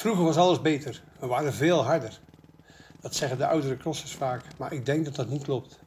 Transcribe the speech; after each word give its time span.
Vroeger 0.00 0.24
was 0.24 0.36
alles 0.36 0.60
beter. 0.60 1.02
We 1.18 1.26
waren 1.26 1.52
veel 1.52 1.84
harder. 1.84 2.20
Dat 3.00 3.14
zeggen 3.14 3.38
de 3.38 3.46
oudere 3.46 3.76
crossers 3.76 4.12
vaak, 4.12 4.42
maar 4.56 4.72
ik 4.72 4.86
denk 4.86 5.04
dat 5.04 5.14
dat 5.14 5.28
niet 5.28 5.42
klopt. 5.42 5.78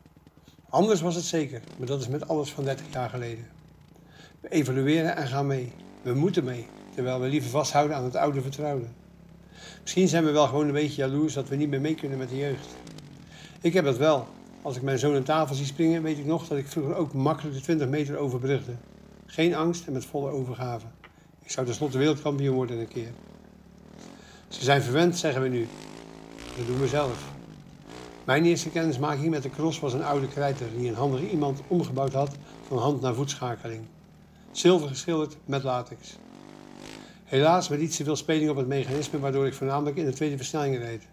Anders 0.69 1.01
was 1.01 1.15
het 1.15 1.23
zeker, 1.23 1.61
maar 1.77 1.87
dat 1.87 2.01
is 2.01 2.07
met 2.07 2.27
alles 2.27 2.51
van 2.51 2.63
30 2.63 2.85
jaar 2.91 3.09
geleden. 3.09 3.47
We 4.41 4.49
evalueren 4.49 5.15
en 5.15 5.27
gaan 5.27 5.47
mee. 5.47 5.71
We 6.01 6.13
moeten 6.13 6.43
mee, 6.43 6.67
terwijl 6.95 7.19
we 7.19 7.27
liever 7.27 7.49
vasthouden 7.49 7.97
aan 7.97 8.03
het 8.03 8.15
oude 8.15 8.41
vertrouwde. 8.41 8.85
Misschien 9.81 10.07
zijn 10.07 10.25
we 10.25 10.31
wel 10.31 10.47
gewoon 10.47 10.67
een 10.67 10.73
beetje 10.73 11.01
jaloers 11.01 11.33
dat 11.33 11.49
we 11.49 11.55
niet 11.55 11.69
meer 11.69 11.81
mee 11.81 11.95
kunnen 11.95 12.17
met 12.17 12.29
de 12.29 12.37
jeugd. 12.37 12.67
Ik 13.61 13.73
heb 13.73 13.85
dat 13.85 13.97
wel. 13.97 14.27
Als 14.61 14.75
ik 14.75 14.81
mijn 14.81 14.99
zoon 14.99 15.15
aan 15.15 15.23
tafel 15.23 15.55
zie 15.55 15.65
springen, 15.65 16.03
weet 16.03 16.17
ik 16.17 16.25
nog 16.25 16.47
dat 16.47 16.57
ik 16.57 16.67
vroeger 16.67 16.95
ook 16.95 17.13
makkelijk 17.13 17.55
de 17.55 17.61
20 17.61 17.87
meter 17.87 18.17
overbrugde. 18.17 18.73
Geen 19.25 19.55
angst 19.55 19.87
en 19.87 19.93
met 19.93 20.05
volle 20.05 20.31
overgave. 20.31 20.85
Ik 21.43 21.51
zou 21.51 21.65
tenslotte 21.65 21.97
wereldkampioen 21.97 22.55
worden 22.55 22.79
een 22.79 22.87
keer. 22.87 23.11
Ze 24.53 24.63
zijn 24.63 24.81
verwend, 24.81 25.17
zeggen 25.17 25.41
we 25.41 25.47
nu. 25.47 25.67
Dat 26.55 26.67
doen 26.67 26.79
we 26.79 26.87
zelf. 26.87 27.31
Mijn 28.23 28.45
eerste 28.45 28.69
kennismaking 28.69 29.29
met 29.29 29.43
de 29.43 29.49
cross 29.49 29.79
was 29.79 29.93
een 29.93 30.03
oude 30.03 30.27
krijter 30.27 30.69
die 30.77 30.87
een 30.87 30.95
handig 30.95 31.21
iemand 31.31 31.61
omgebouwd 31.67 32.13
had 32.13 32.35
van 32.61 32.77
hand 32.77 33.01
naar 33.01 33.13
voetschakeling. 33.13 33.81
Zilver 34.51 34.87
geschilderd 34.87 35.37
met 35.45 35.63
latex. 35.63 36.17
Helaas 37.23 37.69
met 37.69 37.79
iets 37.79 37.97
te 37.97 38.03
veel 38.03 38.15
speling 38.15 38.49
op 38.49 38.55
het 38.55 38.67
mechanisme, 38.67 39.19
waardoor 39.19 39.47
ik 39.47 39.53
voornamelijk 39.53 39.97
in 39.97 40.05
de 40.05 40.13
tweede 40.13 40.37
versnelling 40.37 40.77
reed. 40.77 41.07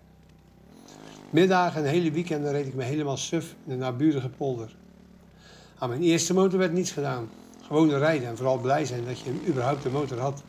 Middagen 1.31 1.85
en 1.85 1.91
hele 1.91 2.11
weekenden 2.11 2.53
reed 2.53 2.67
ik 2.67 2.75
me 2.75 2.83
helemaal 2.83 3.17
suf 3.17 3.55
in 3.65 3.71
de 3.73 3.77
naburige 3.77 4.29
polder. 4.29 4.77
Aan 5.79 5.89
mijn 5.89 6.03
eerste 6.03 6.35
motor 6.35 6.59
werd 6.59 6.73
niets 6.73 6.93
gedaan. 6.93 7.29
Gewoon 7.61 7.91
rijden 7.91 8.29
en 8.29 8.37
vooral 8.37 8.59
blij 8.59 8.85
zijn 8.85 9.05
dat 9.05 9.21
je 9.21 9.47
überhaupt 9.47 9.85
een 9.85 9.93
motor 9.93 10.19
had. 10.19 10.43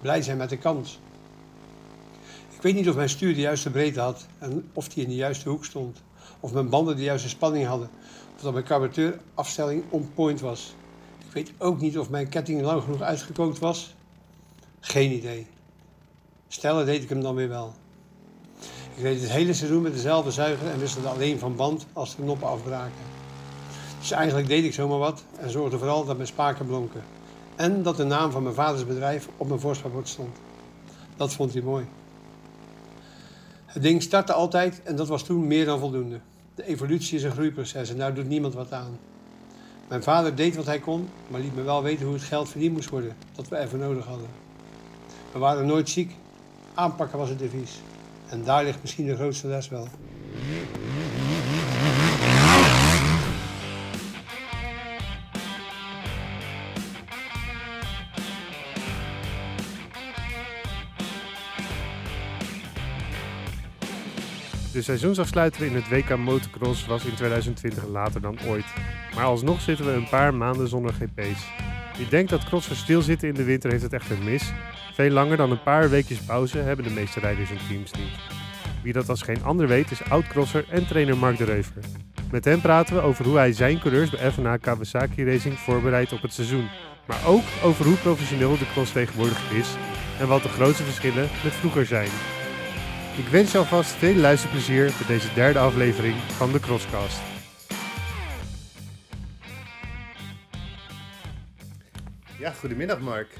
Blij 0.00 0.22
zijn 0.22 0.36
met 0.36 0.48
de 0.48 0.58
kans. 0.58 1.00
Ik 2.60 2.66
weet 2.66 2.74
niet 2.74 2.88
of 2.88 2.94
mijn 2.94 3.08
stuur 3.08 3.34
de 3.34 3.40
juiste 3.40 3.70
breedte 3.70 4.00
had 4.00 4.26
en 4.38 4.70
of 4.72 4.88
die 4.88 5.02
in 5.02 5.08
de 5.08 5.14
juiste 5.14 5.48
hoek 5.48 5.64
stond. 5.64 6.02
Of 6.40 6.52
mijn 6.52 6.68
banden 6.68 6.96
de 6.96 7.02
juiste 7.02 7.28
spanning 7.28 7.66
hadden. 7.66 7.90
Of 8.36 8.42
dat 8.42 8.52
mijn 8.52 8.64
carburateurafstelling 8.64 9.84
on 9.90 10.10
point 10.14 10.40
was. 10.40 10.74
Ik 11.26 11.32
weet 11.32 11.52
ook 11.58 11.80
niet 11.80 11.98
of 11.98 12.10
mijn 12.10 12.28
ketting 12.28 12.62
lang 12.62 12.82
genoeg 12.82 13.00
uitgekookt 13.00 13.58
was. 13.58 13.94
Geen 14.80 15.12
idee. 15.12 15.46
Stellen 16.48 16.86
deed 16.86 17.02
ik 17.02 17.08
hem 17.08 17.20
dan 17.22 17.34
weer 17.34 17.48
wel. 17.48 17.72
Ik 18.94 19.02
reed 19.02 19.20
het 19.20 19.30
hele 19.30 19.52
seizoen 19.52 19.82
met 19.82 19.92
dezelfde 19.92 20.30
zuiger 20.30 20.70
en 20.70 20.78
wisselde 20.78 21.08
alleen 21.08 21.38
van 21.38 21.56
band 21.56 21.86
als 21.92 22.16
de 22.16 22.22
knoppen 22.22 22.48
afbraken. 22.48 23.04
Dus 23.98 24.10
eigenlijk 24.10 24.48
deed 24.48 24.64
ik 24.64 24.74
zomaar 24.74 24.98
wat 24.98 25.24
en 25.38 25.50
zorgde 25.50 25.78
vooral 25.78 26.04
dat 26.04 26.16
mijn 26.16 26.28
spaken 26.28 26.66
blonken. 26.66 27.02
En 27.56 27.82
dat 27.82 27.96
de 27.96 28.04
naam 28.04 28.30
van 28.30 28.42
mijn 28.42 28.54
vaders 28.54 28.86
bedrijf 28.86 29.28
op 29.36 29.48
mijn 29.48 29.60
voorspelbord 29.60 30.08
stond. 30.08 30.36
Dat 31.16 31.32
vond 31.32 31.52
hij 31.52 31.62
mooi. 31.62 31.86
Het 33.70 33.82
ding 33.82 34.02
startte 34.02 34.32
altijd 34.32 34.82
en 34.82 34.96
dat 34.96 35.08
was 35.08 35.24
toen 35.24 35.46
meer 35.46 35.64
dan 35.64 35.78
voldoende. 35.78 36.20
De 36.54 36.66
evolutie 36.66 37.16
is 37.16 37.22
een 37.22 37.30
groeiproces 37.30 37.90
en 37.90 37.96
daar 37.96 38.14
doet 38.14 38.28
niemand 38.28 38.54
wat 38.54 38.72
aan. 38.72 38.98
Mijn 39.88 40.02
vader 40.02 40.34
deed 40.34 40.56
wat 40.56 40.66
hij 40.66 40.78
kon, 40.78 41.08
maar 41.28 41.40
liet 41.40 41.54
me 41.54 41.62
wel 41.62 41.82
weten 41.82 42.04
hoe 42.04 42.14
het 42.14 42.22
geld 42.22 42.48
verdiend 42.48 42.72
moest 42.72 42.88
worden, 42.88 43.16
dat 43.34 43.48
we 43.48 43.56
ervoor 43.56 43.78
nodig 43.78 44.04
hadden. 44.04 44.28
We 45.32 45.38
waren 45.38 45.66
nooit 45.66 45.88
ziek. 45.88 46.16
Aanpakken 46.74 47.18
was 47.18 47.28
het 47.28 47.38
devies. 47.38 47.80
En 48.28 48.44
daar 48.44 48.64
ligt 48.64 48.80
misschien 48.80 49.06
de 49.06 49.16
grootste 49.16 49.46
les 49.46 49.68
wel. 49.68 49.88
Seizoensafsluiter 64.90 65.66
in 65.66 65.74
het 65.74 65.88
WK 65.88 66.16
Motocross 66.16 66.86
was 66.86 67.04
in 67.04 67.14
2020 67.14 67.86
later 67.86 68.20
dan 68.20 68.38
ooit. 68.46 68.64
Maar 69.14 69.24
alsnog 69.24 69.60
zitten 69.60 69.86
we 69.86 69.92
een 69.92 70.08
paar 70.08 70.34
maanden 70.34 70.68
zonder 70.68 70.92
GP's. 70.92 71.46
Wie 71.96 72.08
denkt 72.08 72.30
dat 72.30 72.44
crossers 72.44 72.78
stilzitten 72.78 73.28
in 73.28 73.34
de 73.34 73.44
winter 73.44 73.70
heeft 73.70 73.82
het 73.82 73.92
echter 73.92 74.18
mis. 74.24 74.52
Veel 74.94 75.10
langer 75.10 75.36
dan 75.36 75.50
een 75.50 75.62
paar 75.62 75.90
weekjes 75.90 76.18
pauze 76.18 76.58
hebben 76.58 76.84
de 76.84 76.90
meeste 76.90 77.20
rijders 77.20 77.50
en 77.50 77.58
teams 77.68 77.92
niet. 77.92 78.18
Wie 78.82 78.92
dat 78.92 79.08
als 79.08 79.22
geen 79.22 79.44
ander 79.44 79.68
weet 79.68 79.90
is 79.90 80.04
oud-crosser 80.04 80.64
en 80.70 80.86
trainer 80.86 81.16
Mark 81.16 81.36
de 81.36 81.44
Reuver. 81.44 81.82
Met 82.30 82.44
hem 82.44 82.60
praten 82.60 82.94
we 82.94 83.00
over 83.00 83.24
hoe 83.24 83.36
hij 83.36 83.52
zijn 83.52 83.80
coureurs 83.80 84.10
bij 84.10 84.32
FNA 84.32 84.56
Kawasaki 84.56 85.24
Racing 85.24 85.58
voorbereidt 85.58 86.12
op 86.12 86.22
het 86.22 86.32
seizoen. 86.32 86.68
Maar 87.06 87.26
ook 87.26 87.44
over 87.62 87.84
hoe 87.84 87.96
professioneel 87.96 88.58
de 88.58 88.70
cross 88.72 88.92
tegenwoordig 88.92 89.52
is 89.52 89.68
en 90.18 90.28
wat 90.28 90.42
de 90.42 90.48
grootste 90.48 90.82
verschillen 90.82 91.28
met 91.44 91.52
vroeger 91.52 91.86
zijn. 91.86 92.10
Ik 93.16 93.28
wens 93.28 93.52
je 93.52 93.58
alvast 93.58 93.90
veel 93.90 94.14
luisterplezier 94.14 94.84
bij 94.98 95.06
deze 95.06 95.34
derde 95.34 95.58
aflevering 95.58 96.14
van 96.14 96.52
de 96.52 96.60
Crosscast. 96.60 97.20
Ja, 102.38 102.50
goedemiddag 102.50 103.00
Mark. 103.00 103.38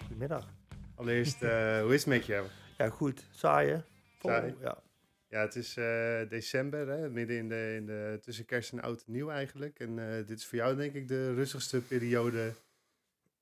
Goedemiddag. 0.00 0.48
Allereerst, 0.94 1.42
uh, 1.42 1.80
hoe 1.82 1.94
is 1.94 2.00
het 2.00 2.06
met 2.06 2.26
jou? 2.26 2.46
Ja, 2.78 2.88
goed. 2.88 3.24
Saai, 3.30 3.70
hè? 3.70 3.78
Vol, 4.18 4.30
Saai. 4.30 4.54
Ja. 4.60 4.82
Ja, 5.28 5.40
het 5.40 5.56
is 5.56 5.76
uh, 5.76 6.28
december, 6.28 6.88
hè? 6.88 7.10
midden 7.10 7.36
in 7.36 7.48
de, 7.48 7.74
in 7.76 7.86
de, 7.86 8.18
tussen 8.22 8.44
kerst 8.44 8.72
en 8.72 8.82
oud 8.82 9.04
en 9.06 9.12
nieuw 9.12 9.30
eigenlijk. 9.30 9.78
En 9.78 9.98
uh, 9.98 10.26
dit 10.26 10.38
is 10.38 10.46
voor 10.46 10.58
jou 10.58 10.76
denk 10.76 10.94
ik 10.94 11.08
de 11.08 11.34
rustigste 11.34 11.80
periode 11.80 12.52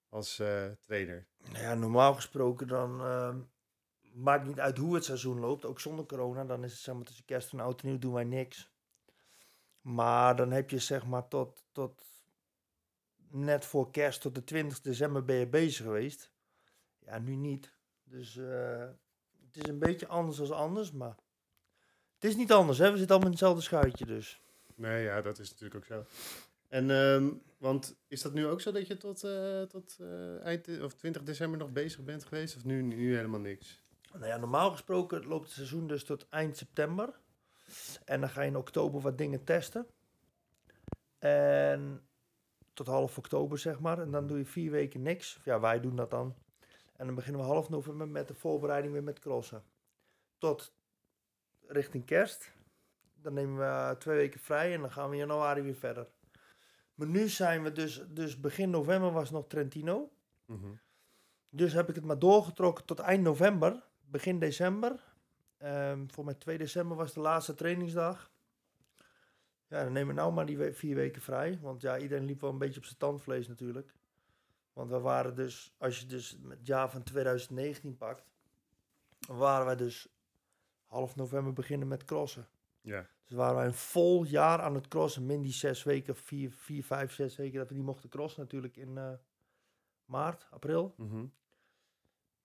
als 0.09 0.43
trainer. 0.81 1.27
Nou 1.53 1.65
ja, 1.65 1.75
normaal 1.75 2.15
gesproken 2.15 2.69
dan 2.69 3.01
ehm, 3.01 3.37
maakt 4.12 4.47
niet 4.47 4.61
uit 4.61 4.78
hoe 4.78 4.95
het 4.95 5.05
seizoen 5.05 5.39
loopt, 5.39 5.65
ook 5.65 5.81
zonder 5.81 6.06
corona. 6.06 6.45
Dan 6.45 6.65
is 6.65 6.73
het 6.73 6.81
zeg 6.81 6.95
maar 6.95 7.05
tussen 7.05 7.25
kerst 7.25 7.53
en 7.53 7.61
oud 7.61 7.83
en 7.83 7.89
nieuw 7.89 7.99
doen 7.99 8.12
wij 8.12 8.25
niks. 8.25 8.71
Maar 9.81 10.37
dan 10.37 10.50
heb 10.50 10.71
je 10.71 10.78
zeg 10.78 11.06
maar 11.06 11.28
tot, 11.28 11.65
tot 11.73 12.03
net 13.31 13.65
voor 13.65 13.91
kerst, 13.91 14.21
tot 14.21 14.34
de 14.34 14.45
20 14.45 14.81
december 14.81 15.25
ben 15.25 15.37
je 15.37 15.47
bezig 15.47 15.84
geweest. 15.84 16.31
Ja, 16.99 17.19
nu 17.19 17.34
niet. 17.34 17.75
Dus 18.05 18.37
uh, 18.37 18.89
het 19.47 19.56
is 19.56 19.69
een 19.69 19.78
beetje 19.78 20.06
anders 20.06 20.37
dan 20.37 20.51
anders, 20.56 20.93
maar 20.93 21.17
het 22.15 22.25
is 22.25 22.37
niet 22.37 22.53
anders. 22.53 22.78
Hè? 22.78 22.91
We 22.91 22.97
zitten 22.97 23.09
allemaal 23.09 23.33
in 23.33 23.39
hetzelfde 23.39 23.62
schuitje 23.62 24.06
dus. 24.06 24.41
Nee, 24.75 25.03
ja, 25.03 25.21
dat 25.21 25.39
is 25.39 25.51
natuurlijk 25.51 25.75
ook 25.75 25.84
zo. 25.84 26.05
En, 26.69 26.91
um, 26.91 27.43
want 27.59 27.97
is 28.09 28.22
dat 28.22 28.33
nu 28.33 28.47
ook 28.47 28.61
zo 28.61 28.72
dat 28.72 28.87
je 28.87 28.97
tot, 28.97 29.25
uh, 29.25 29.62
tot 29.62 29.97
uh, 30.01 30.45
eind 30.45 30.83
of 30.83 30.95
20 30.95 31.22
december 31.22 31.59
nog 31.59 31.72
bezig 31.72 32.05
bent 32.05 32.25
geweest? 32.25 32.56
Of 32.56 32.65
nu, 32.65 32.83
nu 32.83 33.17
helemaal 33.17 33.41
niks? 33.41 33.81
Nou 34.12 34.27
ja, 34.27 34.37
normaal 34.37 34.71
gesproken 34.71 35.27
loopt 35.27 35.45
het 35.45 35.53
seizoen 35.53 35.87
dus 35.87 36.05
tot 36.05 36.28
eind 36.28 36.56
september. 36.56 37.21
En 38.05 38.21
dan 38.21 38.31
ga 38.31 38.41
je 38.41 38.49
in 38.49 38.56
oktober 38.56 39.00
wat 39.00 39.19
dingen 39.19 39.45
testen. 39.45 39.87
En 41.19 42.06
tot 42.72 42.87
half 42.87 43.19
oktober, 43.19 43.59
zeg 43.59 43.81
maar. 43.81 43.99
En 43.99 44.11
dan 44.11 44.27
doe 44.27 44.39
je 44.39 44.45
vier 44.45 44.71
weken 44.71 45.03
niks. 45.03 45.41
Ja, 45.45 45.61
wij 45.61 45.81
doen 45.81 45.97
dat 45.97 46.11
dan. 46.11 46.34
En 46.97 47.06
dan 47.06 47.15
beginnen 47.15 47.41
we 47.41 47.47
half 47.47 47.69
november 47.69 48.09
met 48.09 48.28
de 48.28 48.34
voorbereiding 48.34 48.93
weer 48.93 49.03
met 49.03 49.19
crossen. 49.19 49.62
Tot 50.39 50.75
richting 51.67 52.05
kerst. 52.05 52.53
Dan 53.15 53.33
nemen 53.33 53.59
we 53.59 53.97
twee 53.99 54.17
weken 54.17 54.41
vrij 54.41 54.75
en 54.75 54.81
dan 54.81 54.93
gaan 54.93 55.09
we 55.09 55.15
in 55.15 55.21
januari 55.21 55.62
weer 55.62 55.75
verder. 55.75 56.06
Maar 56.95 57.06
nu 57.06 57.28
zijn 57.28 57.62
we 57.62 57.72
dus, 57.72 58.05
dus 58.09 58.41
begin 58.41 58.71
november 58.71 59.12
was 59.12 59.31
nog 59.31 59.47
Trentino. 59.47 60.11
Mm 60.47 60.61
-hmm. 60.61 60.81
Dus 61.49 61.72
heb 61.72 61.89
ik 61.89 61.95
het 61.95 62.05
maar 62.05 62.19
doorgetrokken 62.19 62.84
tot 62.84 62.99
eind 62.99 63.22
november, 63.22 63.83
begin 64.12 64.39
december. 64.39 65.05
Um, 65.59 66.11
voor 66.11 66.25
mij 66.25 66.34
2 66.34 66.59
december 66.59 66.97
was 66.97 67.12
de 67.12 67.21
laatste 67.21 67.55
trainingsdag. 67.55 68.31
Ja, 69.69 69.83
dan 69.83 69.93
nemen 69.93 70.15
we 70.15 70.21
nou 70.21 70.33
maar 70.33 70.47
die 70.47 70.59
we 70.59 70.73
vier 70.73 70.95
weken 70.95 71.23
vrij. 71.23 71.59
Want 71.61 71.81
ja, 71.81 71.99
iedereen 71.99 72.25
liep 72.25 72.41
wel 72.41 72.51
een 72.51 72.59
beetje 72.59 72.78
op 72.78 72.84
zijn 72.84 72.99
tandvlees 72.99 73.49
natuurlijk. 73.49 73.95
Want 74.72 74.91
we 74.91 74.99
waren 74.99 75.34
dus, 75.34 75.75
als 75.78 76.01
je 76.01 76.06
dus 76.06 76.39
het 76.49 76.67
jaar 76.67 76.91
van 76.91 77.03
2019 77.03 77.97
pakt, 77.97 78.31
waren 79.19 79.66
wij 79.66 79.77
dus 79.77 80.09
half 80.86 81.16
november 81.16 81.53
beginnen 81.53 81.89
met 81.89 82.04
crossen. 82.04 82.48
Ja. 82.81 83.07
Dus 83.25 83.36
waren 83.36 83.57
wij 83.57 83.66
een 83.66 83.75
vol 83.75 84.25
jaar 84.25 84.60
aan 84.60 84.75
het 84.75 84.89
crossen. 84.89 85.27
Min 85.27 85.42
die 85.42 85.53
zes 85.53 85.83
weken, 85.83 86.16
vier, 86.16 86.53
vier 86.53 86.84
vijf, 86.84 87.13
zes 87.13 87.36
weken 87.36 87.59
dat 87.59 87.69
we 87.69 87.75
niet 87.75 87.84
mochten 87.84 88.09
crossen 88.09 88.41
natuurlijk 88.41 88.77
in 88.77 88.97
uh, 88.97 89.13
maart, 90.04 90.47
april. 90.51 90.95
Mm 90.97 91.09
-hmm. 91.09 91.33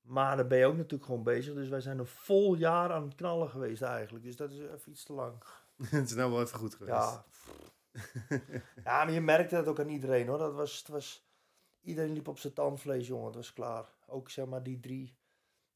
Maar 0.07 0.37
dan 0.37 0.47
ben 0.47 0.57
je 0.57 0.65
ook 0.65 0.75
natuurlijk 0.75 1.03
gewoon 1.03 1.23
bezig. 1.23 1.53
Dus 1.53 1.69
wij 1.69 1.81
zijn 1.81 1.99
een 1.99 2.05
vol 2.05 2.55
jaar 2.55 2.91
aan 2.91 3.03
het 3.03 3.15
knallen 3.15 3.49
geweest 3.49 3.81
eigenlijk. 3.81 4.25
Dus 4.25 4.35
dat 4.35 4.51
is 4.51 4.59
even 4.59 4.91
iets 4.91 5.03
te 5.03 5.13
lang. 5.13 5.43
het 5.83 6.09
is 6.09 6.15
nou 6.15 6.31
wel 6.31 6.41
even 6.41 6.59
goed 6.59 6.75
geweest. 6.75 6.97
Ja. 6.97 7.25
ja, 8.83 9.03
maar 9.03 9.11
je 9.11 9.21
merkte 9.21 9.55
dat 9.55 9.67
ook 9.67 9.79
aan 9.79 9.89
iedereen 9.89 10.27
hoor. 10.27 10.37
Dat 10.37 10.53
was, 10.53 10.77
het 10.77 10.87
was, 10.87 11.29
iedereen 11.81 12.13
liep 12.13 12.27
op 12.27 12.39
zijn 12.39 12.53
tandvlees, 12.53 13.07
jongen. 13.07 13.25
Het 13.25 13.35
was 13.35 13.53
klaar. 13.53 13.85
Ook 14.05 14.29
zeg 14.29 14.45
maar 14.45 14.63
die 14.63 14.79
drie, 14.79 15.17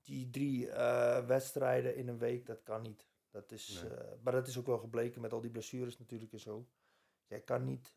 die 0.02 0.30
drie 0.30 0.68
uh, 0.68 1.26
wedstrijden 1.26 1.96
in 1.96 2.08
een 2.08 2.18
week, 2.18 2.46
dat 2.46 2.64
kan 2.64 2.82
niet. 2.82 3.08
Dat 3.30 3.52
is, 3.52 3.84
nee. 3.84 3.92
uh, 3.92 4.06
maar 4.24 4.34
dat 4.34 4.48
is 4.48 4.58
ook 4.58 4.66
wel 4.66 4.80
gebleken 4.80 5.22
met 5.22 5.34
al 5.34 5.42
die 5.42 5.52
blessures 5.52 6.00
natuurlijk 6.00 6.32
en 6.32 6.40
zo. 6.40 6.68
Jij 7.28 7.42
kan 7.42 7.64
niet 7.64 7.94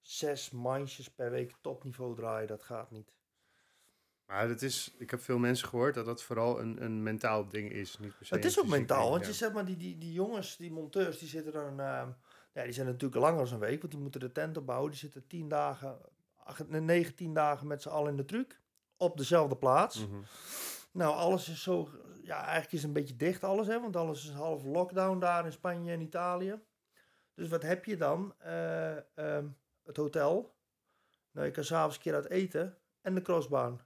zes 0.00 0.50
mandjes 0.50 1.10
per 1.10 1.30
week 1.30 1.54
topniveau 1.60 2.14
draaien, 2.14 2.48
dat 2.48 2.62
gaat 2.62 2.90
niet. 2.90 3.14
Maar 4.26 4.48
het 4.48 4.62
is, 4.62 4.94
ik 4.98 5.10
heb 5.10 5.20
veel 5.20 5.38
mensen 5.38 5.68
gehoord 5.68 5.94
dat 5.94 6.04
dat 6.04 6.22
vooral 6.22 6.60
een, 6.60 6.82
een 6.84 7.02
mentaal 7.02 7.48
ding 7.48 7.72
is. 7.72 7.98
Niet 7.98 8.16
per 8.16 8.26
se 8.26 8.34
Het 8.34 8.44
is 8.44 8.60
ook 8.60 8.66
mentaal, 8.66 8.98
ding, 8.98 9.10
want 9.10 9.22
ja. 9.22 9.28
je 9.28 9.34
zeg 9.34 9.52
maar, 9.52 9.64
die, 9.64 9.76
die, 9.76 9.98
die 9.98 10.12
jongens, 10.12 10.56
die 10.56 10.72
monteurs, 10.72 11.18
die 11.18 11.28
zitten 11.28 11.52
dan, 11.52 11.76
ja, 12.52 12.62
die 12.64 12.72
zijn 12.72 12.86
natuurlijk 12.86 13.20
langer 13.20 13.44
dan 13.44 13.52
een 13.52 13.58
week, 13.58 13.80
want 13.80 13.92
die 13.92 14.00
moeten 14.00 14.20
de 14.20 14.32
tent 14.32 14.56
opbouwen. 14.56 14.90
Die 14.90 14.98
zitten 14.98 15.26
tien 15.26 15.48
dagen, 15.48 15.98
acht, 16.36 16.68
nee, 16.68 16.80
negen, 16.80 17.14
tien 17.14 17.34
dagen 17.34 17.66
met 17.66 17.82
z'n 17.82 17.88
allen 17.88 18.10
in 18.10 18.16
de 18.16 18.24
truck, 18.24 18.60
op 18.96 19.16
dezelfde 19.16 19.56
plaats. 19.56 20.06
Mhm. 20.06 20.20
Nou, 20.90 21.14
alles 21.14 21.48
is 21.48 21.62
zo, 21.62 21.88
ja, 22.22 22.42
eigenlijk 22.42 22.72
is 22.72 22.82
een 22.82 22.92
beetje 22.92 23.16
dicht 23.16 23.44
alles, 23.44 23.66
hè, 23.66 23.80
want 23.80 23.96
alles 23.96 24.24
is 24.24 24.30
half 24.30 24.64
lockdown 24.64 25.18
daar 25.18 25.44
in 25.44 25.52
Spanje 25.52 25.92
en 25.92 26.00
Italië. 26.00 26.60
Dus 27.34 27.48
wat 27.48 27.62
heb 27.62 27.84
je 27.84 27.96
dan? 27.96 28.34
Eh, 28.38 28.96
ehm, 28.96 29.46
het 29.84 29.96
hotel. 29.96 30.54
Nou, 31.30 31.46
je 31.46 31.52
kan 31.52 31.64
s'avonds 31.64 31.96
een 31.96 32.02
keer 32.02 32.14
uit 32.14 32.28
eten 32.28 32.78
en 33.00 33.14
de 33.14 33.22
crossbaan. 33.22 33.85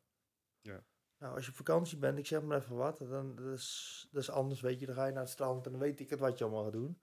Nou, 1.21 1.35
als 1.35 1.45
je 1.45 1.51
op 1.51 1.57
vakantie 1.57 1.99
bent, 1.99 2.19
ik 2.19 2.27
zeg 2.27 2.43
maar 2.43 2.59
even 2.59 2.77
wat, 2.77 2.99
dan 2.99 3.35
dat 3.35 3.47
is, 3.47 4.09
dat 4.11 4.23
is 4.23 4.31
anders, 4.31 4.61
weet 4.61 4.81
je. 4.81 4.87
Dan 4.87 4.95
ga 4.95 5.07
je 5.07 5.13
naar 5.13 5.23
het 5.23 5.31
strand 5.31 5.67
en 5.67 5.73
dan 5.73 5.81
weet 5.81 6.01
ik 6.01 6.11
het 6.11 6.19
wat 6.21 6.39
je 6.39 6.45
allemaal 6.45 6.63
gaat 6.63 6.73
doen. 6.73 7.01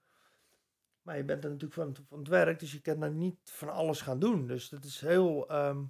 Maar 1.02 1.18
je 1.18 1.24
bent 1.26 1.44
er 1.44 1.50
natuurlijk 1.50 1.82
van, 1.82 2.06
van 2.08 2.20
het 2.20 2.28
werk, 2.28 2.60
dus 2.60 2.72
je 2.72 2.82
kan 2.82 3.00
dan 3.00 3.18
niet 3.18 3.40
van 3.44 3.70
alles 3.70 4.02
gaan 4.02 4.20
doen. 4.20 4.48
Dus 4.48 4.70
dat 4.70 4.84
is 4.84 5.02
heel, 5.02 5.50
ehm, 5.50 5.84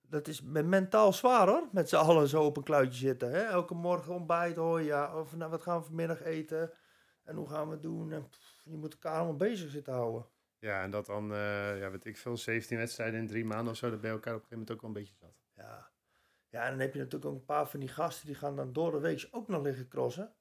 dat 0.00 0.28
is 0.28 0.42
me- 0.42 0.62
mentaal 0.62 1.12
zwaar 1.12 1.48
hoor, 1.48 1.68
met 1.72 1.88
z'n 1.88 1.96
allen 1.96 2.28
zo 2.28 2.44
op 2.44 2.56
een 2.56 2.62
kluitje 2.62 2.98
zitten. 2.98 3.30
Hè? 3.30 3.42
Elke 3.42 3.74
morgen 3.74 4.14
ontbijt 4.14 4.56
hoor 4.56 4.82
ja, 4.82 5.20
of 5.20 5.36
nou, 5.36 5.50
wat 5.50 5.62
gaan 5.62 5.78
we 5.78 5.84
vanmiddag 5.84 6.22
eten 6.22 6.72
en 7.22 7.36
hoe 7.36 7.48
gaan 7.48 7.66
we 7.66 7.72
het 7.72 7.82
doen. 7.82 8.12
En, 8.12 8.28
pff, 8.28 8.60
je 8.64 8.76
moet 8.76 8.92
elkaar 8.92 9.16
allemaal 9.16 9.36
bezig 9.36 9.70
zitten 9.70 9.92
houden. 9.92 10.26
Ja, 10.58 10.82
en 10.82 10.90
dat 10.90 11.06
dan, 11.06 11.32
eh, 11.32 11.78
ja, 11.80 11.90
weet 11.90 12.04
ik 12.04 12.16
veel, 12.16 12.36
17 12.36 12.78
wedstrijden 12.78 13.20
in 13.20 13.26
drie 13.26 13.44
maanden 13.44 13.72
of 13.72 13.78
zo, 13.78 13.90
dat 13.90 14.00
je 14.00 14.06
elkaar 14.08 14.34
op 14.34 14.40
een 14.42 14.46
gegeven 14.46 14.58
moment 14.58 14.70
ook 14.70 14.80
wel 14.80 14.90
een 14.90 14.96
beetje 14.96 15.14
zat. 15.14 15.34
Ja. 15.54 15.87
Ja, 16.48 16.64
en 16.64 16.70
dan 16.70 16.80
heb 16.80 16.92
je 16.92 16.98
natuurlijk 16.98 17.30
ook 17.30 17.38
een 17.38 17.44
paar 17.44 17.68
van 17.68 17.80
die 17.80 17.88
gasten 17.88 18.26
die 18.26 18.34
gaan 18.34 18.56
dan 18.56 18.72
door 18.72 18.90
de 18.90 18.98
week 18.98 19.28
ook 19.30 19.48
nog 19.48 19.62
liggen 19.62 19.88
crossen. 19.88 20.34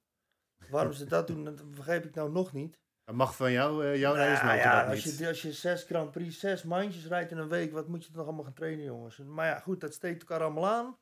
Waarom 0.69 0.93
ze 0.93 1.05
dat 1.05 1.27
doen, 1.27 1.43
dat 1.43 1.71
begrijp 1.71 2.05
ik 2.05 2.15
nou 2.15 2.31
nog 2.31 2.53
niet. 2.53 2.79
Dat 3.03 3.15
mag 3.15 3.35
van 3.35 3.51
jou, 3.51 3.85
eh 3.85 3.99
jouw 3.99 4.13
Nou 4.13 4.25
rijdersmotor 4.25 4.57
ja, 4.59 4.81
dat 4.81 4.89
als 4.89 5.05
niet. 5.05 5.17
je, 5.17 5.27
als 5.27 5.41
je 5.41 5.53
zes 5.53 5.83
Grand 5.83 6.11
Prix, 6.11 6.39
zes 6.39 6.63
mandjes 6.63 7.05
rijdt 7.07 7.31
in 7.31 7.37
een 7.37 7.47
week, 7.47 7.71
wat 7.71 7.87
moet 7.87 8.03
je 8.03 8.07
dan 8.07 8.17
nog 8.17 8.25
allemaal 8.25 8.43
gaan 8.45 8.53
trainen, 8.53 8.85
jongens? 8.85 9.17
Maar 9.17 9.47
ja, 9.47 9.59
goed, 9.59 9.81
dat 9.81 9.93
steekt 9.93 10.21
elkaar 10.21 10.41
allemaal 10.41 10.67
aan. 10.67 10.97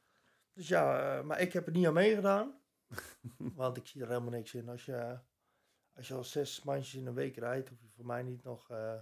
Dus 0.53 0.67
ja, 0.67 1.17
eh, 1.17 1.23
maar 1.23 1.39
ik 1.39 1.53
heb 1.53 1.65
er 1.65 1.71
niet 1.71 1.87
aan 1.87 1.93
meegedaan. 1.93 2.59
want 3.37 3.77
ik 3.77 3.87
zie 3.87 4.01
er 4.01 4.07
helemaal 4.07 4.29
niks 4.29 4.53
in. 4.53 4.69
Als 4.69 4.85
je, 4.85 5.19
als 5.93 6.07
je 6.07 6.13
al 6.13 6.23
zes 6.23 6.63
mandjes 6.63 6.95
in 6.95 7.05
een 7.07 7.13
week 7.13 7.37
rijdt, 7.37 7.69
hoef 7.69 7.81
je 7.81 7.89
voor 7.95 8.05
mij 8.05 8.23
niet 8.23 8.43
nog 8.43 8.69
eh, 8.69 8.93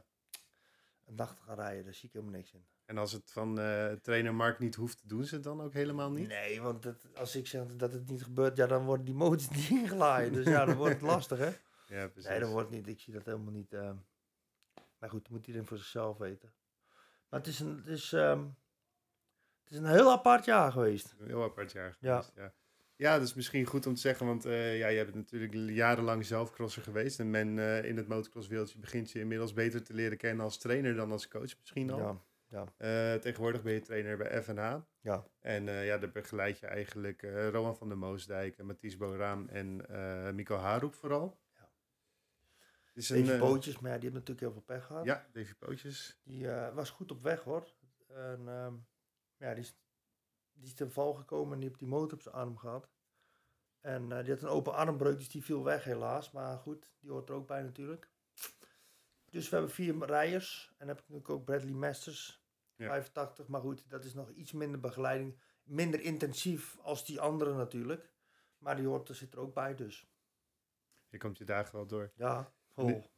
een 1.05 1.15
dag 1.15 1.35
te 1.35 1.41
gaan 1.41 1.55
rijden. 1.55 1.83
Daar 1.83 1.93
zie 1.93 2.07
ik 2.07 2.13
helemaal 2.13 2.35
niks 2.35 2.53
in. 2.53 2.65
En 2.85 2.97
als 2.97 3.11
het 3.11 3.31
van 3.31 3.59
eh, 3.59 3.91
trainer 3.91 4.33
Mark 4.35 4.59
niet 4.59 4.75
hoeft, 4.75 5.09
doen 5.09 5.25
ze 5.25 5.33
het 5.35 5.43
dan 5.43 5.61
ook 5.61 5.73
helemaal 5.73 6.11
niet? 6.11 6.27
Nee, 6.27 6.61
want 6.61 6.83
dat, 6.83 7.07
als 7.15 7.35
ik 7.35 7.47
zeg 7.47 7.75
dat 7.75 7.93
het 7.93 8.09
niet 8.09 8.23
gebeurt, 8.23 8.57
ja, 8.57 8.67
dan 8.67 8.85
worden 8.85 9.05
die 9.05 9.13
motors 9.15 9.49
niet 9.55 9.69
ingelaaid. 9.69 10.33
Dus 10.33 10.45
ja, 10.45 10.65
dan 10.65 10.75
wordt 10.75 10.93
het 10.93 11.01
lastig, 11.01 11.37
hè? 11.37 11.51
Ja, 11.95 12.07
precies. 12.07 12.29
Nee, 12.29 12.39
dat 12.39 12.49
wordt 12.51 12.69
niet. 12.69 12.87
Ik 12.87 12.99
zie 12.99 13.13
dat 13.13 13.25
helemaal 13.25 13.53
niet. 13.53 13.73
eh. 13.73 13.91
Maar 14.99 15.09
goed, 15.09 15.29
moet 15.29 15.47
iedereen 15.47 15.67
voor 15.67 15.77
zichzelf 15.77 16.17
weten. 16.17 16.53
Maar 17.29 17.39
het 17.39 17.49
is 17.49 17.59
een, 17.59 17.75
het 17.77 17.87
is, 17.87 18.13
ehm, 18.13 18.43
het 19.63 19.71
is 19.73 19.77
een 19.77 19.85
heel 19.85 20.11
apart 20.11 20.45
jaar 20.45 20.71
geweest. 20.71 21.15
Een 21.19 21.27
heel 21.27 21.43
apart 21.43 21.71
jaar 21.71 21.97
Ja. 21.99 22.15
geweest, 22.15 22.31
ja. 22.35 22.53
Ja, 22.95 23.17
dat 23.17 23.27
is 23.27 23.33
misschien 23.33 23.65
goed 23.65 23.85
om 23.85 23.93
te 23.93 23.99
zeggen, 24.01 24.25
want 24.25 24.45
eh 24.45 24.77
ja, 24.77 24.87
je 24.87 25.03
bent 25.03 25.15
natuurlijk 25.15 25.53
jarenlang 25.53 26.25
zelf 26.25 26.51
crosser 26.51 26.81
geweest. 26.81 27.19
En 27.19 27.29
men 27.29 27.59
eh, 27.59 27.83
in 27.85 27.97
het 27.97 28.07
motocrosswereldje 28.07 28.79
begint 28.79 29.11
je 29.11 29.19
inmiddels 29.19 29.53
beter 29.53 29.83
te 29.83 29.93
leren 29.93 30.17
kennen 30.17 30.45
als 30.45 30.57
trainer 30.57 30.95
dan 30.95 31.11
als 31.11 31.27
coach 31.27 31.57
misschien 31.59 31.91
al. 31.91 31.99
Ja, 31.99 32.21
Eh, 32.53 33.13
tegenwoordig 33.13 33.63
ben 33.63 33.73
je 33.73 33.81
trainer 33.81 34.17
bij 34.17 34.43
FNH. 34.43 34.77
ja. 34.99 35.27
En 35.39 35.67
eh, 35.67 35.85
ja, 35.85 35.97
daar 35.97 36.11
begeleid 36.11 36.59
je 36.59 36.67
eigenlijk 36.67 37.23
eh 37.23 37.49
Rowan 37.49 37.77
van 37.77 37.87
der 37.87 37.97
Moosdijk, 37.97 38.57
en 38.57 38.65
Mathies 38.65 38.97
Boraam 38.97 39.47
en 39.47 39.75
Mico 40.35 40.55
Haroep 40.55 40.93
vooral. 40.93 41.39
Ja. 41.53 41.69
Is 42.93 43.09
een, 43.09 43.25
Davy 43.25 43.39
Pootjes, 43.39 43.79
maar 43.79 43.91
ja, 43.91 43.97
die 43.97 44.09
heeft 44.09 44.27
natuurlijk 44.27 44.39
heel 44.39 44.51
veel 44.51 44.75
pech 44.75 44.85
gehad. 44.85 45.05
Ja, 45.05 45.27
Davy 45.31 45.53
Pootjes. 45.53 46.19
Die 46.23 46.47
was 46.73 46.89
goed 46.89 47.11
op 47.11 47.23
weg 47.23 47.41
hoor. 47.41 47.73
En 48.07 48.47
ehm, 48.47 48.73
ja, 49.37 49.53
die 49.53 49.63
is, 49.63 49.77
die 50.53 50.67
is 50.67 50.73
ten 50.73 50.91
val 50.91 51.13
gekomen 51.13 51.53
en 51.53 51.59
die 51.59 51.67
heeft 51.67 51.79
die 51.79 51.89
motor 51.89 52.13
op 52.13 52.21
zijn 52.21 52.35
arm 52.35 52.57
gehad. 52.57 52.89
En 53.81 54.09
die 54.09 54.33
had 54.33 54.41
een 54.41 54.47
open 54.47 54.73
armbreuk, 54.73 55.17
dus 55.17 55.29
die 55.29 55.43
viel 55.43 55.63
weg 55.63 55.83
helaas. 55.83 56.31
Maar 56.31 56.57
goed, 56.57 56.93
die 56.99 57.11
hoort 57.11 57.29
er 57.29 57.35
ook 57.35 57.47
bij 57.47 57.61
natuurlijk. 57.61 58.11
Dus 59.33 59.49
we 59.49 59.55
hebben 59.55 59.73
vier 59.73 60.05
rijders. 60.05 60.67
En 60.69 60.75
dan 60.77 60.87
heb 60.87 60.97
ik 60.97 61.03
natuurlijk 61.03 61.29
ook 61.29 61.45
Bradley 61.45 61.73
Masters, 61.73 62.42
Ja. 62.75 62.87
85. 62.87 63.47
Maar 63.47 63.61
goed, 63.61 63.89
dat 63.89 64.05
is 64.05 64.13
nog 64.13 64.29
iets 64.29 64.51
minder 64.51 64.79
begeleiding. 64.79 65.39
Minder 65.63 66.01
intensief 66.01 66.77
als 66.81 67.05
die 67.05 67.21
andere 67.21 67.53
natuurlijk. 67.53 68.11
Maar 68.57 68.75
die 68.75 68.85
hoort 68.85 69.09
er, 69.09 69.15
zit 69.15 69.33
er 69.33 69.39
ook 69.39 69.53
bij 69.53 69.75
dus. 69.75 70.07
Je 71.09 71.17
komt 71.17 71.37
je 71.37 71.45
dagen 71.45 71.75
wel 71.75 71.85
door. 71.85 72.11
Ja. 72.15 72.53
Nee. 72.75 73.09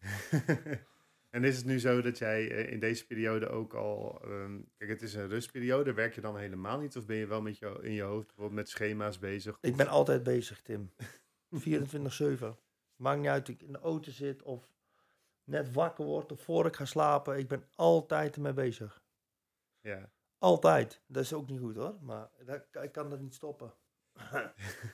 en 1.29 1.43
is 1.43 1.57
het 1.57 1.65
nu 1.65 1.79
zo 1.79 2.01
dat 2.01 2.17
jij 2.17 2.51
eh, 2.51 2.71
in 2.71 2.79
deze 2.79 3.05
periode 3.05 3.47
ook 3.47 3.73
al... 3.73 4.21
ehm, 4.23 4.59
kijk, 4.77 4.89
het 4.89 5.01
is 5.01 5.13
een 5.13 5.27
rustperiode. 5.27 5.93
Werk 5.93 6.15
je 6.15 6.21
dan 6.21 6.37
helemaal 6.37 6.79
niet? 6.79 6.97
Of 6.97 7.05
ben 7.05 7.15
je 7.15 7.27
wel 7.27 7.41
met 7.41 7.57
jou, 7.57 7.83
in 7.83 7.91
je 7.91 8.01
hoofd 8.01 8.25
bijvoorbeeld 8.25 8.55
met 8.55 8.69
schema's 8.69 9.19
bezig? 9.19 9.57
Ik 9.61 9.75
ben 9.75 9.87
altijd 9.87 10.23
bezig, 10.23 10.61
Tim. 10.61 10.91
24-7. 11.69 12.45
Maakt 12.95 13.19
niet 13.19 13.29
uit 13.29 13.49
of 13.49 13.55
ik 13.55 13.61
in 13.61 13.71
de 13.71 13.79
auto 13.79 14.11
zit 14.11 14.43
of 14.43 14.69
net 15.43 15.73
wakker 15.73 16.05
word 16.05 16.31
of 16.31 16.41
voor 16.41 16.65
ik 16.65 16.75
ga 16.75 16.85
slapen. 16.85 17.37
Ik 17.37 17.47
ben 17.47 17.63
altijd 17.75 18.35
ermee 18.35 18.53
bezig. 18.53 19.03
Ja. 19.85 20.11
Altijd. 20.37 21.01
Dat 21.07 21.23
is 21.23 21.33
ook 21.33 21.49
niet 21.49 21.59
goed 21.59 21.75
hoor, 21.75 21.97
maar 22.01 22.29
dat, 22.45 22.83
ik 22.83 22.91
kan 22.91 23.09
dat 23.09 23.19
niet 23.21 23.33
stoppen. 23.33 23.73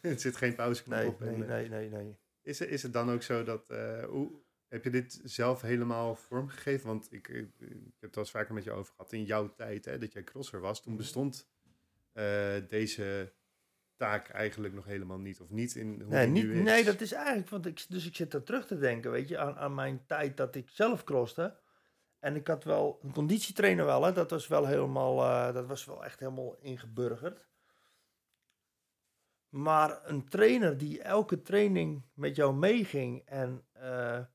het 0.01 0.21
zit 0.25 0.35
geen 0.35 0.55
pauzeknop 0.55 0.97
Nee, 0.99 1.07
op. 1.07 1.19
nee, 1.19 1.31
eh, 1.41 1.47
nee, 1.47 1.69
nee, 1.69 1.89
nee. 1.89 2.17
Is, 2.41 2.59
het- 2.59 2.69
is 2.69 2.83
het 2.83 2.93
dan 2.93 3.11
ook 3.11 3.21
zo 3.21 3.43
dat... 3.43 3.69
eh, 3.69 4.03
hoe, 4.05 4.31
heb 4.67 4.83
je 4.83 4.89
dit 4.89 5.21
zelf 5.23 5.61
helemaal 5.61 6.15
vormgegeven? 6.15 6.87
Want 6.87 7.07
ik, 7.13 7.27
ik, 7.27 7.49
ik 7.59 7.67
heb 7.69 8.01
het 8.01 8.15
wel 8.15 8.23
eens 8.23 8.31
vaker 8.31 8.53
met 8.53 8.63
je 8.63 8.71
over 8.71 8.93
gehad. 8.95 9.11
In 9.13 9.23
jouw 9.23 9.53
tijd, 9.55 9.85
hè, 9.85 9.97
dat 9.97 10.13
jij 10.13 10.23
crosser 10.23 10.59
was, 10.59 10.81
toen 10.83 10.97
bestond 10.97 11.49
eh, 12.11 12.55
deze 12.67 13.33
taak 13.95 14.29
eigenlijk 14.29 14.73
nog 14.73 14.85
helemaal 14.85 15.19
niet. 15.19 15.39
Of 15.41 15.49
niet 15.49 15.75
in 15.75 16.01
hoe 16.01 16.13
Nee, 16.13 16.27
niet, 16.27 16.43
nu 16.43 16.53
is. 16.57 16.63
nee, 16.63 16.83
dat 16.83 17.01
is 17.01 17.11
eigenlijk, 17.11 17.49
want 17.49 17.65
ik, 17.65 17.85
dus 17.89 18.07
ik 18.07 18.15
zit 18.15 18.33
er 18.33 18.43
terug 18.43 18.67
te 18.67 18.77
denken, 18.77 19.11
weet 19.11 19.27
je, 19.27 19.37
aan, 19.37 19.55
aan 19.57 19.73
mijn 19.75 20.05
tijd 20.05 20.37
dat 20.37 20.55
ik 20.55 20.69
zelf 20.69 21.03
crosste. 21.03 21.59
En 22.21 22.35
ik 22.35 22.47
had 22.47 22.63
wel 22.63 22.99
een 23.03 23.13
conditietrainer 23.13 23.85
wel, 23.85 24.03
hè, 24.03 24.11
dat 24.13 24.29
was 24.29 24.47
wel 24.47 24.65
helemaal, 24.65 25.21
eh, 25.23 25.53
dat 25.53 25.65
was 25.65 25.85
wel 25.85 26.03
echt 26.03 26.19
helemaal 26.19 26.55
ingeburgerd. 26.59 27.49
Maar 29.49 30.05
een 30.09 30.27
trainer 30.29 30.77
die 30.77 31.01
elke 31.01 31.41
training 31.41 32.03
met 32.13 32.35
jou 32.35 32.55
meeging 32.55 33.25
en 33.25 33.65
eh, 33.71 34.25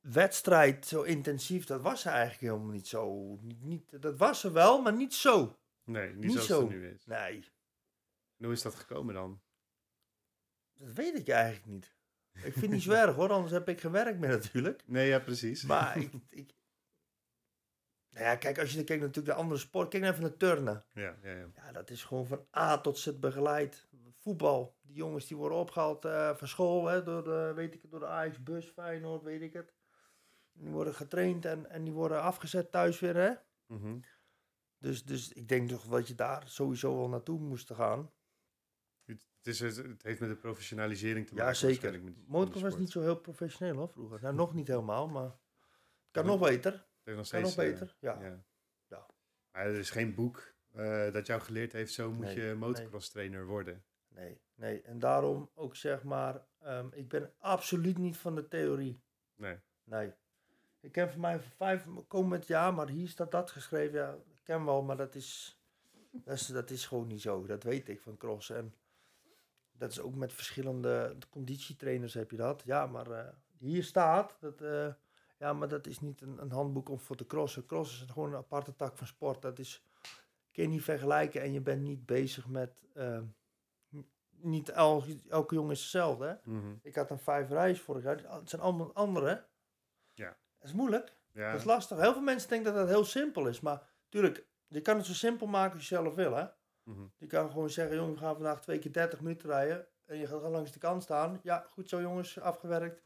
wedstrijd 0.00 0.86
zo 0.86 1.02
intensief, 1.02 1.64
dat 1.66 1.80
was 1.80 2.04
eigenlijk 2.04 2.40
helemaal 2.40 2.72
niet 2.74 2.88
zo. 2.88 3.36
Niet, 3.40 3.62
niet, 3.62 4.02
dat 4.02 4.16
was 4.16 4.44
er 4.44 4.52
wel, 4.52 4.82
maar 4.82 4.94
niet 4.94 5.14
zo. 5.14 5.58
Nee, 5.84 6.08
niet, 6.08 6.18
Niet 6.18 6.32
zoals 6.32 6.46
zo. 6.46 6.60
het 6.60 6.68
nu 6.68 6.88
is. 6.88 7.06
Nee, 7.06 7.52
En 8.36 8.44
hoe 8.44 8.52
is 8.52 8.62
dat 8.62 8.74
gekomen 8.74 9.14
dan? 9.14 9.42
dat 10.74 10.92
weet 10.92 11.14
ik 11.14 11.28
eigenlijk 11.28 11.66
niet. 11.66 11.94
Ik 12.34 12.52
vind 12.52 12.60
het 12.60 12.70
niet 12.70 12.82
zo 12.82 12.92
erg 12.92 13.14
hoor, 13.14 13.30
anders 13.32 13.52
heb 13.52 13.68
ik 13.68 13.80
geen 13.80 13.90
werk 13.90 14.18
meer 14.18 14.30
natuurlijk. 14.30 14.82
Nee, 14.86 15.08
ja, 15.08 15.18
precies. 15.18 15.62
Maar 15.64 15.96
ik, 15.96 16.12
ik... 16.28 16.54
Nou 18.10 18.26
ja, 18.26 18.36
kijk, 18.36 18.58
als 18.58 18.70
je 18.70 18.76
dan 18.76 18.84
kijkt 18.84 19.02
natuurlijk 19.02 19.34
de 19.34 19.40
andere 19.42 19.60
sport, 19.60 19.88
kijk 19.88 20.02
nou 20.02 20.14
even 20.14 20.28
naar 20.28 20.36
turnen. 20.36 20.84
Ja, 20.92 21.16
ja, 21.22 21.30
ja. 21.30 21.46
Ja, 21.54 21.72
dat 21.72 21.90
is 21.90 22.04
gewoon 22.04 22.26
van 22.26 22.46
A 22.56 22.78
tot 22.80 22.98
Z 22.98 23.18
begeleid. 23.18 23.88
Voetbal, 24.18 24.76
die 24.82 24.96
jongens 24.96 25.26
die 25.26 25.36
worden 25.36 25.58
opgehaald 25.58 26.04
eh, 26.04 26.36
van 26.36 26.48
school, 26.48 26.86
hè, 26.86 27.02
door, 27.02 27.24
de, 27.24 27.52
weet 27.54 27.74
ik 27.74 27.82
het, 27.82 27.90
door 27.90 28.00
de 28.00 28.06
Ajax-bus, 28.06 28.66
Feyenoord, 28.66 29.22
weet 29.22 29.40
ik 29.40 29.52
het. 29.52 29.72
Die 30.52 30.68
worden 30.68 30.94
getraind 30.94 31.44
en, 31.44 31.70
en 31.70 31.84
die 31.84 31.92
worden 31.92 32.20
afgezet 32.22 32.72
thuis 32.72 33.00
weer, 33.00 33.16
hè. 33.16 33.32
Mhm. 33.66 33.98
Dus, 34.78 35.04
dus 35.04 35.32
ik 35.32 35.48
denk 35.48 35.68
toch 35.68 35.86
dat 35.86 36.08
je 36.08 36.14
daar 36.14 36.42
sowieso 36.46 36.96
wel 36.96 37.08
naartoe 37.08 37.40
moest 37.40 37.72
gaan. 37.72 38.10
Het, 39.44 39.58
het 39.58 39.70
is, 39.70 39.76
het 39.76 40.02
heeft 40.02 40.20
met 40.20 40.28
de 40.28 40.36
professionalisering 40.36 41.26
te 41.26 41.34
Ja, 41.34 41.40
maken. 41.42 41.56
zeker. 41.56 41.92
met 41.92 42.14
die- 42.14 42.24
Motocross 42.26 42.60
van 42.60 42.70
was 42.70 42.78
niet 42.78 42.90
zo 42.90 43.00
heel 43.00 43.16
professioneel 43.20 43.76
hoor, 43.76 43.88
vroeger. 43.88 44.18
Nou, 44.22 44.34
nog 44.34 44.54
niet 44.54 44.68
helemaal, 44.68 45.08
maar 45.08 45.30
kan 46.10 46.24
Ja, 46.24 46.30
nog 46.30 46.40
beter. 46.40 46.72
Het 46.72 46.82
heeft 46.82 47.04
Kan 47.04 47.14
nog 47.14 47.26
steeds, 47.26 47.50
eh, 47.50 47.56
beter, 47.56 47.96
ja. 48.00 48.20
Ja. 48.88 49.06
Maar 49.52 49.66
er 49.66 49.74
is 49.78 49.90
geen 49.90 50.14
boek 50.14 50.52
eh, 50.72 51.12
dat 51.12 51.26
jou 51.26 51.40
geleerd 51.40 51.72
heeft, 51.72 51.92
zo 51.92 52.12
moet 52.12 52.24
Nee, 52.24 52.40
je 52.46 52.54
motocross 52.54 53.10
trainer 53.10 53.46
worden. 53.46 53.84
Nee, 54.08 54.40
nee. 54.54 54.82
En 54.82 54.98
daarom 54.98 55.50
ook 55.54 55.76
zeg 55.76 56.02
maar, 56.02 56.46
ehm, 56.60 56.86
ik 56.92 57.08
ben 57.08 57.32
absoluut 57.38 57.98
niet 57.98 58.16
van 58.16 58.34
de 58.34 58.48
theorie. 58.48 59.00
Nee. 59.36 59.58
Nee. 59.84 60.12
Ik 60.80 60.92
ken 60.92 61.10
voor 61.10 61.20
mij 61.20 61.40
vijf 61.40 61.86
komend 62.08 62.46
jaar, 62.46 62.74
maar 62.74 62.88
hier 62.88 63.08
staat 63.08 63.30
dat 63.30 63.50
geschreven. 63.50 63.98
Ja, 63.98 64.12
ik 64.12 64.40
ken 64.42 64.64
wel, 64.64 64.82
maar 64.82 64.96
dat 64.96 65.14
is, 65.14 65.60
dat 66.10 66.34
is, 66.34 66.46
dat 66.46 66.70
is 66.70 66.86
gewoon 66.86 67.06
niet 67.06 67.20
zo. 67.22 67.46
Dat 67.46 67.62
weet 67.62 67.88
ik 67.88 68.00
van 68.00 68.16
cross. 68.16 68.50
En 68.50 68.74
dat 69.78 69.90
is 69.90 70.00
ook 70.00 70.14
met 70.14 70.32
verschillende 70.32 71.16
conditietrainers 71.30 72.14
heb 72.14 72.30
je 72.30 72.36
dat. 72.36 72.62
Ja, 72.64 72.86
maar 72.86 73.10
eh, 73.10 73.28
hier 73.58 73.84
staat 73.84 74.36
dat. 74.40 74.60
eh, 74.60 74.92
ja, 75.38 75.52
maar 75.52 75.68
dat 75.68 75.86
is 75.86 76.00
niet 76.00 76.20
een, 76.20 76.38
een 76.42 76.50
handboek 76.52 76.88
om 76.88 76.98
voor 76.98 77.16
te 77.16 77.26
crossen. 77.26 77.66
Cross 77.66 78.02
is 78.02 78.10
gewoon 78.10 78.28
een 78.28 78.38
aparte 78.38 78.76
tak 78.76 78.96
van 78.96 79.06
sport. 79.06 79.42
Dat 79.42 79.58
is 79.58 79.84
kun 80.52 80.62
je 80.62 80.68
niet 80.68 80.82
vergelijken 80.82 81.42
en 81.42 81.52
je 81.52 81.60
bent 81.60 81.82
niet 81.82 82.06
bezig 82.06 82.48
met... 82.48 82.70
eh, 82.94 83.20
niet 84.36 84.68
el, 84.68 85.04
elke 85.28 85.54
jongen 85.54 85.70
is 85.70 85.80
hetzelfde, 85.80 86.26
hè? 86.26 86.50
Mhm. 86.52 86.74
Ik 86.82 86.94
had 86.94 87.10
een 87.10 87.18
vijf 87.18 87.48
reis 87.48 87.80
vorig 87.80 88.02
jaar. 88.02 88.16
Het 88.16 88.50
zijn 88.50 88.62
allemaal 88.62 88.94
andere. 88.94 89.44
Ja. 90.12 90.36
Dat 90.58 90.68
is 90.68 90.72
moeilijk. 90.72 91.12
Ja. 91.32 91.50
Dat 91.50 91.60
is 91.60 91.66
lastig. 91.66 91.98
Heel 91.98 92.12
veel 92.12 92.22
mensen 92.22 92.48
denken 92.48 92.72
dat 92.72 92.80
dat 92.80 92.94
heel 92.94 93.04
simpel 93.04 93.46
is. 93.46 93.60
Maar 93.60 93.82
tuurlijk, 94.08 94.46
je 94.66 94.80
kan 94.80 94.96
het 94.96 95.06
zo 95.06 95.12
simpel 95.12 95.46
maken 95.46 95.74
als 95.74 95.88
je 95.88 95.94
zelf 95.94 96.14
wil, 96.14 96.34
hè? 96.36 96.46
Mhm. 96.84 97.02
Je 97.16 97.26
kan 97.26 97.50
gewoon 97.50 97.70
zeggen, 97.70 97.96
jongen, 97.96 98.12
we 98.14 98.18
gaan 98.20 98.34
vandaag 98.34 98.60
twee 98.60 98.78
keer 98.78 98.92
30 98.92 99.20
minuten 99.20 99.48
rijden. 99.48 99.86
En 100.04 100.16
je 100.16 100.26
gaat 100.26 100.36
gewoon 100.36 100.50
langs 100.52 100.72
de 100.72 100.78
kant 100.78 101.02
staan. 101.02 101.40
Ja, 101.42 101.66
goed 101.70 101.88
zo 101.88 102.00
jongens, 102.00 102.40
afgewerkt. 102.40 103.02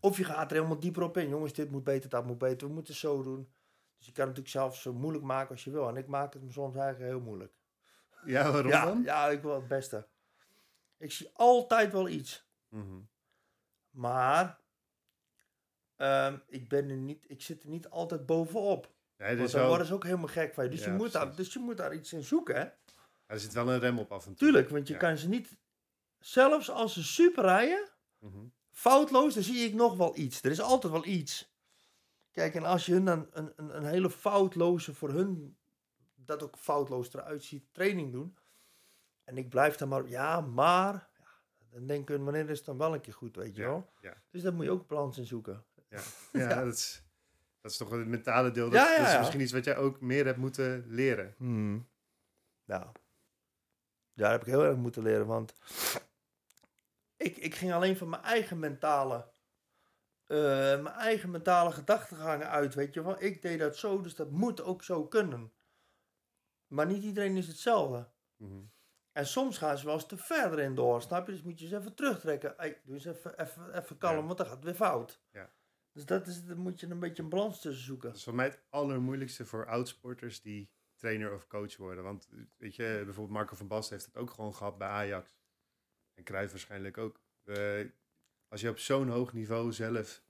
Of 0.00 0.16
je 0.16 0.24
gaat 0.24 0.50
er 0.50 0.56
helemaal 0.56 0.78
dieper 0.80 1.02
op 1.02 1.16
in. 1.16 1.28
Jongens, 1.28 1.52
dit 1.52 1.70
moet 1.70 1.84
beter, 1.84 2.10
dat 2.10 2.24
moet 2.26 2.38
beter. 2.38 2.66
We 2.68 2.72
moeten 2.74 2.94
zo 2.94 3.22
doen. 3.22 3.52
Dus 3.96 4.06
je 4.06 4.12
kan 4.12 4.26
het 4.28 4.36
natuurlijk 4.36 4.48
zelf 4.48 4.76
zo 4.76 4.92
moeilijk 4.92 5.24
maken 5.24 5.50
als 5.50 5.64
je 5.64 5.70
wil. 5.70 5.88
En 5.88 5.96
ik 5.96 6.06
maak 6.06 6.32
het 6.32 6.42
me 6.42 6.50
soms 6.50 6.76
eigenlijk 6.76 7.10
heel 7.12 7.20
moeilijk. 7.20 7.52
ja, 8.24 8.52
waarom 8.52 8.70
Ja, 8.70 8.84
dan? 8.84 9.02
ja, 9.02 9.28
ik 9.28 9.42
wil 9.42 9.54
het 9.54 9.68
beste. 9.68 10.06
Ik 10.98 11.12
zie 11.12 11.30
altijd 11.34 11.92
wel 11.92 12.08
iets. 12.08 12.48
Mhm. 12.68 12.98
Maar 13.90 14.58
ehm, 15.96 16.36
ik, 16.46 16.68
ben 16.68 16.88
er 16.90 16.96
niet, 16.96 17.24
ik 17.28 17.42
zit 17.42 17.62
er 17.62 17.68
niet 17.68 17.88
altijd 17.90 18.26
bovenop. 18.26 18.92
Nee, 19.16 19.36
is 19.36 19.52
dan 19.52 19.66
worden 19.66 19.86
ze 19.86 19.94
ook 19.94 20.04
helemaal 20.04 20.26
gek 20.28 20.54
van 20.54 20.64
je. 20.64 20.70
Dus, 20.70 20.84
Ja, 20.84 20.90
je 20.90 20.96
moet 20.96 21.12
daar, 21.12 21.36
dus 21.36 21.52
je 21.52 21.58
moet 21.58 21.76
daar 21.76 21.94
iets 21.94 22.12
in 22.12 22.22
zoeken, 22.22 22.56
hè? 22.56 22.68
Er 23.30 23.40
zit 23.40 23.52
wel 23.52 23.72
een 23.72 23.78
rem 23.78 23.98
op 23.98 24.12
af 24.12 24.26
en 24.26 24.34
toe. 24.34 24.36
Tuurlijk, 24.48 24.68
want 24.68 24.86
je 24.86 24.92
Ja. 24.92 24.98
kan 24.98 25.16
ze 25.18 25.28
niet... 25.28 25.58
Zelfs 26.18 26.70
als 26.70 26.92
ze 26.92 27.04
super 27.04 27.44
rijden, 27.44 27.88
Mhm. 28.18 28.38
foutloos, 28.70 29.34
dan 29.34 29.42
zie 29.42 29.64
ik 29.68 29.74
nog 29.74 29.96
wel 29.96 30.16
iets. 30.18 30.42
Er 30.42 30.50
is 30.50 30.60
altijd 30.60 30.92
wel 30.92 31.06
iets. 31.06 31.54
Kijk, 32.30 32.54
en 32.54 32.64
als 32.64 32.86
je 32.86 32.92
hun 32.92 33.04
dan 33.04 33.28
een, 33.32 33.52
een, 33.56 33.76
een 33.76 33.84
hele 33.84 34.10
foutloze, 34.10 34.94
voor 34.94 35.10
hun 35.10 35.56
dat 36.14 36.42
ook 36.42 36.56
foutloos 36.58 37.12
eruit 37.14 37.44
ziet, 37.44 37.64
training 37.72 38.12
doen. 38.12 38.36
En 39.24 39.36
ik 39.36 39.48
blijf 39.48 39.76
dan 39.76 39.88
maar, 39.88 40.08
ja, 40.08 40.40
maar... 40.40 41.08
Ja, 41.18 41.66
dan 41.70 41.86
denk 41.86 42.10
ik, 42.10 42.20
wanneer 42.20 42.50
is 42.50 42.56
het 42.56 42.66
dan 42.66 42.78
wel 42.78 42.94
een 42.94 43.00
keer 43.00 43.12
goed, 43.14 43.36
weet 43.36 43.56
je 43.56 43.62
Ja, 43.62 43.68
wel? 43.68 43.92
ja. 44.00 44.22
Dus 44.30 44.42
daar 44.42 44.54
moet 44.54 44.64
je 44.64 44.70
ook 44.70 44.86
balans 44.86 45.18
in 45.18 45.26
zoeken. 45.26 45.64
Ja, 45.88 46.00
ja, 46.32 46.64
Dat, 46.64 46.74
is, 46.74 47.02
dat 47.60 47.70
is 47.70 47.76
toch 47.76 47.90
het 47.90 48.06
mentale 48.06 48.50
deel. 48.50 48.70
Dat, 48.70 48.88
is 48.98 49.18
misschien 49.18 49.40
iets 49.40 49.52
wat 49.52 49.64
jij 49.64 49.76
ook 49.76 50.00
meer 50.00 50.24
hebt 50.24 50.38
moeten 50.38 50.84
leren. 50.88 51.34
Hmm. 51.36 51.88
Nou, 52.64 52.86
daar 54.20 54.30
heb 54.30 54.40
ik 54.40 54.46
heel 54.46 54.64
erg 54.64 54.76
moeten 54.76 55.02
leren, 55.02 55.26
want 55.26 55.54
ik, 57.16 57.36
ik 57.36 57.54
ging 57.54 57.72
alleen 57.72 57.96
van 57.96 58.08
mijn 58.08 58.22
eigen 58.22 58.58
mentale, 58.58 59.28
eh, 60.26 60.36
mijn 60.82 60.86
eigen 60.86 61.30
mentale 61.30 61.70
gedachtegangen 61.72 62.48
uit, 62.48 62.74
weet 62.74 62.94
je 62.94 63.02
wel. 63.02 63.22
Ik 63.22 63.42
deed 63.42 63.58
dat 63.58 63.76
zo, 63.76 64.00
dus 64.00 64.14
dat 64.14 64.30
moet 64.30 64.62
ook 64.62 64.82
zo 64.82 65.06
kunnen. 65.06 65.52
Maar 66.66 66.86
niet 66.86 67.02
iedereen 67.02 67.36
is 67.36 67.46
hetzelfde. 67.46 68.08
Mhm. 68.36 68.60
En 69.12 69.26
soms 69.26 69.58
gaan 69.58 69.78
ze 69.78 69.84
wel 69.84 69.94
eens 69.94 70.06
te 70.06 70.16
verder 70.16 70.58
in 70.58 70.74
door, 70.74 71.02
snap 71.02 71.26
je? 71.26 71.32
Dus 71.32 71.42
moet 71.42 71.60
je 71.60 71.66
ze 71.66 71.76
even 71.76 71.94
terugtrekken. 71.94 72.54
Hey, 72.56 72.80
doe 72.84 72.94
eens 72.94 73.04
even, 73.04 73.38
even, 73.40 73.78
even 73.78 73.98
kalm, 73.98 74.16
Ja. 74.16 74.24
want 74.24 74.38
dan 74.38 74.46
gaat 74.46 74.54
het 74.56 74.64
weer 74.64 74.74
fout. 74.74 75.20
Ja. 75.32 75.50
Dus 75.92 76.04
dat 76.06 76.26
is, 76.26 76.44
daar 76.44 76.58
moet 76.58 76.80
je 76.80 76.86
een 76.90 76.98
beetje 76.98 77.22
een 77.22 77.28
balans 77.28 77.60
tussen 77.60 77.84
zoeken. 77.84 78.08
Dat 78.08 78.18
is 78.18 78.24
voor 78.24 78.34
mij 78.34 78.46
het 78.46 78.60
allermoeilijkste 78.68 79.46
voor 79.46 79.66
oudsporters 79.66 80.42
die 80.42 80.70
trainer 81.00 81.32
of 81.32 81.46
coach 81.46 81.76
worden. 81.76 82.04
Want 82.04 82.28
weet 82.56 82.76
je, 82.76 83.00
bijvoorbeeld 83.04 83.36
Marco 83.36 83.56
van 83.56 83.68
Basten 83.68 83.96
heeft 83.96 84.06
het 84.06 84.16
ook 84.16 84.30
gewoon 84.30 84.54
gehad 84.54 84.78
bij 84.78 84.88
Ajax. 84.88 85.38
En 86.14 86.24
Cruijff 86.24 86.50
waarschijnlijk 86.50 86.98
ook. 86.98 87.20
Eh, 87.44 87.84
als 88.48 88.60
je 88.60 88.68
op 88.68 88.78
zo'n 88.78 89.08
hoog 89.08 89.32
niveau 89.32 89.72
zelf 89.72 90.22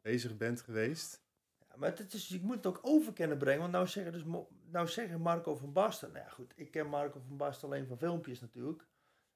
bezig 0.00 0.36
bent 0.36 0.60
geweest. 0.60 1.22
Ja, 1.58 1.76
maar 1.76 1.96
het 1.96 2.12
is, 2.12 2.28
je 2.28 2.40
moet 2.42 2.56
het 2.56 2.66
ook 2.66 2.78
over 2.82 3.12
kunnen 3.12 3.38
brengen. 3.38 3.60
Want 3.60 3.72
nou 3.72 3.86
zeggen, 3.86 4.12
dus, 4.12 4.24
nou 4.64 4.88
zeggen 4.88 5.20
Marco 5.20 5.56
van 5.56 5.72
Basten. 5.72 6.12
Nou 6.12 6.24
ja, 6.24 6.30
goed, 6.30 6.52
ik 6.56 6.70
ken 6.70 6.86
Marco 6.86 7.20
van 7.26 7.36
Basten 7.36 7.68
alleen 7.68 7.86
van 7.86 7.98
filmpjes 7.98 8.40
natuurlijk. 8.40 8.86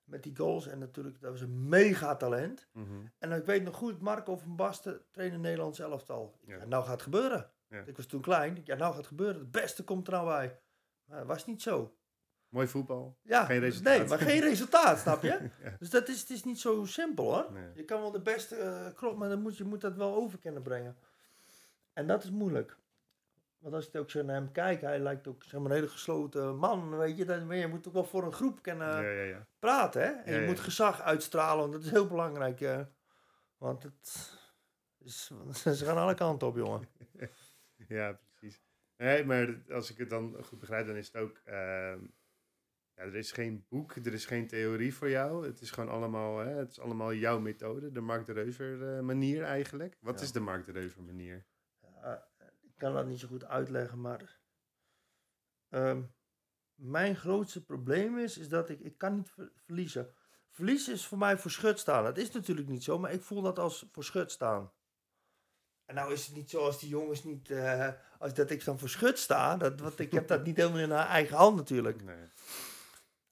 Met 0.05 0.23
die 0.23 0.37
goals. 0.37 0.67
En 0.67 0.79
natuurlijk, 0.79 1.21
dat 1.21 1.31
was 1.31 1.41
een 1.41 1.69
mega 1.69 2.17
talent. 2.17 2.69
En 3.19 3.33
ik 3.33 3.45
weet 3.45 3.63
nog 3.63 3.77
goed, 3.77 4.01
Marco 4.01 4.37
van 4.37 4.57
Basten 4.57 5.05
trainde 5.11 5.39
Nederlands 5.39 5.79
elftal. 5.79 6.39
Ja. 6.45 6.57
Ja. 6.57 6.65
nou 6.65 6.83
gaat 6.83 6.93
het 6.93 7.03
gebeuren. 7.03 7.51
Ja. 7.69 7.83
Ik 7.87 7.97
was 7.97 8.07
toen 8.07 8.21
klein. 8.21 8.61
Ja, 8.65 8.75
nou 8.75 8.89
gaat 8.89 8.97
het 8.97 9.07
gebeuren. 9.07 9.41
Het 9.41 9.51
beste 9.51 9.85
komt 9.85 10.07
er 10.07 10.13
nou 10.13 10.27
bij. 10.27 10.61
Maar 11.13 11.21
dat 11.21 11.31
was 11.31 11.47
niet 11.47 11.63
zo. 11.63 11.95
Mooi 12.49 12.67
voetbal. 12.67 13.17
Ja, 13.23 13.45
Geen 13.45 13.61
resultaat. 13.61 13.99
Nee, 13.99 14.09
maar 14.09 14.19
geen 14.19 14.41
resultaat, 14.41 14.99
snap 14.99 15.23
je? 15.23 15.29
Ja. 15.65 15.77
Dus 15.79 15.91
dat 15.91 16.09
is, 16.09 16.21
het 16.21 16.31
is 16.31 16.45
niet 16.45 16.61
zo 16.61 16.85
simpel 16.85 17.25
hoor. 17.35 17.53
Nee. 17.53 17.71
Je 17.75 17.85
kan 17.85 18.01
wel 18.01 18.11
de 18.11 18.21
beste 18.21 18.57
eh 18.57 18.87
klopt, 18.95 19.19
maar 19.19 19.29
dan 19.29 19.41
moet 19.43 19.57
je 19.57 19.65
moet 19.65 19.81
dat 19.81 19.95
wel 19.97 20.15
over 20.15 20.39
kunnen 20.39 20.63
brengen. 20.63 20.97
En 21.93 22.07
dat 22.07 22.25
is 22.25 22.31
moeilijk. 22.31 22.77
Want 23.59 23.75
als 23.75 23.89
je 23.93 23.99
ook 23.99 24.11
zo 24.11 24.23
naar 24.23 24.35
hem 24.35 24.53
kijkt, 24.53 24.83
hij 24.83 24.99
lijkt 24.99 25.27
ook 25.27 25.43
zeg 25.43 25.61
maar, 25.61 25.71
een 25.71 25.77
hele 25.77 25.89
gesloten 25.89 26.57
man, 26.57 26.97
weet 26.97 27.17
je. 27.17 27.25
Dan, 27.25 27.57
je 27.57 27.67
moet 27.67 27.87
ook 27.89 27.93
wel 27.93 28.05
voor 28.05 28.25
een 28.25 28.33
groep 28.33 28.63
kunnen 28.63 28.87
Ja, 29.03 29.11
ja, 29.11 29.23
ja. 29.23 29.47
praten, 29.59 30.03
hè. 30.03 30.09
En 30.11 30.41
je 30.41 30.47
moet 30.47 30.61
gezag 30.61 31.01
uitstralen, 31.01 31.59
want 31.61 31.73
dat 31.73 31.83
is 31.83 31.91
heel 31.91 32.07
belangrijk. 32.07 32.61
eh. 32.61 32.81
want 33.57 33.83
het 33.83 34.33
is, 34.99 35.31
ze 35.79 35.85
gaan 35.85 35.97
alle 35.97 36.15
kanten 36.15 36.49
op, 36.49 36.57
jongen. 36.57 36.89
Ja. 37.89 38.19
Nee, 39.03 39.25
maar 39.25 39.63
als 39.71 39.91
ik 39.91 39.99
het 39.99 40.11
dan 40.11 40.45
goed 40.45 40.59
begrijp, 40.59 40.87
dan 40.87 40.97
is 40.97 41.07
het 41.07 41.17
ook... 41.17 41.41
ehm, 41.45 42.01
ja, 42.95 43.03
er 43.03 43.15
is 43.15 43.33
geen 43.33 43.67
boek, 43.69 43.95
er 43.97 44.13
is 44.13 44.27
geen 44.27 44.47
theorie 44.47 44.95
voor 44.95 45.11
jou. 45.11 45.47
Het 45.47 45.61
is 45.61 45.71
gewoon 45.71 45.89
allemaal, 45.89 46.39
hè, 46.39 46.51
het 46.51 46.71
is 46.71 46.81
allemaal 46.81 47.15
jouw 47.15 47.39
methode. 47.41 47.93
De 47.93 48.01
Mark 48.01 48.27
de 48.27 48.33
Reuver 48.33 48.97
eh, 48.97 49.03
manier 49.03 49.43
eigenlijk. 49.43 49.97
Wat 50.01 50.19
Ja. 50.19 50.25
is 50.25 50.33
de 50.33 50.41
Mark 50.41 50.65
de 50.65 50.73
Reuver 50.73 51.03
manier? 51.03 51.47
Ik 52.63 52.73
kan 52.77 52.95
dat 52.95 53.07
niet 53.07 53.19
zo 53.19 53.29
goed 53.29 53.45
uitleggen, 53.45 54.01
maar 54.01 54.41
ehm, 55.69 56.03
mijn 56.75 57.17
grootste 57.17 57.65
probleem 57.65 58.19
is, 58.19 58.39
is 58.39 58.49
dat 58.49 58.69
ik, 58.69 58.81
ik 58.81 58.99
kan 58.99 59.15
niet 59.17 59.31
ver- 59.31 59.53
verliezen. 59.55 60.15
Verliezen 60.51 60.93
is 60.93 61.07
voor 61.07 61.19
mij 61.19 61.39
voor 61.39 61.51
schut 61.51 61.79
staan. 61.79 62.05
Dat 62.05 62.19
is 62.19 62.31
natuurlijk 62.31 62.69
niet 62.69 62.83
zo, 62.85 62.99
maar 62.99 63.13
ik 63.13 63.23
voel 63.23 63.43
dat 63.43 63.59
als 63.59 63.89
voor 63.93 64.05
schut 64.05 64.31
staan. 64.31 64.73
En 65.85 65.95
nou 65.95 66.13
is 66.13 66.27
het 66.27 66.35
niet 66.37 66.51
zo 66.51 66.65
als 66.65 66.81
die 66.81 66.89
jongens 66.89 67.25
niet, 67.25 67.51
eh, 67.51 67.89
als 68.19 68.35
dat 68.35 68.51
ik 68.51 68.65
dan 68.65 68.79
voor 68.79 68.89
schut 68.89 69.19
sta, 69.19 69.57
dat, 69.57 69.81
want 69.81 69.99
ik 69.99 70.13
heb 70.13 70.29
dat 70.29 70.45
niet 70.45 70.57
helemaal 70.57 70.79
in 70.81 70.91
haar 70.91 71.09
eigen 71.09 71.37
hand 71.37 71.57
natuurlijk. 71.57 72.03
Nee. 72.03 72.27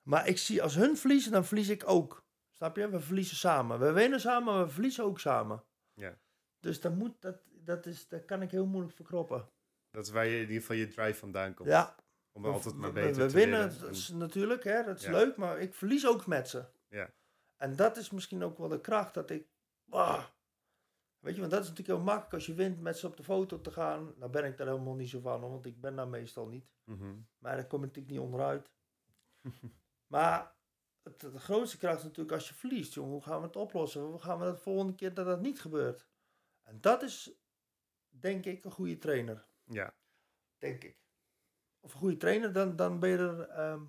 Maar 0.03 0.29
ik 0.29 0.39
zie 0.39 0.63
als 0.63 0.75
hun 0.75 0.97
verliezen, 0.97 1.33
dan 1.33 1.45
verlies 1.45 1.69
ik 1.69 1.83
ook. 1.89 2.25
Snap 2.51 2.77
je? 2.77 2.89
We 2.91 3.01
verliezen 3.01 3.37
samen. 3.37 3.79
We 3.79 3.93
winnen 3.93 4.21
samen, 4.21 4.55
maar 4.55 4.65
we 4.67 4.73
verliezen 4.73 5.05
ook 5.05 5.21
samen. 5.21 5.65
Ja. 5.95 6.19
Dus 6.61 6.81
dan 6.81 6.97
moet, 6.97 7.21
dat, 7.21 7.37
dat, 7.51 7.87
is, 7.87 8.09
dat 8.09 8.25
kan 8.25 8.43
ik 8.43 8.51
heel 8.51 8.67
moeilijk 8.67 8.95
verkroppen. 8.97 9.49
Dat 9.91 10.05
is 10.07 10.11
waar 10.13 10.27
je 10.27 10.35
in 10.35 10.41
ieder 10.41 10.57
geval 10.61 10.77
je 10.77 10.89
drive 10.89 11.19
vandaan 11.19 11.55
komt. 11.55 11.69
Ja, 11.69 11.95
Om 12.33 12.43
we, 12.43 12.49
altijd 12.49 12.75
maar 12.75 12.93
we- 12.93 13.01
beter 13.01 13.23
we 13.23 13.29
te 13.29 13.35
winnen 13.35 13.61
het 13.61 13.83
is 13.83 14.09
natuurlijk, 14.09 14.65
hè, 14.65 14.85
dat 14.85 14.99
is 14.99 15.05
Ja. 15.05 15.11
leuk, 15.11 15.37
maar 15.37 15.59
ik 15.61 15.75
verlies 15.75 16.07
ook 16.07 16.27
met 16.27 16.49
ze. 16.49 16.65
Ja. 16.89 17.11
En 17.57 17.77
dat 17.77 17.97
is 17.97 18.11
misschien 18.11 18.43
ook 18.43 18.59
wel 18.59 18.69
de 18.69 18.81
kracht 18.81 19.15
dat 19.15 19.31
ik. 19.31 19.47
ah, 19.91 20.25
weet 21.21 21.35
je, 21.35 21.41
want 21.41 21.53
dat 21.53 21.63
is 21.63 21.69
natuurlijk 21.69 21.99
heel 21.99 22.07
makkelijk 22.07 22.35
als 22.35 22.47
je 22.47 22.55
wint 22.55 22.81
met 22.81 22.99
ze 22.99 23.07
op 23.07 23.17
de 23.17 23.23
foto 23.23 23.61
te 23.61 23.71
gaan. 23.71 24.15
Nou 24.17 24.31
ben 24.31 24.45
ik 24.45 24.57
daar 24.57 24.67
helemaal 24.67 24.95
niet 24.95 25.09
zo 25.09 25.21
van, 25.21 25.41
want 25.41 25.67
ik 25.67 25.81
ben 25.81 25.97
daar 25.97 26.09
meestal 26.09 26.49
niet. 26.49 26.71
Mhm. 26.85 27.17
Maar 27.39 27.57
daar 27.57 27.67
kom 27.67 27.79
ik 27.81 27.87
natuurlijk 27.87 28.15
niet 28.15 28.25
onderuit. 28.25 28.71
maar 30.15 30.55
het, 31.03 31.21
de 31.21 31.39
grootste 31.39 31.79
kracht 31.79 31.99
is 31.99 32.05
natuurlijk 32.05 32.35
als 32.35 32.49
je 32.49 32.55
verliest, 32.55 32.95
jongen. 32.95 33.13
Hoe 33.13 33.23
gaan 33.23 33.41
we 33.41 33.47
het 33.47 33.57
oplossen? 33.57 34.01
Hoe 34.01 34.19
gaan 34.19 34.39
we 34.39 34.45
dat 34.45 34.55
de 34.57 34.63
volgende 34.63 34.95
keer 34.95 35.15
dat 35.15 35.27
dat 35.27 35.41
niet 35.41 35.61
gebeurt? 35.61 36.07
En 36.63 36.81
dat 36.81 37.03
is, 37.03 37.31
denk 38.09 38.45
ik, 38.45 38.65
een 38.65 38.71
goede 38.71 38.99
trainer. 38.99 39.49
Ja, 39.65 39.95
Denk 40.61 40.85
ik. 40.85 40.99
Of 41.81 41.93
een 41.93 41.99
goede 41.99 42.17
trainer, 42.17 42.53
dan, 42.53 42.77
dan 42.77 42.99
ben 42.99 43.11
je 43.11 43.17
er 43.17 43.49
ehm, 43.49 43.85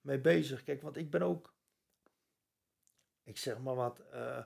mee 0.00 0.20
bezig. 0.20 0.62
Kijk, 0.62 0.82
want 0.82 0.96
ik 0.96 1.10
ben 1.10 1.22
ook, 1.22 1.54
ik 3.22 3.38
zeg 3.38 3.58
maar 3.58 3.74
wat, 3.74 3.98
eh, 3.98 4.44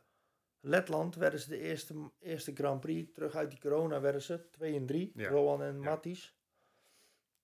Letland 0.66 1.14
werden 1.14 1.40
ze 1.40 1.48
de 1.48 1.58
eerste, 1.58 2.12
eerste 2.18 2.54
Grand 2.54 2.80
Prix, 2.80 3.12
terug 3.12 3.34
uit 3.34 3.50
die 3.50 3.60
corona 3.60 4.00
werden 4.00 4.22
ze, 4.22 4.48
2 4.50 4.74
en 4.76 4.86
3, 4.86 5.12
Ja. 5.14 5.28
Rowan 5.28 5.62
en 5.62 5.74
Ja. 5.80 5.88
Matties. 5.90 6.36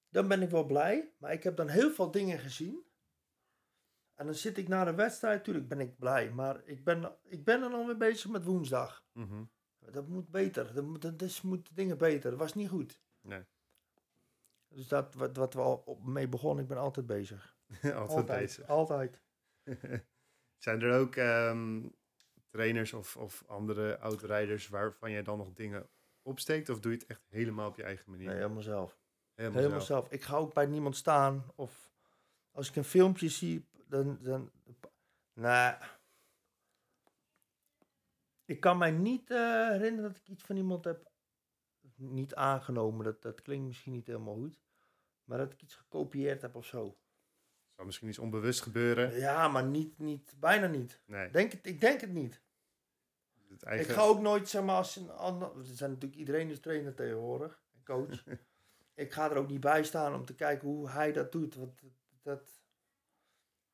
Dan 0.09 0.29
ben 0.29 0.43
ik 0.43 0.50
wel 0.50 0.65
blij, 0.65 1.15
maar 1.19 1.33
ik 1.33 1.43
heb 1.43 1.57
dan 1.57 1.69
heel 1.69 1.91
veel 1.91 2.11
dingen 2.11 2.39
gezien. 2.39 2.85
En 4.15 4.27
dan 4.27 4.35
zit 4.35 4.59
ik 4.59 4.69
na 4.69 4.85
de 4.85 4.95
wedstrijd, 4.95 5.37
natuurlijk 5.39 5.69
ben 5.69 5.81
ik 5.81 5.99
blij, 5.99 6.31
maar 6.31 6.65
ik 6.65 6.85
ben, 6.85 7.17
ik 7.23 7.45
ben 7.45 7.62
er 7.62 7.71
dan 7.71 7.87
weer 7.87 7.97
bezig 7.97 8.31
met 8.31 8.45
woensdag. 8.45 9.05
Mhm. 9.12 9.45
Dat 9.79 10.09
moet 10.09 10.31
beter, 10.31 10.75
dat, 10.75 10.85
moet, 10.85 11.03
dat 11.03 11.23
is, 11.23 11.41
moeten 11.43 11.75
dingen 11.75 11.99
beter, 11.99 12.31
dat 12.31 12.39
was 12.39 12.55
niet 12.55 12.69
goed. 12.69 13.00
Nee. 13.21 13.45
Dus 14.69 14.89
dat 14.89 15.15
wat, 15.15 15.37
wat 15.37 15.55
we 15.55 15.61
al 15.61 15.77
op- 15.85 16.05
mee 16.05 16.29
begonnen, 16.29 16.62
ik 16.62 16.69
ben 16.69 16.79
altijd 16.79 17.07
bezig. 17.07 17.57
altijd, 17.95 18.27
bezig. 18.27 18.67
Altijd. 18.69 19.23
Zijn 20.65 20.81
er 20.83 20.99
ook 20.99 21.17
ehm, 21.17 21.89
trainers 22.50 22.92
of, 22.92 23.16
of 23.16 23.45
andere 23.47 23.99
oud-rijders 23.99 24.69
waarvan 24.69 25.11
jij 25.11 25.23
dan 25.23 25.38
nog 25.38 25.52
dingen 25.52 25.88
opsteekt? 26.23 26.69
Of 26.69 26.80
doe 26.80 26.92
je 26.92 26.99
het 26.99 27.07
echt 27.07 27.26
helemaal 27.28 27.69
op 27.69 27.76
je 27.76 27.83
eigen 27.83 28.11
manier? 28.11 28.26
Nee, 28.26 28.37
helemaal 28.37 28.62
zelf. 28.62 28.99
helemaal, 29.35 29.59
Helemaal 29.59 29.80
zelf. 29.80 30.00
zelf. 30.00 30.12
Ik 30.12 30.23
ga 30.23 30.37
ook 30.37 30.54
bij 30.54 30.66
niemand 30.66 30.97
staan. 30.97 31.45
Of 31.54 31.90
als 32.50 32.69
ik 32.69 32.76
een 32.76 32.85
filmpje 32.85 33.28
zie, 33.28 33.69
dan... 33.87 34.19
dan 34.23 34.50
nee. 35.33 35.75
Ik 38.45 38.61
kan 38.61 38.78
mij 38.78 38.90
niet 38.90 39.30
eh, 39.30 39.69
herinneren 39.69 40.12
dat 40.12 40.16
ik 40.16 40.28
iets 40.28 40.42
van 40.42 40.57
iemand 40.57 40.85
heb 40.85 41.11
niet 41.97 42.35
aangenomen. 42.35 43.04
Dat, 43.04 43.23
dat 43.23 43.42
klinkt 43.42 43.66
misschien 43.66 43.92
niet 43.92 44.07
helemaal 44.07 44.35
goed. 44.35 44.61
Maar 45.25 45.38
dat 45.38 45.52
ik 45.52 45.62
iets 45.62 45.75
gekopieerd 45.75 46.42
heb 46.42 46.54
of 46.54 46.66
zo. 46.66 46.99
Zou 47.81 47.93
misschien 47.93 48.11
iets 48.11 48.19
onbewust 48.19 48.63
gebeuren. 48.63 49.19
Ja, 49.19 49.49
maar 49.49 49.65
niet, 49.65 49.99
niet, 49.99 50.35
bijna 50.41 50.67
niet. 50.67 51.01
Nee. 51.05 51.31
Denk 51.31 51.53
het, 51.53 51.67
ik 51.67 51.81
denk 51.81 52.01
het 52.01 52.13
niet. 52.13 52.41
Het 53.49 53.63
eigen... 53.63 53.89
Ik 53.89 53.93
ga 53.95 54.03
ook 54.03 54.21
nooit, 54.21 54.49
zeg 54.49 54.63
maar, 54.63 54.77
als 54.77 54.97
een 54.97 55.11
ander... 55.11 55.59
Er 55.59 55.65
zijn 55.65 55.91
natuurlijk 55.91 56.21
iedereen 56.21 56.51
is 56.51 56.61
trainer 56.61 56.95
tegenwoordig, 56.95 57.63
en 57.75 57.81
coach. 57.85 58.25
ik 58.95 59.13
ga 59.13 59.31
er 59.31 59.37
ook 59.37 59.49
niet 59.49 59.61
bij 59.61 59.85
staan 59.85 60.15
om 60.15 60.25
te 60.25 60.35
kijken 60.35 60.69
hoe 60.69 60.91
hij 60.91 61.13
dat 61.13 61.33
doet. 61.33 61.55
Want 61.55 61.83
dat... 62.23 62.63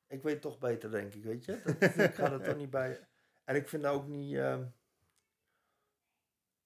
ik 0.06 0.22
weet 0.22 0.40
toch 0.40 0.58
beter, 0.58 0.90
denk 0.90 1.14
ik, 1.14 1.24
weet 1.24 1.44
je. 1.44 1.60
Dat, 1.64 1.82
ik 1.82 2.14
ga 2.14 2.32
er 2.32 2.42
toch 2.48 2.56
niet 2.56 2.70
bij... 2.70 3.00
En 3.44 3.56
ik 3.56 3.68
vind 3.68 3.82
dat 3.82 3.94
ook 3.94 4.06
niet... 4.06 4.34
ehm, 4.34 4.64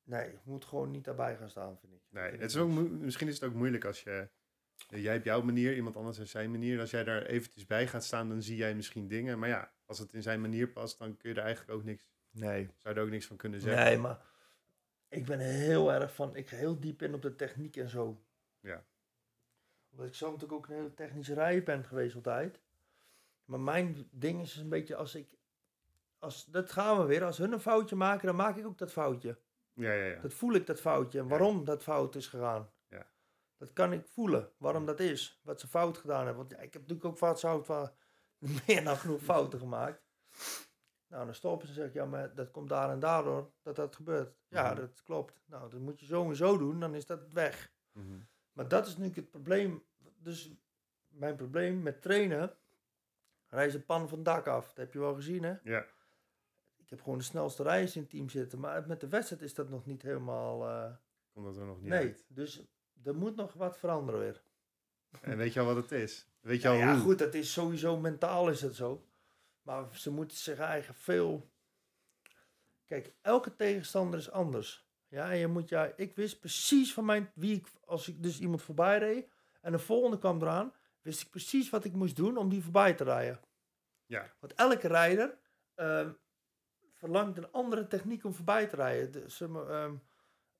nee, 0.03 0.31
je 0.31 0.39
moet 0.45 0.65
gewoon 0.65 0.91
niet 0.91 1.05
daarbij 1.05 1.37
gaan 1.37 1.51
staan, 1.51 1.79
vind 1.79 1.93
ik. 1.93 2.03
Nee, 2.09 2.25
het 2.25 2.35
ik 2.35 2.41
is 2.41 2.57
ook 2.57 2.71
misschien 2.91 3.29
is 3.29 3.35
het 3.35 3.45
ook 3.51 3.57
moeilijk 3.57 3.85
als 3.85 4.03
je... 4.03 4.29
Jij 4.89 5.13
hebt 5.13 5.25
jouw 5.25 5.43
manier, 5.43 5.75
iemand 5.77 5.97
anders 5.97 6.19
heeft 6.19 6.31
zijn 6.31 6.51
manier. 6.51 6.81
Als 6.81 6.91
jij 6.91 7.05
daar 7.05 7.23
eventjes 7.23 7.67
bij 7.67 7.87
gaat 7.87 8.05
staan, 8.05 8.29
dan 8.29 8.43
zie 8.43 8.57
jij 8.57 8.75
misschien 8.75 9.09
dingen. 9.09 9.39
Maar 9.39 9.49
ja, 9.49 9.73
als 9.87 9.99
het 9.99 10.13
in 10.13 10.23
zijn 10.23 10.41
manier 10.41 10.69
past, 10.69 10.99
dan 10.99 11.17
kun 11.17 11.31
je 11.31 11.37
er 11.37 11.45
eigenlijk 11.45 11.79
ook 11.79 11.85
niks... 11.85 12.09
Nee. 12.31 12.65
Zou 12.65 12.95
je 12.95 13.01
er 13.01 13.07
ook 13.07 13.11
niks 13.11 13.27
van 13.27 13.37
kunnen 13.37 13.61
zeggen. 13.61 13.85
Nee, 13.85 13.99
maar 13.99 14.21
ik 15.09 15.25
ben 15.25 15.39
heel 15.39 15.93
erg 15.93 16.15
van, 16.15 16.37
ik 16.37 16.49
ga 16.49 16.57
heel 16.57 16.81
diep 16.81 17.03
in 17.03 17.15
op 17.15 17.23
de 17.23 17.37
techniek 17.37 17.77
en 17.77 17.89
zo. 17.89 18.23
Ja. 18.61 18.85
Omdat 19.91 20.07
ik 20.07 20.15
zelf 20.15 20.33
natuurlijk 20.33 20.59
ook 20.59 20.69
een 20.69 20.77
hele 20.77 20.95
technische 20.95 21.35
rij 21.35 21.63
ben 21.63 21.85
geweest 21.85 22.15
altijd. 22.15 22.61
Maar 23.45 23.61
mijn 23.61 24.09
ding 24.11 24.41
is 24.41 24.57
een 24.57 24.69
beetje 24.69 24.97
als 24.97 25.15
ik, 25.15 25.29
als, 26.19 26.45
dat 26.45 26.73
gaan 26.73 26.99
we 26.99 27.05
weer, 27.05 27.25
als 27.25 27.39
hun 27.39 27.53
een 27.53 27.61
foutje 27.61 27.97
maken, 27.97 28.27
dan 28.27 28.37
maak 28.37 28.57
ik 28.57 28.67
ook 28.67 28.79
dat 28.79 28.93
foutje. 28.93 29.39
Ja, 29.73 29.93
ja, 29.93 30.05
ja. 30.05 30.21
Dat 30.21 30.35
voel 30.35 30.55
ik, 30.55 30.67
dat 30.67 30.81
foutje. 30.81 31.19
En 31.19 31.29
waarom 31.29 31.65
dat 31.65 31.83
fout 31.83 32.15
is 32.15 32.27
gegaan. 32.27 32.71
Dat 33.61 33.73
kan 33.73 33.93
ik 33.93 34.07
voelen, 34.07 34.52
waarom 34.59 34.87
dat 34.87 35.00
is. 35.00 35.40
Wat 35.43 35.61
ze 35.61 35.69
fout 35.69 35.99
gedaan 35.99 36.19
hebben. 36.26 36.37
Want 36.37 36.50
ja, 36.50 36.57
ik 36.57 36.73
heb 36.73 36.83
natuurlijk 36.83 37.09
ook 37.09 37.17
fout, 37.19 37.38
fout, 37.38 37.64
fout, 37.64 37.93
meer 38.67 38.85
dan 38.85 38.97
genoeg 38.97 39.23
fouten 39.23 39.59
gemaakt. 39.59 40.02
Nou, 41.07 41.25
dan 41.25 41.35
stoppen 41.35 41.69
ze 41.69 41.75
en 41.75 41.81
zeggen, 41.81 42.00
ja, 42.00 42.07
maar 42.07 42.35
dat 42.35 42.50
komt 42.50 42.69
daar 42.69 42.90
en 42.90 43.00
daardoor 43.00 43.50
dat 43.62 43.76
dat 43.76 43.97
gebeurt. 43.97 44.37
Ja, 44.49 44.67
Mhm. 44.73 44.81
dat 44.81 45.02
klopt. 45.02 45.43
Nou, 45.47 45.71
dat 45.71 45.81
moet 45.81 46.00
je 46.00 46.07
zo 46.07 46.29
en 46.29 46.37
zo 46.37 46.59
doen, 46.59 46.81
dan 46.81 46.95
is 46.95 47.07
dat 47.07 47.33
weg. 47.33 47.73
Mhm. 47.93 48.19
Maar 48.52 48.69
dat 48.69 48.87
is 48.87 48.97
nu 48.97 49.11
het 49.14 49.31
probleem. 49.31 49.85
Dus 50.19 50.52
mijn 51.09 51.37
probleem 51.37 51.83
met 51.83 52.02
trainen, 52.02 52.57
rijden 53.47 53.73
ze 53.73 53.81
pan 53.85 54.09
van 54.09 54.19
het 54.19 54.26
dak 54.26 54.47
af. 54.47 54.67
Dat 54.67 54.76
heb 54.76 54.93
je 54.93 54.99
wel 54.99 55.14
gezien, 55.14 55.43
hè? 55.43 55.55
Ja. 55.62 55.87
Ik 56.76 56.90
heb 56.90 57.02
gewoon 57.02 57.19
de 57.19 57.25
snelste 57.25 57.62
rijders 57.62 57.97
in 57.97 58.02
het 58.02 58.11
team 58.11 58.29
zitten. 58.29 58.61
Maar 58.61 58.87
met 58.87 59.00
de 59.00 59.09
wedstrijd 59.09 59.43
is 59.43 59.55
dat 59.55 59.69
nog 59.69 59.87
niet 59.87 60.02
helemaal... 60.02 60.69
eh, 60.69 60.93
Komt 61.33 61.47
dat 61.47 61.57
er 61.57 61.64
nog 61.67 61.81
niet 61.81 61.88
nee, 61.90 62.07
uit. 62.07 62.25
dus 62.29 62.62
er 63.04 63.14
moet 63.14 63.37
nog 63.37 63.52
wat 63.52 63.78
veranderen 63.78 64.21
weer. 64.21 64.42
En 65.21 65.37
weet 65.37 65.52
je 65.52 65.61
al 65.61 65.66
wat 65.66 65.76
het 65.76 65.92
is? 65.92 66.26
Weet 66.40 66.62
je 66.62 66.69
Ja, 66.69 66.75
al 66.75 66.80
ja 66.80 66.92
hoe? 66.92 67.02
goed, 67.02 67.19
dat 67.19 67.35
is 67.35 67.52
sowieso 67.52 67.97
mentaal 67.97 68.49
is 68.49 68.62
het 68.62 68.75
zo. 68.75 69.04
Maar 69.62 69.85
ze 69.92 70.11
moeten 70.11 70.37
zich 70.37 70.59
eigen 70.59 70.95
veel... 70.95 71.50
Kijk, 72.85 73.14
elke 73.21 73.57
tegenstander 73.57 74.19
is 74.19 74.30
anders. 74.30 74.88
Ja, 75.09 75.30
en 75.30 75.38
je 75.38 75.47
moet 75.47 75.69
ja, 75.69 75.92
ik 75.97 76.16
wist 76.16 76.40
precies 76.40 76.92
van 76.92 77.04
mijn 77.04 77.30
wie 77.35 77.57
ik 77.57 77.66
als 77.85 78.09
ik 78.09 78.23
dus 78.23 78.40
iemand 78.40 78.62
voorbij 78.62 78.99
reed 78.99 79.28
en 79.61 79.73
de 79.73 79.78
volgende 79.78 80.19
kwam 80.19 80.42
eraan, 80.42 80.73
wist 81.02 81.21
ik 81.21 81.30
precies 81.30 81.71
wat 81.71 81.85
ik 81.85 81.92
moest 81.92 82.16
doen 82.16 82.37
om 82.37 82.49
die 82.49 82.62
voorbij 82.62 82.95
te 82.95 83.04
rijden. 83.04 83.40
Ja. 84.07 84.33
Want 84.38 84.54
elke 84.54 84.88
rijder 84.88 85.38
ehm, 85.75 86.11
verlangt 86.95 87.38
een 87.38 87.52
andere 87.52 87.87
techniek 87.87 88.25
om 88.25 88.35
voorbij 88.35 88.66
te 88.66 88.76
rijden. 88.76 89.25
Eh, 89.25 89.90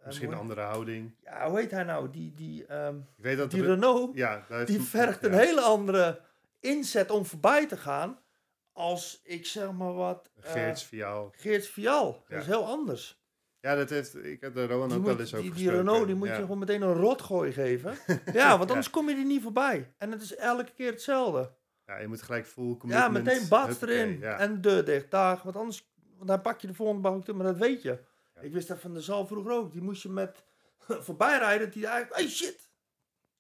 Misschien 0.07 0.33
een 0.33 0.39
andere 0.39 0.61
houding. 0.61 1.15
Ja, 1.23 1.49
hoe 1.49 1.59
heet 1.59 1.71
hij 1.71 1.83
nou? 1.85 2.11
Die, 2.11 2.35
die, 2.35 2.67
ehm, 2.67 2.97
Ik 2.97 3.25
weet 3.25 3.37
dat 3.37 3.51
die 3.51 3.65
Renault 3.65 4.17
ja, 4.17 4.47
die 4.65 4.81
vergt 4.81 5.25
een 5.25 5.33
ja. 5.33 5.39
hele 5.39 5.61
andere 5.61 6.21
inzet 6.61 7.11
om 7.11 7.25
voorbij 7.25 7.67
te 7.67 7.77
gaan. 7.77 8.19
Als 8.73 9.21
ik 9.25 9.47
zeg 9.47 9.73
maar 9.73 9.95
wat. 9.95 10.31
eh, 10.43 10.53
Geerts 10.53 10.85
Viaal. 10.85 11.33
Geerts 11.37 11.69
Vial. 11.69 12.25
Dat 12.29 12.41
is 12.41 12.47
heel 12.47 12.67
anders. 12.67 13.19
Ja, 13.61 13.75
dat 13.75 13.91
heeft, 13.91 14.25
ik 14.25 14.41
heb 14.41 14.55
de 14.55 14.67
Rowan 14.67 14.93
ook 14.93 15.05
wel 15.05 15.21
eens 15.21 15.35
over 15.35 15.47
die, 15.47 15.55
die. 15.55 15.71
Renault 15.71 16.07
die 16.07 16.15
moet 16.15 16.29
je 16.29 16.35
gewoon 16.35 16.59
meteen 16.59 16.83
een 16.83 16.95
rotgooi 16.95 17.53
geven. 17.53 17.95
ja, 18.33 18.59
want 18.59 18.71
anders 18.71 18.91
kom 18.91 19.09
je 19.09 19.17
er 19.17 19.25
niet 19.25 19.43
voorbij. 19.43 19.95
En 19.99 20.11
het 20.11 20.23
is 20.23 20.37
elke 20.37 20.73
keer 20.73 20.91
hetzelfde. 20.91 21.53
Ja, 21.87 21.99
je 21.99 22.09
moet 22.09 22.23
gelijk 22.23 22.47
full 22.47 22.77
Ja, 22.87 23.09
meteen 23.09 23.49
bats 23.49 23.69
Huppakee, 23.69 23.97
erin. 23.97 24.23
En 24.23 24.55
de 24.55 24.61
deur 24.61 24.85
dicht. 24.85 25.11
Dag. 25.11 25.43
Want 25.43 25.57
anders 25.57 25.93
dan 26.23 26.41
pak 26.41 26.61
je 26.61 26.67
de 26.67 26.75
volgende 26.75 27.01
bak 27.03 27.15
ook. 27.15 27.37
Maar 27.37 27.47
dat 27.47 27.57
weet 27.57 27.83
je. 27.83 27.99
Ik 28.41 28.53
wist 28.53 28.69
dat 28.69 28.79
van 28.81 28.95
de 28.95 29.01
zal 29.01 29.27
vroeger 29.27 29.53
ook. 29.53 29.73
Die 29.73 29.83
moest 29.83 30.03
je 30.03 30.09
met 30.09 30.45
voorbij 31.07 31.39
rijden. 31.39 31.67
Dat 31.67 31.75
hij 31.75 31.85
eigenlijk. 31.85 32.21
Hey 32.21 32.29
shit! 32.31 32.69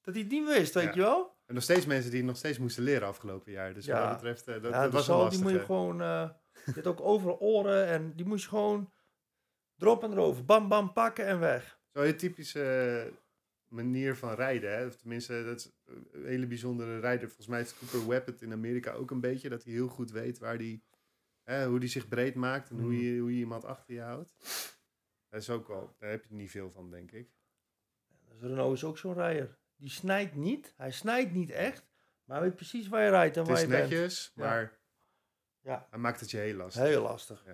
Dat 0.02 0.14
hij 0.14 0.22
het 0.22 0.32
niet 0.32 0.46
wist, 0.48 0.74
weet 0.74 0.94
je 0.94 1.00
wel? 1.00 1.38
En 1.46 1.54
nog 1.54 1.62
steeds 1.62 1.86
mensen 1.86 2.10
die 2.10 2.24
nog 2.24 2.36
steeds 2.36 2.58
moesten 2.58 2.82
leren 2.82 3.08
afgelopen 3.08 3.52
jaar. 3.52 3.74
Dus 3.74 3.84
Ja. 3.84 3.98
wat 4.00 4.04
dat 4.08 4.14
betreft, 4.16 4.48
eh, 4.48 4.62
dat, 4.62 4.82
de 4.84 4.90
was 4.90 5.06
lastig. 5.06 5.30
die 5.30 5.42
moet 5.42 5.52
je 5.60 5.64
gewoon... 5.66 6.00
eh 6.02 6.28
je 6.74 6.84
ook 6.84 7.00
overal 7.00 7.38
oren 7.40 7.86
en 7.86 8.12
die 8.16 8.26
moet 8.26 8.42
je 8.42 8.48
gewoon 8.48 8.92
erop 9.78 10.02
en 10.04 10.12
erover. 10.12 10.44
Bam, 10.44 10.68
bam, 10.68 10.92
pakken 10.92 11.26
en 11.26 11.38
weg. 11.40 11.78
Zo'n 11.92 12.16
typische 12.16 12.62
eh, 13.06 13.12
manier 13.68 14.16
van 14.16 14.34
rijden. 14.34 14.72
Hè? 14.76 14.86
Of 14.86 14.96
tenminste, 14.96 15.44
dat 15.44 15.56
is 15.58 15.70
een 16.12 16.24
hele 16.24 16.46
bijzondere 16.46 16.98
rijder. 17.00 17.26
Volgens 17.26 17.46
mij 17.46 17.60
is 17.60 17.74
Cooper 17.78 18.08
Webb 18.08 18.26
het 18.26 18.42
in 18.42 18.52
Amerika 18.52 18.92
ook 18.92 19.10
een 19.10 19.20
beetje. 19.20 19.48
Dat 19.48 19.64
hij 19.64 19.72
heel 19.72 19.88
goed 19.88 20.10
weet 20.10 20.38
waar 20.38 20.58
die, 20.58 20.82
hè, 21.42 21.66
hoe 21.66 21.78
hij 21.78 21.88
zich 21.88 22.08
breed 22.08 22.34
maakt. 22.34 22.70
En 22.70 22.78
hoe, 22.80 22.92
Mhm. 22.92 23.00
je, 23.02 23.20
hoe 23.20 23.32
je 23.32 23.38
iemand 23.38 23.64
achter 23.64 23.94
je 23.94 24.00
houdt. 24.00 24.34
Dat 25.30 25.40
is 25.40 25.50
ook 25.50 25.68
wel, 25.68 25.94
daar 25.98 26.10
heb 26.10 26.24
je 26.24 26.34
niet 26.34 26.50
veel 26.50 26.70
van, 26.70 26.90
denk 26.90 27.12
ik. 27.12 27.30
Dus 28.28 28.40
Renault 28.40 28.76
is 28.76 28.84
ook 28.84 28.98
zo'n 28.98 29.14
rijder. 29.14 29.58
Die 29.76 29.90
snijdt 29.90 30.34
niet. 30.34 30.74
Hij 30.76 30.90
snijdt 30.90 31.32
niet 31.32 31.50
echt. 31.50 31.88
Maar 32.24 32.38
hij 32.38 32.46
weet 32.46 32.56
precies 32.56 32.88
waar 32.88 33.02
je 33.04 33.10
rijdt 33.10 33.36
en 33.36 33.40
Het 33.42 33.50
waar 33.50 33.58
is 33.60 33.64
je 33.64 33.70
bent. 33.70 33.90
netjes, 33.90 34.32
Ja. 34.34 34.44
maar 34.44 34.78
Ja. 35.60 35.86
hij 35.90 35.98
maakt 35.98 36.20
het 36.20 36.30
je 36.30 36.36
heel 36.38 36.56
lastig. 36.56 36.82
Heel 36.82 37.02
lastig. 37.02 37.44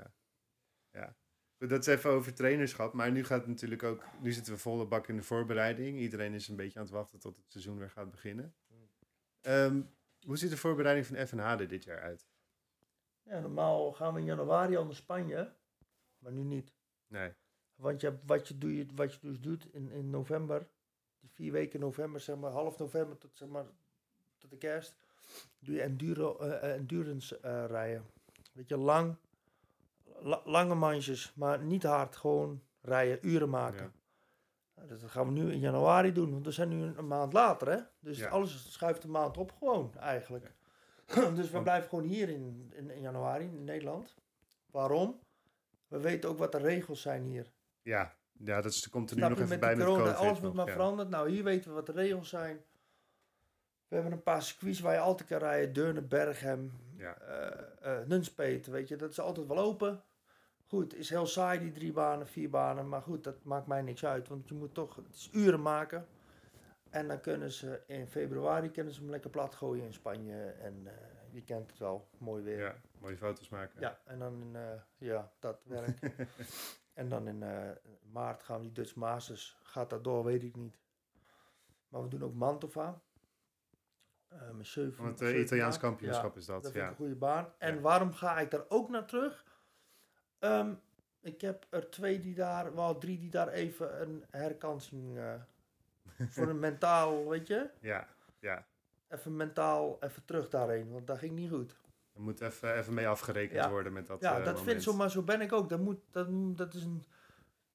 Goed, 1.59 1.69
Dat 1.69 1.87
is 1.87 1.95
even 1.95 2.11
over 2.11 2.35
trainerschap. 2.35 2.93
Maar 2.93 3.13
nu 3.13 3.25
gaat 3.25 3.39
het 3.41 3.49
natuurlijk 3.49 3.83
ook. 3.83 4.05
Nu 4.21 4.33
zitten 4.33 4.53
we 4.53 4.59
volle 4.59 4.87
bak 4.87 5.09
in 5.09 5.17
de 5.17 5.23
voorbereiding. 5.23 5.99
Iedereen 5.99 6.35
is 6.35 6.49
een 6.49 6.57
beetje 6.57 6.79
aan 6.79 6.85
het 6.85 6.95
wachten 6.95 7.19
tot 7.19 7.37
het 7.37 7.45
seizoen 7.53 7.79
weer 7.79 7.91
gaat 7.91 8.11
beginnen. 8.11 8.55
Ehm, 9.41 9.83
hoe 10.27 10.37
ziet 10.37 10.51
de 10.51 10.57
voorbereiding 10.57 11.07
van 11.07 11.27
FNH 11.27 11.61
er 11.61 11.69
dit 11.69 11.85
jaar 11.85 12.01
uit? 12.01 12.27
Ja, 13.23 13.41
normaal 13.41 13.93
gaan 13.93 14.15
we 14.15 14.21
in 14.21 14.27
januari 14.27 14.77
al 14.77 14.85
naar 14.85 14.95
Spanje. 14.95 15.57
Maar 16.19 16.33
nu 16.33 16.43
niet. 16.43 16.75
Nee. 17.07 17.33
Want 17.77 18.01
je, 18.01 18.19
wat, 18.27 18.49
je 18.49 18.59
doe, 18.59 18.87
wat 18.95 19.13
je 19.13 19.19
dus 19.21 19.41
doet 19.41 19.67
in, 19.73 19.91
in 19.91 20.11
november, 20.11 20.69
die 21.21 21.31
vier 21.31 21.53
weken 21.53 21.81
november, 21.81 22.21
zeg 22.21 22.37
maar 22.37 22.51
half 22.51 22.79
november 22.79 23.19
tot, 23.19 23.31
zeg 23.37 23.49
maar, 23.49 23.65
tot 24.39 24.51
de 24.51 24.57
kerst, 24.57 24.97
doe 25.59 25.75
je 25.75 25.83
enduro, 25.83 26.37
eh, 26.39 26.75
endurance 26.75 27.39
eh, 27.41 27.65
rijden. 27.67 28.05
Weet 28.53 28.69
je, 28.69 28.77
lang, 28.77 29.17
la- 30.21 30.43
lange 30.45 30.75
manches, 30.75 31.33
maar 31.35 31.63
niet 31.63 31.83
hard, 31.83 32.17
gewoon 32.17 32.63
rijden, 32.81 33.19
uren 33.29 33.51
maken. 33.51 33.85
Ja. 33.85 33.93
Nou, 34.75 34.89
dat 34.89 35.11
gaan 35.11 35.27
we 35.27 35.33
nu 35.33 35.53
in 35.53 35.59
januari 35.61 36.13
doen, 36.13 36.31
want 36.33 36.45
we 36.45 36.53
zijn 36.53 36.69
nu 36.69 36.83
een, 36.83 37.07
maand 37.07 37.33
later, 37.33 37.69
hè? 37.71 37.79
Dus 38.01 38.19
Ja. 38.19 38.29
alles 38.29 38.73
schuift 38.73 39.05
een 39.05 39.11
maand 39.11 39.37
op 39.37 39.53
gewoon, 39.53 39.95
eigenlijk. 39.95 40.53
dus 41.37 41.51
we 41.51 41.63
blijven 41.63 41.89
gewoon 41.89 42.05
hier 42.05 42.29
in, 42.29 42.73
in, 42.75 42.91
in 42.91 43.01
januari, 43.01 43.45
in 43.45 43.65
Nederland. 43.65 44.15
Waarom? 44.71 45.21
We 45.89 45.99
weten 46.01 46.31
ook 46.31 46.39
wat 46.39 46.53
de 46.53 46.59
regels 46.59 47.01
zijn 47.01 47.23
hier. 47.23 47.53
Ja, 47.87 48.15
ja 48.33 48.61
dat 48.61 48.73
is, 48.73 48.89
komt 48.89 49.11
er 49.11 49.17
nu 49.17 49.23
nog 49.23 49.31
even 49.33 49.49
met 49.49 49.61
bij 49.61 49.77
met 49.77 49.87
corona, 49.87 50.03
COVID. 50.05 50.19
alles 50.19 50.41
wordt 50.41 50.43
nog, 50.43 50.55
maar 50.55 50.67
ja. 50.67 50.73
veranderd. 50.73 51.09
Nou, 51.09 51.31
hier 51.31 51.45
weten 51.45 51.69
we 51.69 51.75
wat 51.77 51.87
de 51.87 51.93
regels 51.93 52.29
zijn. 52.29 52.65
We 53.89 53.95
hebben 53.95 54.13
een 54.13 54.23
paar 54.23 54.43
circuits 54.43 54.81
waar 54.81 54.93
je 54.95 54.99
altijd 55.01 55.29
kan 55.29 55.39
rijden. 55.39 55.73
Deurne, 55.73 56.03
Berghem, 56.03 56.73
Ja. 56.97 57.17
eh, 57.19 57.99
eh, 58.01 58.07
Nunspeet, 58.07 58.67
weet 58.67 58.89
je. 58.89 58.97
Dat 58.97 59.11
is 59.11 59.21
altijd 59.21 59.47
wel 59.47 59.59
open. 59.59 60.03
Goed, 60.67 60.95
is 60.95 61.11
heel 61.11 61.27
saai 61.27 61.59
die 61.59 61.73
drie 61.73 61.93
banen, 61.93 62.27
vier 62.27 62.51
banen. 62.51 62.89
Maar 62.89 63.03
goed, 63.03 63.25
dat 63.25 63.45
maakt 63.45 63.67
mij 63.67 63.83
niks 63.83 64.05
uit. 64.05 64.29
Want 64.29 64.49
je 64.49 64.55
moet 64.55 64.75
toch, 64.75 64.97
het 64.97 65.15
is 65.15 65.29
uren 65.33 65.63
maken. 65.63 66.07
En 66.91 67.09
dan 67.09 67.21
kunnen 67.21 67.51
ze 67.51 67.83
in 67.87 68.07
februari 68.07 68.71
kunnen 68.71 68.93
ze 68.93 69.01
hem 69.01 69.11
lekker 69.11 69.31
plat 69.31 69.55
gooien 69.55 69.85
in 69.85 69.93
Spanje. 69.93 70.45
En 70.51 70.83
eh, 70.87 70.93
je 71.31 71.43
kent 71.45 71.71
het 71.71 71.79
wel, 71.79 72.09
mooi 72.19 72.43
weer. 72.43 72.59
Ja, 72.59 72.75
mooie 72.99 73.17
foto's 73.17 73.49
maken. 73.49 73.81
Ja, 73.81 73.99
en 74.05 74.19
dan 74.19 74.57
ja, 74.99 75.33
dat 75.39 75.61
werk. 75.65 75.99
en 76.97 77.09
dan 77.09 77.27
in 77.29 77.43
eh, 77.43 77.71
maart 78.13 78.43
gaan 78.43 78.57
we 78.57 78.63
die 78.63 78.73
Dutch 78.73 78.95
Masters. 78.95 79.59
Gaat 79.63 79.91
dat 79.91 80.05
door, 80.05 80.25
weet 80.25 80.43
ik 80.43 80.57
niet. 80.57 80.79
Maar 81.89 82.03
we 82.03 82.09
doen 82.09 82.23
ook 82.23 82.35
Mantova. 82.35 83.01
Eh 84.29 84.39
zeven, 84.61 85.05
Want 85.05 85.19
het 85.19 85.29
zeven 85.29 85.43
Italiaans 85.45 85.79
kampioenschap 85.79 86.33
Ja, 86.35 86.41
is 86.41 86.47
dat. 86.47 86.63
dat 86.63 86.73
vind 86.73 86.75
ik 86.77 86.83
ja. 86.83 86.89
een 86.91 86.97
goede 86.97 87.15
baan. 87.17 87.53
En 87.59 87.75
Ja. 87.75 87.81
waarom 87.81 88.13
ga 88.13 88.39
ik 88.39 88.51
daar 88.51 88.65
ook 88.69 88.89
naar 88.89 89.07
terug? 89.07 89.45
Ehm, 90.39 90.75
ik 91.21 91.41
heb 91.41 91.67
er 91.71 91.91
twee 91.91 92.21
die 92.21 92.35
daar, 92.35 92.75
wel 92.75 92.99
drie 92.99 93.19
die 93.19 93.31
daar 93.31 93.49
even 93.49 94.01
een 94.03 94.25
herkansing 94.31 95.19
eh, 95.19 95.35
voor 96.29 96.49
een 96.49 96.59
mentaal, 96.69 97.29
weet 97.29 97.47
je? 97.47 97.71
ja, 97.81 98.09
ja. 98.39 98.67
Even 99.09 99.37
mentaal, 99.37 100.03
even 100.03 100.25
terug 100.25 100.49
daarheen, 100.49 100.91
want 100.93 101.07
dat 101.07 101.19
ging 101.19 101.33
niet 101.35 101.51
goed. 101.51 101.77
Er 102.17 102.23
moet 102.23 102.41
even, 102.41 102.77
even 102.79 102.95
mee 102.95 103.09
afgerekend 103.09 103.61
Ja. 103.61 103.71
worden 103.71 103.93
met 103.93 104.07
dat 104.07 104.21
Ja, 104.21 104.31
eh, 104.39 104.45
dat 104.45 104.55
vind 104.55 104.67
moment. 104.67 104.83
zo, 104.83 104.93
maar 104.95 105.11
zo 105.11 105.23
ben 105.23 105.41
ik 105.41 105.53
ook. 105.53 105.69
Dat, 105.69 105.81
moet, 105.81 105.99
dat, 106.11 106.27
dat 106.57 106.75
is 106.75 106.83
een... 106.85 107.05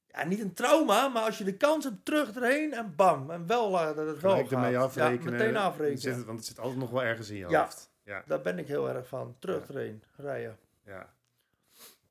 Ja, 0.08 0.26
niet 0.26 0.40
een 0.40 0.54
trauma, 0.54 1.08
maar 1.08 1.24
als 1.24 1.38
je 1.38 1.44
de 1.44 1.58
kans 1.58 1.84
hebt 1.84 2.06
terug 2.06 2.36
erheen 2.36 2.74
en 2.74 2.96
bam. 2.96 3.32
En 3.32 3.48
wel 3.48 3.74
uh, 3.74 3.86
dat 3.96 4.08
het 4.08 4.22
wel 4.22 4.32
Gelijk 4.32 4.52
ermee 4.52 4.78
afrekenen. 4.78 5.32
Ja, 5.32 5.38
meteen 5.38 5.58
afrekenen. 5.58 6.16
Het, 6.16 6.26
want 6.26 6.38
het 6.38 6.48
zit 6.48 6.60
altijd 6.60 6.80
nog 6.80 6.90
wel 6.90 7.04
ergens 7.04 7.30
in 7.30 7.36
je 7.38 7.48
Ja. 7.50 7.62
hoofd. 7.62 7.90
Ja, 8.04 8.24
Daar 8.26 8.42
ben 8.42 8.58
ik 8.60 8.68
heel 8.68 8.90
erg 8.90 9.08
van. 9.08 9.36
Terug 9.40 9.68
erheen, 9.70 10.04
rijden. 10.16 10.58
ja. 10.86 11.14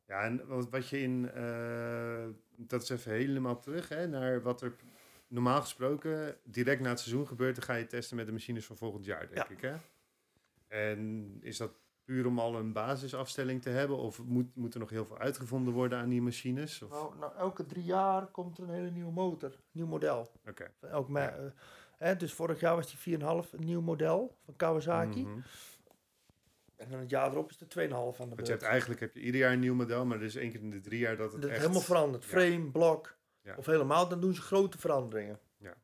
Ja, 0.06 0.22
en 0.22 0.46
wat, 0.46 0.68
wat 0.70 0.88
je 0.88 1.00
in... 1.00 1.30
eh, 1.34 2.24
dat 2.56 2.82
is 2.82 2.88
even 2.90 3.12
helemaal 3.12 3.58
terug, 3.60 3.88
hè, 3.88 4.06
naar 4.08 4.42
wat 4.42 4.62
er 4.62 4.72
normaal 5.28 5.60
gesproken 5.60 6.36
direct 6.44 6.80
na 6.80 6.88
het 6.88 7.00
seizoen 7.00 7.26
gebeurt. 7.26 7.54
Dan 7.54 7.64
ga 7.64 7.74
je 7.74 7.86
testen 7.86 8.16
met 8.16 8.26
de 8.26 8.32
machines 8.32 8.66
van 8.66 8.76
volgend 8.76 9.04
jaar, 9.04 9.28
denk 9.28 9.48
ik, 9.48 9.60
hè? 9.60 9.74
En 10.68 11.36
is 11.42 11.56
dat 11.56 11.70
puur 12.10 12.26
om 12.26 12.38
al 12.38 12.54
een 12.56 12.72
basisafstelling 12.72 13.62
te 13.62 13.68
hebben? 13.70 13.96
Of 13.96 14.22
moet, 14.24 14.56
moet 14.56 14.74
er 14.74 14.80
nog 14.80 14.90
heel 14.90 15.04
veel 15.04 15.18
uitgevonden 15.18 15.72
worden 15.74 15.98
aan 15.98 16.08
die 16.08 16.22
machines? 16.22 16.82
Of- 16.82 16.90
Nou, 16.90 17.18
nou, 17.18 17.36
elke 17.36 17.66
drie 17.66 17.84
jaar 17.84 18.26
komt 18.26 18.58
er 18.58 18.64
een 18.64 18.70
hele 18.74 18.90
nieuwe 18.90 19.12
motor. 19.12 19.56
Nieuw 19.70 19.86
model. 19.86 20.30
Oké. 20.48 20.70
Van 20.80 20.88
Elk 20.88 21.08
me- 21.08 21.20
eh, 21.20 21.44
hè, 21.98 22.16
dus 22.16 22.32
vorig 22.32 22.60
jaar 22.60 22.74
was 22.76 22.86
die 22.90 22.98
4,5 22.98 23.52
een 23.52 23.64
nieuw 23.64 23.80
model 23.80 24.36
van 24.44 24.56
Kawasaki. 24.56 25.22
Mhm. 25.26 25.40
En 26.76 26.90
dan 26.90 26.98
het 27.00 27.10
jaar 27.10 27.30
erop 27.30 27.50
is 27.50 27.56
de 27.58 27.66
2,5 27.66 28.20
aan 28.20 28.28
de 28.28 28.34
Want 28.34 28.46
je 28.46 28.52
hebt 28.52 28.58
beurt. 28.58 28.62
eigenlijk 28.62 29.00
heb 29.00 29.14
je 29.14 29.20
ieder 29.20 29.40
jaar 29.40 29.52
een 29.52 29.60
nieuw 29.60 29.74
model, 29.74 30.04
maar 30.06 30.16
er 30.18 30.24
is 30.24 30.36
één 30.36 30.50
keer 30.50 30.60
in 30.60 30.70
de 30.70 30.80
drie 30.80 30.98
jaar 30.98 31.16
dat 31.16 31.32
het 31.32 31.42
Dat 31.42 31.50
echt... 31.50 31.60
helemaal 31.60 31.80
veranderd. 31.80 32.24
Ja. 32.24 32.28
Frame, 32.30 32.70
blok. 32.70 33.16
Ja. 33.42 33.54
Of 33.56 33.66
helemaal, 33.66 34.08
dan 34.08 34.20
doen 34.20 34.34
ze 34.34 34.40
grote 34.42 34.78
veranderingen. 34.78 35.38
Ja. 35.56 35.74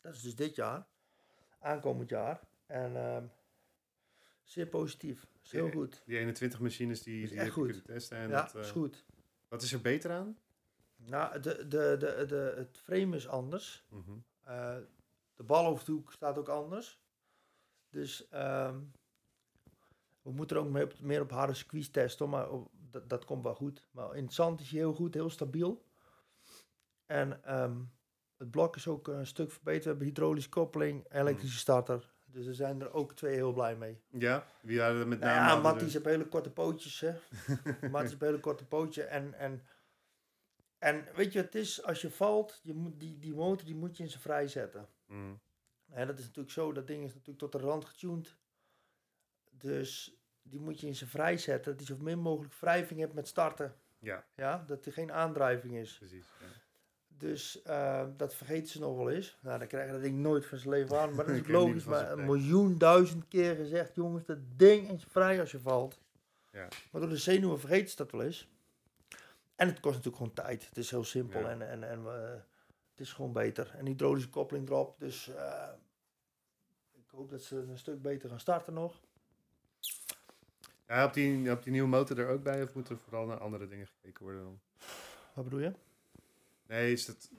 Dat 0.00 0.14
is 0.14 0.22
dus 0.22 0.34
dit 0.36 0.54
jaar. 0.54 0.86
Aankomend 1.58 2.08
jaar. 2.08 2.40
En 2.66 2.96
ehm, 2.96 3.24
zeer 4.42 4.66
positief. 4.66 5.26
Is 5.42 5.52
heel 5.52 5.64
Ja, 5.66 5.72
goed. 5.72 6.02
Die 6.06 6.18
21 6.18 6.60
machines 6.60 7.02
die, 7.02 7.28
die 7.28 7.38
echt 7.38 7.50
goed. 7.50 7.64
kunnen 7.66 7.82
testen. 7.84 8.16
En 8.18 8.28
ja, 8.28 8.42
dat, 8.42 8.54
eh, 8.54 8.60
is 8.60 8.70
goed. 8.70 9.04
Wat 9.48 9.62
is 9.62 9.72
er 9.72 9.80
beter 9.80 10.10
aan? 10.10 10.38
Nou, 10.96 11.40
de, 11.40 11.56
de, 11.68 11.96
de, 11.98 12.24
de, 12.26 12.52
het 12.56 12.78
frame 12.82 13.16
is 13.16 13.28
anders. 13.28 13.84
Mhm. 13.88 14.10
Eh, 14.42 14.76
de 15.34 15.42
balhoofdhoek 15.42 16.12
staat 16.12 16.38
ook 16.38 16.48
anders. 16.48 17.00
Dus 17.90 18.28
ehm, 18.28 18.80
we 20.22 20.30
moeten 20.32 20.56
er 20.56 20.62
ook 20.62 20.68
mee 20.70 20.84
op, 20.84 21.00
meer 21.00 21.20
op 21.20 21.30
harde 21.30 21.54
squeeze 21.54 21.90
testen, 21.90 22.28
maar 22.28 22.50
op- 22.50 22.70
dat, 22.90 23.08
dat 23.08 23.24
komt 23.24 23.42
wel 23.42 23.54
goed. 23.54 23.88
Maar 23.90 24.14
in 24.16 24.24
het 24.24 24.32
zand 24.34 24.60
is 24.60 24.70
hij 24.70 24.78
heel 24.78 24.94
goed, 24.94 25.14
heel 25.14 25.30
stabiel. 25.30 25.84
En 27.06 27.44
ehm, 27.44 27.80
het 28.36 28.50
blok 28.50 28.76
is 28.76 28.88
ook 28.88 29.08
een 29.08 29.26
stuk 29.26 29.50
verbeterd. 29.50 29.82
We 29.84 29.88
hebben 29.90 30.06
hydraulische 30.06 30.50
koppeling, 30.50 31.12
elektrische 31.12 31.58
starter. 31.58 32.10
Dus 32.32 32.46
er 32.46 32.54
zijn 32.54 32.80
er 32.80 32.92
ook 32.92 33.12
twee 33.14 33.34
heel 33.34 33.52
blij 33.52 33.76
mee. 33.76 34.00
Ja, 34.10 34.46
wie 34.60 34.80
hadden 34.80 35.00
er 35.00 35.08
met 35.08 35.20
Nou 35.20 35.34
name... 35.36 35.48
ja, 35.50 35.60
Matties 35.60 35.86
er- 35.86 35.92
heeft 35.92 36.04
hele 36.04 36.28
korte 36.28 36.50
pootjes, 36.50 37.00
hè. 37.00 37.12
Matties 37.90 38.10
heeft 38.10 38.20
hele 38.20 38.40
korte 38.40 38.66
pootje. 38.66 39.02
En, 39.02 39.34
en, 39.34 39.62
en 40.78 41.06
weet 41.14 41.32
je, 41.32 41.38
het 41.40 41.54
is, 41.54 41.82
als 41.82 42.00
je 42.00 42.10
valt, 42.10 42.60
je 42.62 42.74
moet 42.74 43.00
die, 43.00 43.18
die 43.18 43.34
motor 43.34 43.66
die 43.66 43.74
moet 43.74 43.96
je 43.96 44.02
in 44.02 44.08
zijn 44.10 44.22
vrij 44.22 44.48
zetten. 44.48 44.88
Mhm. 45.06 45.34
Hè, 45.90 46.06
dat 46.06 46.18
is 46.18 46.24
natuurlijk 46.24 46.54
zo, 46.54 46.72
dat 46.72 46.86
ding 46.86 47.04
is 47.04 47.10
natuurlijk 47.12 47.38
tot 47.38 47.52
de 47.52 47.58
rand 47.58 47.84
getuned. 47.84 48.36
Dus 49.50 50.16
die 50.42 50.60
moet 50.60 50.80
je 50.80 50.86
in 50.86 50.94
zijn 50.94 51.10
vrij 51.10 51.36
zetten. 51.38 51.76
Dat 51.76 51.86
hij 51.86 51.96
zo 51.96 52.02
min 52.02 52.18
mogelijk 52.18 52.54
wrijving 52.54 53.00
hebt 53.00 53.14
met 53.14 53.28
starten. 53.28 53.74
Ja, 53.98 54.24
Ja, 54.36 54.64
dat 54.66 54.86
er 54.86 54.92
geen 54.92 55.12
aandrijving 55.12 55.76
is. 55.76 55.98
precies. 55.98 56.26
Ja. 56.40 56.46
Dus 57.18 57.62
eh, 57.62 58.04
dat 58.16 58.34
vergeten 58.34 58.68
ze 58.68 58.80
nog 58.80 58.96
wel 58.96 59.10
eens. 59.10 59.38
Nou, 59.40 59.58
dan 59.58 59.68
krijg 59.68 59.86
je 59.86 59.92
dat 59.92 60.02
ding 60.02 60.18
nooit 60.18 60.46
van 60.46 60.58
zijn 60.58 60.70
leven 60.70 61.00
aan. 61.00 61.14
Maar 61.14 61.26
dat 61.26 61.34
is 61.34 61.46
logisch. 61.48 61.84
Maar 61.84 62.12
een 62.12 62.24
miljoen, 62.24 62.78
duizend 62.78 63.28
keer 63.28 63.54
gezegd, 63.54 63.94
jongens, 63.94 64.24
dat 64.24 64.38
ding 64.56 64.90
is 64.90 65.04
vrij 65.08 65.40
als 65.40 65.50
je 65.50 65.60
valt. 65.60 65.98
Ja. 66.50 66.68
Maar 66.90 67.00
door 67.00 67.10
de 67.10 67.16
zenuwen 67.16 67.60
vergeten 67.60 67.88
ze 67.88 67.96
dat 67.96 68.10
wel 68.10 68.22
eens. 68.22 68.48
En 69.54 69.66
het 69.68 69.80
kost 69.80 69.94
natuurlijk 69.96 70.16
gewoon 70.16 70.46
tijd. 70.46 70.68
Het 70.68 70.76
is 70.76 70.90
heel 70.90 71.04
simpel 71.04 71.40
Ja. 71.40 71.48
en, 71.48 71.68
en, 71.70 71.82
en 71.88 71.98
eh, 72.06 72.30
het 72.90 73.00
is 73.00 73.12
gewoon 73.12 73.32
beter. 73.32 73.74
En 73.76 73.86
hydraulische 73.86 74.30
koppeling 74.30 74.68
erop. 74.68 74.98
Dus 74.98 75.28
eh, 75.28 75.68
ik 76.92 77.10
hoop 77.10 77.30
dat 77.30 77.42
ze 77.42 77.56
een 77.56 77.78
stuk 77.78 78.02
beter 78.02 78.28
gaan 78.28 78.40
starten 78.40 78.74
nog. 78.74 79.00
Ja, 80.86 81.04
op 81.04 81.14
die, 81.14 81.50
op 81.50 81.62
die 81.62 81.72
nieuwe 81.72 81.88
motor 81.88 82.18
er 82.18 82.28
ook 82.28 82.42
bij? 82.42 82.62
Of 82.62 82.74
moet 82.74 82.88
er 82.88 82.98
vooral 82.98 83.26
naar 83.26 83.38
andere 83.38 83.68
dingen 83.68 83.86
gekeken 83.86 84.22
worden 84.24 84.42
dan? 84.42 84.60
Wat 85.34 85.44
bedoel 85.44 85.60
je? 85.60 85.72
Nee, 86.66 86.92
is 86.92 87.06
dat 87.06 87.30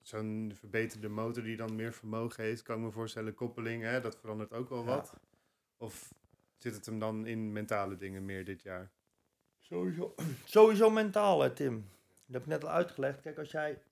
zo'n 0.00 0.52
verbeterde 0.54 1.08
motor 1.08 1.42
die 1.42 1.56
dan 1.56 1.74
meer 1.74 1.92
vermogen 1.92 2.44
heeft? 2.44 2.62
Kan 2.62 2.76
ik 2.78 2.82
me 2.84 2.90
voorstellen, 2.90 3.34
koppeling, 3.34 3.82
hè, 3.82 4.00
dat 4.00 4.16
verandert 4.16 4.52
ook 4.52 4.68
wel 4.68 4.78
Ja. 4.78 4.84
wat. 4.84 5.12
Of 5.76 6.14
zit 6.56 6.74
het 6.74 6.86
hem 6.86 6.98
dan 6.98 7.26
in 7.26 7.52
mentale 7.52 7.96
dingen 7.96 8.24
meer 8.24 8.44
dit 8.44 8.62
jaar? 8.62 8.90
Sowieso, 9.58 10.14
sowieso 10.44 10.90
mentaal, 10.90 11.40
hè, 11.40 11.50
Tim. 11.50 11.88
Dat 12.26 12.32
heb 12.32 12.42
ik 12.42 12.48
net 12.48 12.64
al 12.64 12.70
uitgelegd. 12.70 13.20
Kijk, 13.20 13.38
als 13.38 13.50
jij 13.50 13.82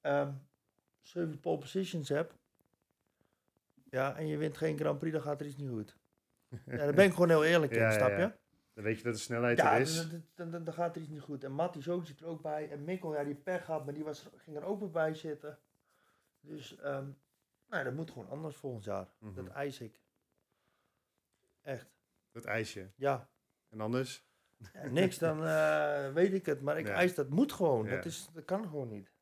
ehm 0.00 0.32
zeven 1.02 1.40
pole 1.40 1.58
positions 1.58 2.08
hebt, 2.08 2.34
ja, 3.90 4.16
en 4.16 4.26
je 4.26 4.36
wint 4.36 4.56
geen 4.56 4.78
Grand 4.78 4.98
Prix, 4.98 5.12
dan 5.14 5.22
gaat 5.22 5.40
er 5.40 5.46
iets 5.46 5.56
niet 5.56 5.68
goed. 5.70 5.96
Ja, 6.66 6.76
daar 6.76 6.94
ben 6.94 7.04
ik 7.06 7.12
gewoon 7.12 7.28
heel 7.28 7.44
eerlijk 7.44 7.72
in, 7.76 7.78
Ja, 7.80 7.90
snap 7.90 8.08
ja. 8.08 8.36
Dan 8.78 8.86
weet 8.86 8.96
je 8.98 9.04
dat 9.04 9.14
de 9.14 9.20
snelheid 9.20 9.58
Ja, 9.58 9.74
er 9.74 9.80
is. 9.80 9.96
dan, 10.08 10.24
dan, 10.34 10.50
dan, 10.50 10.64
dan 10.64 10.74
gaat 10.74 10.94
er 10.96 11.00
iets 11.02 11.10
niet 11.10 11.20
goed. 11.20 11.44
En 11.44 11.52
Matty 11.52 11.80
zo 11.80 12.00
zit 12.00 12.20
er 12.20 12.26
ook 12.26 12.42
bij. 12.42 12.70
En 12.70 12.84
Mikkel, 12.84 13.14
ja, 13.14 13.24
die 13.24 13.34
pech 13.34 13.66
had, 13.66 13.84
maar 13.84 13.94
die 13.94 14.04
was, 14.04 14.28
ging 14.36 14.56
er 14.56 14.64
ook 14.64 14.80
weer 14.80 14.90
bij 14.90 15.14
zitten. 15.14 15.58
Dus, 16.40 16.76
ehm 16.76 17.06
nou, 17.68 17.84
dat 17.84 17.94
moet 17.94 18.10
gewoon 18.10 18.28
anders 18.28 18.56
volgend 18.56 18.84
jaar. 18.84 19.08
Mhm. 19.18 19.34
Dat 19.34 19.48
eis 19.48 19.80
ik. 19.80 20.00
Echt. 21.62 21.86
Dat 22.32 22.44
ijsje. 22.44 22.90
Ja, 22.96 23.28
En 23.68 23.80
anders? 23.80 24.26
Ja, 24.72 24.86
niks, 24.86 25.18
dan 25.18 25.44
eh, 25.46 26.12
weet 26.12 26.32
ik 26.32 26.46
het. 26.46 26.60
Maar 26.60 26.78
ik 26.78 26.86
Ja. 26.86 26.92
eis 26.94 27.14
dat 27.14 27.28
moet 27.28 27.52
gewoon. 27.52 27.88
Dat, 27.88 28.04
is, 28.04 28.28
dat 28.32 28.44
kan 28.44 28.62
gewoon 28.62 28.88
niet. 28.88 29.12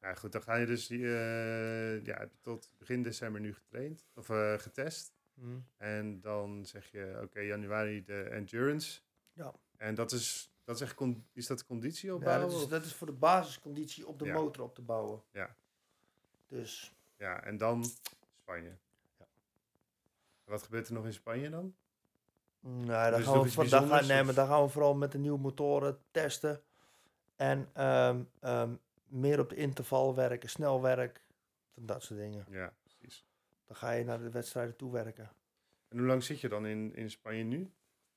Ja, 0.00 0.14
goed, 0.14 0.32
dan 0.32 0.42
ga 0.42 0.54
je 0.54 0.66
dus 0.66 0.86
die, 0.86 1.04
eh, 1.04 2.04
ja, 2.04 2.18
heb 2.18 2.30
je 2.32 2.38
tot 2.40 2.70
begin 2.78 3.02
december 3.02 3.40
nu 3.40 3.54
getraind 3.54 4.06
of 4.14 4.28
eh, 4.30 4.58
getest. 4.58 5.14
Hm. 5.40 5.58
En 5.76 6.20
dan 6.20 6.64
zeg 6.66 6.90
je, 6.90 7.18
oké, 7.22 7.40
januari 7.40 8.04
de 8.04 8.22
endurance. 8.22 9.00
Ja. 9.32 9.54
En 9.76 9.94
dat 9.94 10.12
is, 10.12 10.50
dat 10.64 10.74
is 10.76 10.80
echt, 10.82 10.94
con- 10.94 11.26
is 11.32 11.46
dat 11.46 11.66
conditie 11.66 12.08
Ja, 12.08 12.14
opbouwen? 12.14 12.48
dat, 12.48 12.56
is, 12.56 12.64
of- 12.64 12.70
dat 12.70 12.84
is 12.84 12.94
voor 12.94 13.06
de 13.06 13.12
basisconditie 13.12 14.06
op 14.06 14.18
de 14.18 14.24
Ja. 14.24 14.32
motor 14.34 14.64
op 14.64 14.74
te 14.74 14.82
bouwen. 14.82 15.22
Ja. 15.30 15.56
Dus 16.48 16.94
Ja, 17.18 17.42
en 17.44 17.56
dan 17.56 17.84
Spanje. 18.42 18.76
Ja. 19.18 19.26
Wat 20.44 20.62
gebeurt 20.62 20.88
er 20.88 20.94
nog 20.94 21.04
in 21.04 21.12
Spanje 21.12 21.50
dan? 21.50 21.74
nee, 22.60 22.86
daar, 22.86 23.10
Dus 23.16 23.24
gaan 23.26 23.42
we, 23.42 23.50
voor- 23.50 23.66
gaan, 23.66 24.06
nee, 24.06 24.22
maar 24.22 24.34
daar 24.34 24.46
gaan 24.46 24.62
we 24.62 24.68
vooral 24.68 24.94
met 24.94 25.12
de 25.12 25.18
nieuwe 25.18 25.38
motoren 25.38 25.98
testen. 26.10 26.62
En 27.36 27.68
ehm, 27.72 28.22
ehm, 28.40 28.74
meer 29.06 29.40
op 29.40 29.48
de 29.48 29.56
interval 29.56 30.14
werken, 30.14 30.48
snel 30.48 30.82
werk. 30.82 31.24
Dat 31.74 32.02
soort 32.02 32.20
dingen. 32.20 32.46
Ja. 32.50 32.72
Dan 33.66 33.76
ga 33.76 33.90
je 33.90 34.04
naar 34.04 34.18
de 34.18 34.30
wedstrijden 34.30 34.76
toe 34.76 34.92
werken. 34.92 35.30
En 35.88 35.98
hoe 35.98 36.06
lang 36.06 36.22
zit 36.24 36.40
je 36.40 36.48
dan 36.48 36.66
in, 36.66 36.94
in 36.94 37.10
Spanje 37.10 37.42
nu? 37.42 37.70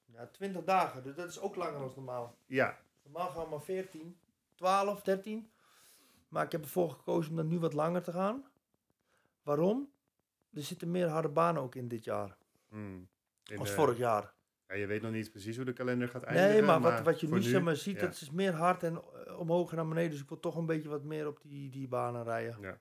Ja, 0.06 0.26
20 0.28 0.64
dagen, 0.64 1.04
dus 1.04 1.16
dat 1.16 1.30
is 1.30 1.40
ook 1.40 1.56
langer 1.56 1.80
dan 1.80 1.92
normaal. 1.96 2.38
Ja, 2.46 2.78
Normaal 3.04 3.30
gaan 3.30 3.44
we 3.44 3.50
maar 3.50 3.62
14, 3.62 4.18
12, 4.56 5.02
13. 5.02 5.50
Maar 6.28 6.46
ik 6.46 6.52
heb 6.52 6.62
ervoor 6.62 6.90
gekozen 6.92 7.32
om 7.32 7.38
dan 7.38 7.48
nu 7.48 7.60
wat 7.60 7.74
langer 7.74 8.02
te 8.04 8.12
gaan. 8.12 8.46
Waarom? 9.44 9.92
Er 10.54 10.62
zitten 10.64 10.92
meer 10.92 11.08
harde 11.08 11.30
banen 11.30 11.62
ook 11.62 11.76
in 11.76 11.88
dit 11.88 12.04
jaar. 12.04 12.38
hmm. 12.68 13.08
In 13.46 13.58
als 13.60 13.70
de- 13.70 13.76
vorig 13.76 13.98
jaar. 13.98 14.34
ja, 14.68 14.76
je 14.76 14.86
weet 14.88 15.02
nog 15.02 15.12
niet 15.12 15.32
precies 15.32 15.56
hoe 15.56 15.66
de 15.66 15.74
kalender 15.74 16.10
gaat 16.10 16.24
eindigen. 16.24 16.52
Nee, 16.52 16.62
maar, 16.62 16.82
wat, 16.82 17.02
wat 17.02 17.20
je 17.20 17.28
nu, 17.28 17.42
zeg 17.42 17.62
maar, 17.62 17.76
ziet, 17.76 17.96
ja. 18.00 18.02
dat 18.06 18.12
is 18.12 18.32
meer 18.32 18.54
hard 18.54 18.84
en 18.84 18.96
eh, 19.26 19.40
omhoog 19.40 19.70
en 19.70 19.76
naar 19.76 19.88
beneden. 19.88 20.12
Dus 20.12 20.22
ik 20.22 20.30
wil 20.30 20.40
toch 20.40 20.56
een 20.56 20.66
beetje 20.66 20.90
wat 20.90 21.04
meer 21.04 21.28
op 21.28 21.40
die, 21.44 21.70
die 21.70 21.88
banen 21.88 22.24
rijden. 22.24 22.58
Ja. 22.62 22.80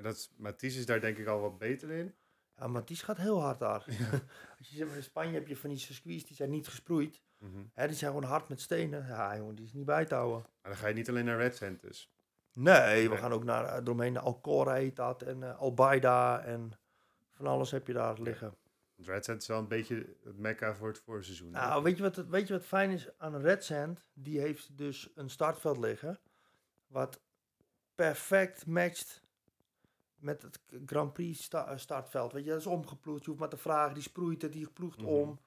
En 0.00 0.06
dat 0.06 0.16
is, 0.16 0.30
Mathies 0.36 0.76
is 0.76 0.86
daar 0.86 1.00
denk 1.00 1.18
ik 1.18 1.26
al 1.26 1.40
wat 1.40 1.58
beter 1.58 1.90
in. 1.90 2.14
Ja, 2.56 2.80
die 2.84 2.96
gaat 2.96 3.16
heel 3.16 3.40
hard 3.40 3.58
daar. 3.58 3.84
Als 4.58 4.68
je 4.68 4.76
zegt, 4.76 4.94
in 4.94 5.02
Spanje 5.02 5.34
heb 5.34 5.46
je 5.48 5.56
van 5.56 5.70
die 5.70 5.78
circuits, 5.78 6.24
die 6.24 6.36
zijn 6.36 6.50
niet 6.50 6.68
gesproeid. 6.68 7.22
Mhm. 7.38 7.62
Hè, 7.74 7.86
die 7.86 7.96
zijn 7.96 8.12
gewoon 8.12 8.28
hard 8.28 8.48
met 8.48 8.60
stenen. 8.60 9.06
Ja, 9.06 9.36
jongen, 9.36 9.54
die 9.54 9.64
is 9.64 9.72
niet 9.72 9.84
bij 9.84 10.04
te 10.04 10.14
houden. 10.14 10.40
Maar 10.40 10.70
dan 10.70 10.80
ga 10.80 10.86
je 10.88 10.94
niet 10.94 11.08
alleen 11.08 11.24
naar 11.24 11.36
Red 11.36 11.56
Sand 11.56 11.80
dus. 11.80 12.12
Nee, 12.52 13.02
we 13.02 13.08
Nee. 13.08 13.18
gaan 13.18 13.32
ook 13.32 13.44
naar 13.44 13.64
eh, 13.64 13.76
eromheen. 13.76 14.12
naar 14.12 14.22
Alcora 14.22 14.74
heet 14.74 14.96
dat. 14.96 15.22
En 15.22 15.42
eh 15.42 15.58
Albaida. 15.58 16.40
En 16.44 16.72
van 17.30 17.46
alles 17.46 17.70
heb 17.70 17.86
je 17.86 17.92
daar 17.92 18.20
liggen. 18.20 18.54
Red 18.96 19.24
Sand 19.24 19.40
is 19.42 19.48
wel 19.48 19.58
een 19.58 19.68
beetje 19.68 20.16
het 20.24 20.38
mekka 20.38 20.74
voor 20.74 20.88
het 20.88 20.98
voorseizoen. 20.98 21.54
hè? 21.54 21.60
Nou, 21.60 21.82
weet 21.82 21.96
je, 21.96 22.02
wat, 22.02 22.16
weet 22.16 22.46
je 22.48 22.52
wat 22.52 22.64
fijn 22.66 22.90
is 22.90 23.08
aan 23.18 23.34
een 23.34 23.42
Red 23.42 23.64
Sand? 23.64 24.04
Die 24.12 24.40
heeft 24.40 24.76
dus 24.78 25.10
een 25.14 25.30
startveld 25.30 25.78
liggen. 25.78 26.20
Wat 26.86 27.20
perfect 27.94 28.66
matcht 28.66 29.22
met 30.20 30.42
het 30.42 30.58
Grand 30.86 31.12
Prix 31.12 31.42
sta- 31.42 31.66
eh, 31.68 31.76
startveld. 31.78 32.32
Weet 32.32 32.44
je, 32.44 32.50
dat 32.50 32.58
is 32.60 32.66
omgeploegd. 32.66 33.20
Je 33.20 33.26
hoeft 33.26 33.40
maar 33.40 33.48
te 33.48 33.56
vragen. 33.56 33.94
Die 33.94 34.02
sproeit 34.02 34.42
het, 34.42 34.52
die 34.52 34.68
ploegt 34.70 34.98
Mhm. 35.00 35.06
om. 35.08 35.38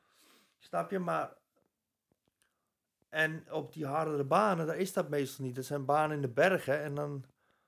Snap 0.59 0.91
je? 0.91 0.99
Maar... 0.99 1.33
En 3.09 3.43
op 3.51 3.73
die 3.73 3.85
hardere 3.85 4.23
banen, 4.23 4.65
daar 4.67 4.77
is 4.77 4.93
dat 4.93 5.09
meestal 5.09 5.45
niet. 5.45 5.55
Dat 5.55 5.65
zijn 5.65 5.85
banen 5.85 6.15
in 6.15 6.21
de 6.21 6.27
bergen. 6.29 6.81
En 6.81 6.95
dan, 6.95 7.23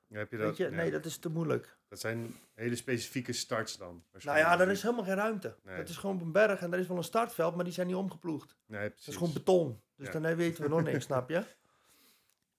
Ja, 0.08 0.18
heb 0.18 0.32
je 0.32 0.38
dat, 0.38 0.48
weet 0.48 0.58
je, 0.58 0.64
ja. 0.64 0.70
nee, 0.70 0.92
dat 0.92 1.06
is 1.06 1.18
te 1.18 1.30
moeilijk. 1.30 1.78
dat 1.88 2.00
zijn 2.00 2.36
hele 2.54 2.76
specifieke 2.76 3.34
starts 3.34 3.78
dan. 3.78 4.04
Nou 4.24 4.38
ja, 4.38 4.56
daar 4.56 4.68
is 4.72 4.82
helemaal 4.82 5.04
geen 5.04 5.16
ruimte. 5.16 5.56
Nee. 5.64 5.76
Het 5.76 5.90
is 5.90 5.98
gewoon 5.98 6.16
op 6.16 6.22
een 6.22 6.32
berg 6.32 6.60
en 6.62 6.70
daar 6.72 6.80
is 6.80 6.88
wel 6.88 6.98
een 6.98 7.04
startveld, 7.04 7.56
maar 7.56 7.64
die 7.64 7.74
zijn 7.74 7.88
niet 7.88 7.96
omgeploegd. 7.96 8.56
Nee, 8.66 8.82
Dat 8.82 8.90
precies. 8.92 9.08
is 9.08 9.16
gewoon 9.18 9.34
beton. 9.34 9.82
Dus 9.96 10.08
Ja. 10.12 10.20
dan 10.20 10.36
weten 10.36 10.64
we 10.64 10.70
nog 10.70 10.84
niks, 10.84 11.06
snap 11.06 11.30
je? 11.30 11.44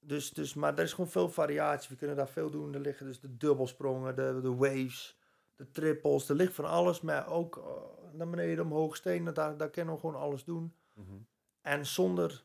Dus, 0.06 0.30
dus, 0.30 0.54
maar 0.54 0.74
er 0.78 0.82
is 0.84 0.92
gewoon 0.92 1.10
veel 1.10 1.30
variatie. 1.30 1.88
We 1.90 1.96
kunnen 1.96 2.16
daar 2.16 2.28
veel 2.28 2.50
doen. 2.50 2.74
Er 2.74 2.80
liggen 2.80 3.06
dus 3.06 3.20
de 3.20 3.36
dubbelsprongen, 3.36 4.16
de, 4.16 4.38
de 4.42 4.54
waves, 4.54 5.18
de 5.56 5.70
triples. 5.70 6.28
Er 6.28 6.34
ligt 6.36 6.54
van 6.54 6.64
alles. 6.64 7.00
Maar 7.00 7.28
ook 7.28 7.56
eh, 7.56 7.64
naar 8.12 8.28
beneden, 8.28 8.64
omhoog, 8.64 8.96
stenen. 8.96 9.34
Daar, 9.34 9.56
daar 9.56 9.70
kunnen 9.70 9.94
we 9.94 10.00
gewoon 10.00 10.14
alles 10.20 10.44
doen. 10.44 10.74
Mhm. 10.94 11.16
En 11.62 11.86
zonder 11.86 12.44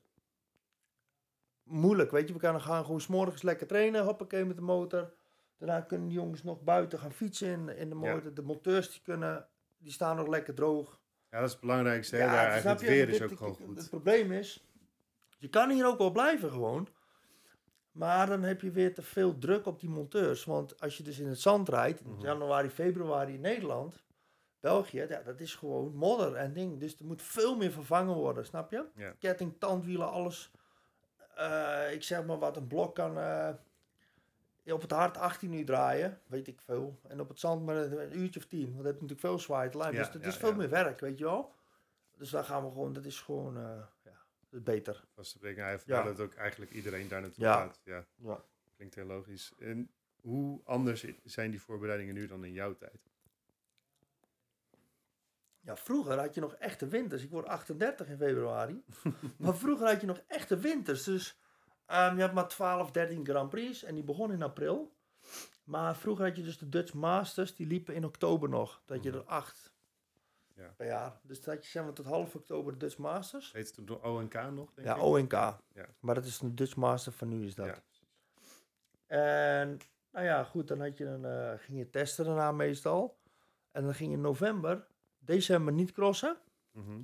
moeilijk, 1.63 2.11
weet 2.11 2.27
je. 2.27 2.33
We 2.33 2.39
kunnen 2.39 2.61
gaan 2.61 2.85
gewoon 2.85 3.01
s'morgens 3.01 3.41
lekker 3.41 3.67
trainen. 3.67 4.03
Hoppakee 4.03 4.45
met 4.45 4.55
de 4.55 4.61
motor. 4.61 5.13
Daarna 5.57 5.81
kunnen 5.81 6.07
de 6.07 6.13
jongens 6.13 6.43
nog 6.43 6.61
buiten 6.61 6.99
gaan 6.99 7.11
fietsen 7.13 7.47
in, 7.47 7.69
in 7.77 7.89
de 7.89 7.95
Ja. 8.01 8.13
motor. 8.13 8.33
De 8.33 8.41
monteurs 8.41 8.91
die 8.91 9.01
kunnen, 9.03 9.47
die 9.77 9.91
staan 9.91 10.15
nog 10.15 10.27
lekker 10.27 10.53
droog. 10.53 10.99
Ja, 11.29 11.37
dat 11.37 11.45
is 11.47 11.51
het 11.51 11.61
belangrijkste. 11.61 12.15
hè, 12.15 12.23
Ja, 12.23 12.31
daar, 12.31 12.63
het 12.63 12.81
weer 12.81 13.09
is 13.09 13.21
ook 13.21 13.29
dit- 13.29 13.37
gewoon 13.37 13.55
Het 13.59 13.79
goed. 13.79 13.89
probleem 13.89 14.31
is, 14.31 14.63
je 15.37 15.49
kan 15.49 15.69
hier 15.69 15.85
ook 15.87 15.97
wel 15.97 16.11
blijven 16.11 16.51
gewoon. 16.51 16.87
Maar 17.91 18.27
dan 18.27 18.43
heb 18.43 18.61
je 18.61 18.71
weer 18.71 18.93
te 18.93 19.01
veel 19.01 19.37
druk 19.37 19.65
op 19.65 19.79
die 19.79 19.89
monteurs. 19.89 20.43
Want 20.45 20.79
als 20.81 20.97
je 20.97 21.03
dus 21.03 21.19
in 21.19 21.27
het 21.27 21.39
zand 21.39 21.69
rijdt, 21.69 22.01
in 22.01 22.11
Mhm. 22.11 22.21
januari, 22.21 22.69
februari 22.69 23.33
in 23.33 23.41
Nederland, 23.41 24.03
België, 24.59 25.05
ja, 25.09 25.21
dat 25.21 25.39
is 25.39 25.55
gewoon 25.55 25.95
modder 25.95 26.35
en 26.35 26.53
ding. 26.53 26.79
Dus 26.79 26.99
er 26.99 27.05
moet 27.05 27.21
veel 27.21 27.57
meer 27.57 27.71
vervangen 27.71 28.15
worden, 28.15 28.45
snap 28.45 28.71
je? 28.71 28.85
Ja. 28.95 29.13
Ketting, 29.19 29.55
tandwielen, 29.59 30.11
alles. 30.11 30.51
Eh, 31.35 31.93
ik 31.93 32.03
zeg 32.03 32.25
maar 32.25 32.39
wat, 32.39 32.57
een 32.57 32.67
blok 32.67 32.95
kan 32.95 33.17
eh, 33.17 33.49
op 34.65 34.81
het 34.81 34.91
hart 34.91 35.17
18 35.17 35.53
uur 35.53 35.65
draaien, 35.65 36.19
weet 36.27 36.47
ik 36.47 36.61
veel. 36.61 36.99
En 37.07 37.19
op 37.19 37.29
het 37.29 37.39
zand 37.39 37.65
maar 37.65 37.75
een, 37.75 38.01
een 38.01 38.17
uurtje 38.19 38.39
of 38.39 38.45
10. 38.45 38.63
Want 38.63 38.75
dat 38.75 38.85
heb 38.85 38.95
je 38.95 39.01
natuurlijk 39.07 39.19
veel 39.19 39.37
lijn. 39.79 39.93
Ja, 39.93 39.97
dus 40.03 40.13
het 40.13 40.21
ja, 40.21 40.27
is 40.27 40.37
veel 40.37 40.55
meer 40.55 40.69
werk, 40.69 40.99
weet 40.99 41.17
je 41.17 41.23
wel. 41.23 41.51
Dus 42.17 42.29
daar 42.29 42.43
gaan 42.43 42.63
we 42.63 42.71
gewoon, 42.71 42.93
dat 42.93 43.05
is 43.05 43.19
gewoon, 43.21 43.57
eh, 43.57 43.63
dat 43.77 43.85
is 44.53 44.63
beter. 44.63 45.03
Vast 45.13 45.31
te 45.31 45.37
breken. 45.39 45.63
Hij 45.63 45.79
Ja. 45.85 46.03
dat 46.03 46.19
ook 46.19 46.33
eigenlijk 46.33 46.71
iedereen 46.71 47.07
daar 47.07 47.21
naartoe 47.21 47.43
Ja. 47.43 47.53
gaat. 47.53 47.79
Ja, 47.83 48.05
Ja. 48.15 48.43
klinkt 48.75 48.95
heel 48.95 49.05
logisch. 49.05 49.53
En 49.59 49.91
hoe 50.21 50.61
anders 50.63 51.05
zijn 51.23 51.51
die 51.51 51.61
voorbereidingen 51.61 52.13
nu 52.13 52.27
dan 52.27 52.43
in 52.45 52.53
jouw 52.53 52.75
tijd? 52.75 53.09
Ja, 55.63 55.75
vroeger 55.77 56.19
had 56.19 56.33
je 56.35 56.41
nog 56.41 56.53
echte 56.55 56.87
winters. 56.87 57.23
Ik 57.23 57.29
word 57.29 57.45
38 57.45 58.07
in 58.07 58.17
februari. 58.17 58.83
maar 59.37 59.55
vroeger 59.57 59.87
had 59.87 60.01
je 60.01 60.07
nog 60.07 60.21
echte 60.27 60.57
winters. 60.57 61.03
Dus 61.03 61.39
ehm, 61.85 62.15
je 62.15 62.21
had 62.21 62.33
maar 62.33 62.47
12, 62.47 62.91
13 62.91 63.25
Grand 63.25 63.49
Prix. 63.49 63.83
En 63.83 63.95
die 63.95 64.03
begonnen 64.03 64.37
in 64.37 64.43
april. 64.43 64.95
Maar 65.63 65.95
vroeger 65.95 66.25
had 66.25 66.35
je 66.35 66.43
dus 66.43 66.57
de 66.57 66.69
Dutch 66.69 66.93
Masters. 66.93 67.55
Die 67.55 67.67
liepen 67.67 67.95
in 67.95 68.05
oktober 68.05 68.49
nog. 68.49 68.81
Dat 68.85 69.03
je 69.03 69.09
Mhm. 69.09 69.17
er 69.19 69.25
acht 69.25 69.70
Ja. 70.61 70.73
per 70.77 70.85
jaar. 70.85 71.19
Dus 71.23 71.41
dat 71.41 71.53
had 71.53 71.65
je 71.65 71.71
zeg 71.71 71.83
maar 71.83 71.93
tot 71.93 72.05
half 72.05 72.35
oktober 72.35 72.71
de 72.73 72.77
Dutch 72.77 72.97
Masters. 72.97 73.51
Heet 73.51 73.75
het 73.75 73.87
toen 73.87 74.03
ONK 74.03 74.33
nog, 74.33 74.73
denk 74.73 74.87
Ja, 74.87 74.95
ik? 74.95 75.01
ONK. 75.01 75.31
Ja. 75.31 75.59
Maar 75.99 76.15
dat 76.15 76.25
is 76.25 76.39
een 76.41 76.55
Dutch 76.55 76.75
Master 76.75 77.11
van 77.11 77.27
nu 77.27 77.45
is 77.45 77.55
dat. 77.55 77.65
Ja. 77.65 77.81
En 79.07 79.79
nou 80.11 80.25
ja, 80.25 80.43
goed, 80.43 80.67
dan 80.67 80.79
had 80.81 80.97
je 80.97 81.05
een, 81.05 81.25
eh, 81.25 81.59
ging 81.59 81.77
je 81.77 81.89
testen 81.89 82.25
daarna 82.25 82.51
meestal. 82.51 83.17
En 83.71 83.83
dan 83.83 83.93
ging 83.93 84.09
je 84.09 84.15
in 84.15 84.21
november, 84.21 84.87
december 85.19 85.73
niet 85.73 85.91
crossen. 85.91 86.37
Mhm. 86.71 87.01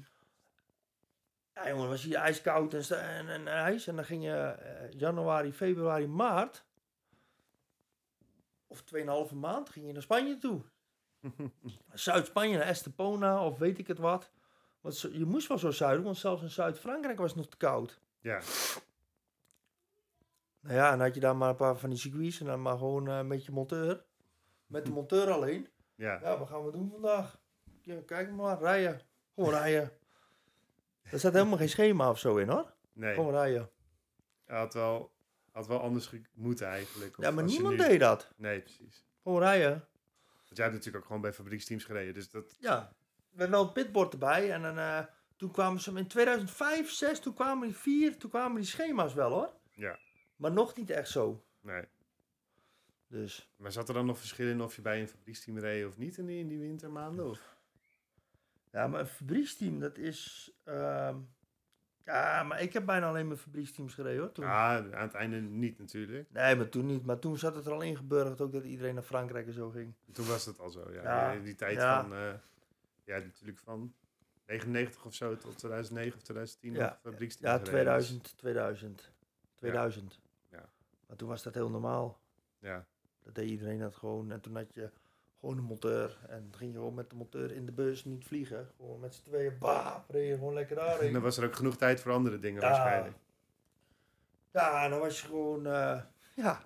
Ja, 1.53 1.67
jongen, 1.69 1.89
was 1.89 2.03
hier 2.03 2.15
ijskoud 2.15 2.73
en, 2.73 2.99
en, 3.09 3.29
en 3.29 3.47
ijs. 3.47 3.87
En 3.87 3.95
dan 3.95 4.05
ging 4.05 4.23
je 4.23 4.35
eh, 4.37 4.91
januari, 4.91 5.53
februari, 5.53 6.07
maart. 6.07 6.65
Of 8.67 8.83
2,5 9.29 9.33
maand 9.35 9.69
ging 9.69 9.85
je 9.87 9.93
naar 9.93 10.01
Spanje 10.01 10.37
toe. 10.37 10.61
Zuid-Spanje, 11.93 12.57
naar 12.57 12.67
Estepona 12.67 13.45
of 13.45 13.57
weet 13.57 13.77
ik 13.77 13.87
het 13.87 13.97
wat. 13.97 14.31
Want 14.81 15.01
je 15.01 15.25
moest 15.25 15.47
wel 15.47 15.57
zo 15.57 15.71
zuiden, 15.71 16.03
want 16.03 16.17
zelfs 16.17 16.41
in 16.41 16.49
Zuid-Frankrijk 16.49 17.17
was 17.17 17.29
het 17.29 17.39
nog 17.39 17.47
te 17.49 17.57
koud. 17.57 17.99
ja, 18.19 18.41
Nou 20.59 20.75
ja, 20.75 20.91
en 20.91 20.99
had 20.99 21.13
je 21.13 21.19
daar 21.19 21.35
maar 21.35 21.49
een 21.49 21.55
paar 21.55 21.77
van 21.77 21.89
die 21.89 21.99
circuits 21.99 22.39
en 22.39 22.45
dan 22.45 22.61
maar 22.61 22.77
gewoon 22.77 23.07
eh, 23.07 23.21
met 23.21 23.45
je 23.45 23.51
monteur. 23.51 24.05
Met 24.65 24.85
de 24.85 24.91
monteur 24.91 25.31
alleen. 25.31 25.67
ja. 25.95 26.19
Ja, 26.21 26.37
wat 26.37 26.47
gaan 26.47 26.65
we 26.65 26.71
doen 26.71 26.89
vandaag? 26.91 27.39
Ja, 27.81 27.95
kijk 28.05 28.31
maar, 28.31 28.59
rijden. 28.59 29.01
Gewoon 29.35 29.49
rijden. 29.49 29.91
Er 31.01 31.19
staat 31.19 31.33
helemaal 31.33 31.57
geen 31.57 31.69
schema 31.69 32.09
of 32.09 32.19
zo 32.19 32.37
in 32.37 32.49
hoor. 32.49 32.73
Nee, 32.93 33.13
Gewoon 33.13 33.33
rijden. 33.33 33.69
hij 34.45 34.57
had 34.57 34.73
wel, 34.73 35.11
had 35.51 35.67
wel 35.67 35.79
anders 35.79 36.11
moeten 36.33 36.67
eigenlijk. 36.67 37.15
Ja, 37.19 37.31
maar 37.31 37.43
niemand 37.43 37.77
deed 37.77 37.99
dat. 37.99 38.31
Nee, 38.35 38.61
precies. 38.61 39.05
Gewoon 39.23 39.39
rijden. 39.39 39.87
Want 40.47 40.57
jij 40.57 40.65
hebt 40.65 40.77
natuurlijk 40.77 40.97
ook 40.97 41.05
gewoon 41.05 41.21
bij 41.21 41.33
fabrieksteams 41.33 41.83
gereden. 41.83 42.13
Dus 42.13 42.29
dat, 42.29 42.55
Ja, 42.59 42.93
we 43.29 43.37
hadden 43.43 43.49
wel 43.51 43.63
het 43.63 43.73
pitboard 43.73 44.13
erbij. 44.13 44.51
En 44.51 44.61
dan, 44.61 44.77
eh, 44.77 45.05
toen 45.35 45.51
kwamen 45.51 45.81
ze 45.81 45.91
in 45.91 46.07
2005, 46.07 46.91
6, 46.91 47.19
toen 47.19 47.33
kwamen 47.33 47.67
die 47.67 47.77
vier, 47.77 48.17
toen 48.17 48.29
kwamen 48.29 48.55
die 48.61 48.69
schema's 48.69 49.13
wel 49.13 49.31
hoor. 49.31 49.53
ja, 49.71 49.99
Maar 50.35 50.51
nog 50.51 50.75
niet 50.75 50.89
echt 50.89 51.09
zo. 51.09 51.45
nee. 51.61 51.83
Dus 53.09 53.51
Maar 53.55 53.71
zat 53.71 53.87
er 53.87 53.93
dan 53.93 54.05
nog 54.05 54.17
verschil 54.19 54.47
in 54.47 54.61
of 54.61 54.75
je 54.75 54.81
bij 54.81 55.01
een 55.01 55.07
fabrieksteam 55.07 55.57
reed 55.59 55.85
of 55.85 55.97
niet 55.97 56.17
in 56.17 56.25
die, 56.25 56.39
in 56.39 56.47
die 56.47 56.59
wintermaanden? 56.59 57.25
Of? 57.29 57.55
ja, 58.71 58.87
maar 58.87 58.99
een 58.99 59.07
fabrieksteam, 59.07 59.79
dat 59.79 59.97
is. 59.97 60.51
ehm, 60.63 61.17
ja, 62.07 62.43
maar 62.43 62.61
ik 62.61 62.73
heb 62.73 62.85
bijna 62.85 63.07
alleen 63.07 63.27
mijn 63.27 63.39
fabrieksteams 63.39 63.93
gereden 63.93 64.19
hoor. 64.21 64.31
Toen. 64.31 64.45
Ja, 64.45 64.77
aan 64.77 65.07
het 65.07 65.13
einde 65.13 65.41
niet 65.41 65.79
natuurlijk. 65.79 66.31
Nee, 66.31 66.55
maar 66.55 66.69
toen 66.69 66.85
niet. 66.85 67.05
Maar 67.05 67.19
toen 67.19 67.37
zat 67.37 67.55
het 67.55 67.65
er 67.65 67.71
al 67.71 67.81
ingeburgerd 67.81 68.41
ook 68.41 68.51
dat 68.51 68.63
iedereen 68.63 68.93
naar 68.93 69.03
Frankrijk 69.03 69.47
en 69.47 69.53
zo 69.53 69.69
ging. 69.69 69.93
Toen 70.11 70.27
was 70.27 70.45
het 70.45 70.59
al 70.59 70.69
zo, 70.69 70.91
ja. 70.91 71.01
Ja, 71.01 71.31
In 71.31 71.43
die 71.43 71.55
tijd 71.55 71.75
ja. 71.75 72.01
van, 72.01 72.13
eh, 72.13 72.33
ja, 73.03 73.17
natuurlijk 73.17 73.59
van 73.59 73.93
99 74.45 75.05
of 75.05 75.13
zo 75.13 75.35
tot 75.35 75.57
2009 75.57 76.17
of 76.17 76.23
2010 76.23 76.73
Ja, 76.73 76.79
nog 76.89 76.99
fabrieksteam 77.01 77.51
Ja, 77.51 77.57
gereden. 77.57 77.73
2000, 77.73 78.37
2000. 78.37 79.11
2000. 79.55 80.19
Ja. 80.51 80.69
Maar 81.07 81.17
toen 81.17 81.27
was 81.27 81.43
dat 81.43 81.53
heel 81.53 81.69
normaal. 81.69 82.19
Ja, 82.59 82.85
Dat 83.23 83.35
deed 83.35 83.49
iedereen 83.49 83.79
dat 83.79 83.95
gewoon. 83.95 84.31
En 84.31 84.41
toen 84.41 84.55
had 84.55 84.73
je 84.73 84.89
gewoon 85.39 85.57
een 85.57 85.63
monteur. 85.63 86.17
En 86.27 86.47
dan 86.49 86.59
ging 86.59 86.71
je 86.71 86.77
gewoon 86.77 86.93
met 86.93 87.09
de 87.09 87.15
monteur 87.15 87.51
in 87.51 87.65
de 87.65 87.71
bus 87.71 88.05
niet 88.05 88.25
vliegen. 88.25 88.69
Gewoon 88.77 88.99
met 88.99 89.15
z'n 89.15 89.23
tweeën, 89.23 89.57
bah, 89.59 89.95
reed 90.07 90.27
je 90.27 90.33
gewoon 90.35 90.53
lekker 90.53 90.77
en 90.77 90.85
daarheen. 90.85 91.13
dan 91.13 91.21
was 91.21 91.37
er 91.37 91.45
ook 91.45 91.55
genoeg 91.55 91.77
tijd 91.77 92.01
voor 92.01 92.11
andere 92.11 92.39
dingen 92.39 92.61
Ja. 92.61 92.67
waarschijnlijk. 92.69 93.15
Ja, 94.51 94.83
en 94.83 94.89
dan 94.89 94.99
was 94.99 95.21
je 95.21 95.27
gewoon, 95.27 95.65
eh, 95.65 96.01
ja. 96.35 96.61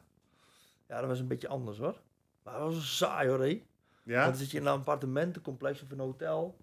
Ja, 0.88 1.00
dat 1.00 1.06
was 1.10 1.20
een 1.20 1.28
beetje 1.28 1.48
anders 1.48 1.78
hoor. 1.78 2.02
Maar 2.44 2.60
dat 2.60 2.74
was 2.74 2.98
saai 2.98 3.30
hoor, 3.30 3.40
hé. 3.40 3.64
Ja? 4.04 4.26
Dan 4.26 4.36
zit 4.36 4.52
je 4.52 4.58
in 4.58 4.66
een 4.66 4.72
appartementencomplex 4.74 5.82
of 5.84 5.92
een 5.92 6.00
hotel. 6.00 6.58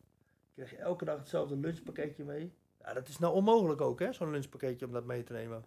Krijg 0.55 0.71
je 0.71 0.77
elke 0.77 1.05
dag 1.05 1.18
hetzelfde 1.18 1.57
lunchpakketje 1.57 2.25
mee. 2.25 2.55
Ja, 2.81 2.92
dat 2.92 3.09
is 3.09 3.18
nou 3.18 3.35
onmogelijk 3.35 3.81
ook, 3.81 3.99
hè, 4.01 4.12
zo'n 4.12 4.31
lunchpakketje 4.31 4.87
om 4.87 4.92
dat 4.92 5.05
mee 5.05 5.25
te 5.25 5.33
nemen. 5.33 5.64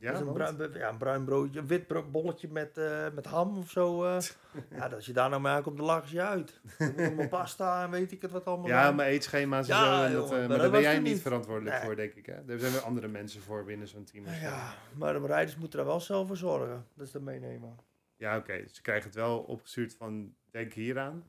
Ja, 0.00 0.12
is 0.12 0.20
een 0.20 0.32
bruin, 0.32 0.72
ja, 0.72 0.88
een 0.88 0.96
bruin 0.98 1.24
broodje, 1.24 1.58
een 1.60 1.66
wit 1.66 2.10
bolletje 2.10 2.48
met, 2.48 2.78
eh, 2.78 3.06
met 3.14 3.24
ham 3.26 3.58
of 3.58 3.70
zo. 3.70 4.04
eh. 4.04 4.18
ja, 4.78 4.86
als 4.88 5.06
je 5.06 5.12
daar 5.12 5.28
nou 5.30 5.42
mee 5.42 5.52
aankomt, 5.52 5.76
dan 5.76 5.86
lachen 5.86 6.12
je 6.14 6.22
uit. 6.22 6.60
Dan 6.78 6.88
moet 6.88 6.98
allemaal 7.06 7.28
pasta 7.28 7.82
en 7.84 7.90
weet 7.90 8.12
ik 8.12 8.22
het 8.22 8.30
wat 8.30 8.44
allemaal. 8.44 8.66
Ja, 8.66 8.82
zijn. 8.82 8.94
maar 8.94 9.06
eetschema's 9.06 9.68
en 9.68 9.76
Ja, 9.76 9.84
zo. 9.98 10.04
En 10.04 10.12
dat, 10.12 10.28
jongen, 10.28 10.42
eh, 10.42 10.48
maar 10.48 10.58
daar 10.58 10.70
ben 10.70 10.80
jij 10.80 10.98
niet 10.98 11.20
verantwoordelijk 11.20 11.76
Nee. 11.76 11.84
voor, 11.84 11.96
denk 11.96 12.14
ik. 12.14 12.26
Hè? 12.26 12.44
Daar 12.44 12.58
zijn 12.58 12.72
weer 12.72 12.80
andere 12.80 13.08
mensen 13.08 13.40
voor 13.40 13.64
binnen 13.64 13.88
zo'n 13.88 14.04
team. 14.04 14.24
Nou 14.24 14.40
ja, 14.40 14.74
maar 14.94 15.12
de 15.20 15.26
rijders 15.26 15.56
moeten 15.56 15.78
daar 15.78 15.88
wel 15.88 16.00
zelf 16.00 16.26
voor 16.26 16.36
zorgen. 16.36 16.86
Dat 16.94 17.06
ze 17.06 17.12
dat 17.12 17.22
meenemen. 17.22 17.76
Ja, 18.16 18.36
oké. 18.36 18.64
Ze 18.68 18.82
krijgen 18.82 19.04
het 19.06 19.14
wel 19.14 19.38
opgestuurd 19.38 19.94
van 19.94 20.34
denk 20.50 20.72
hieraan. 20.72 21.24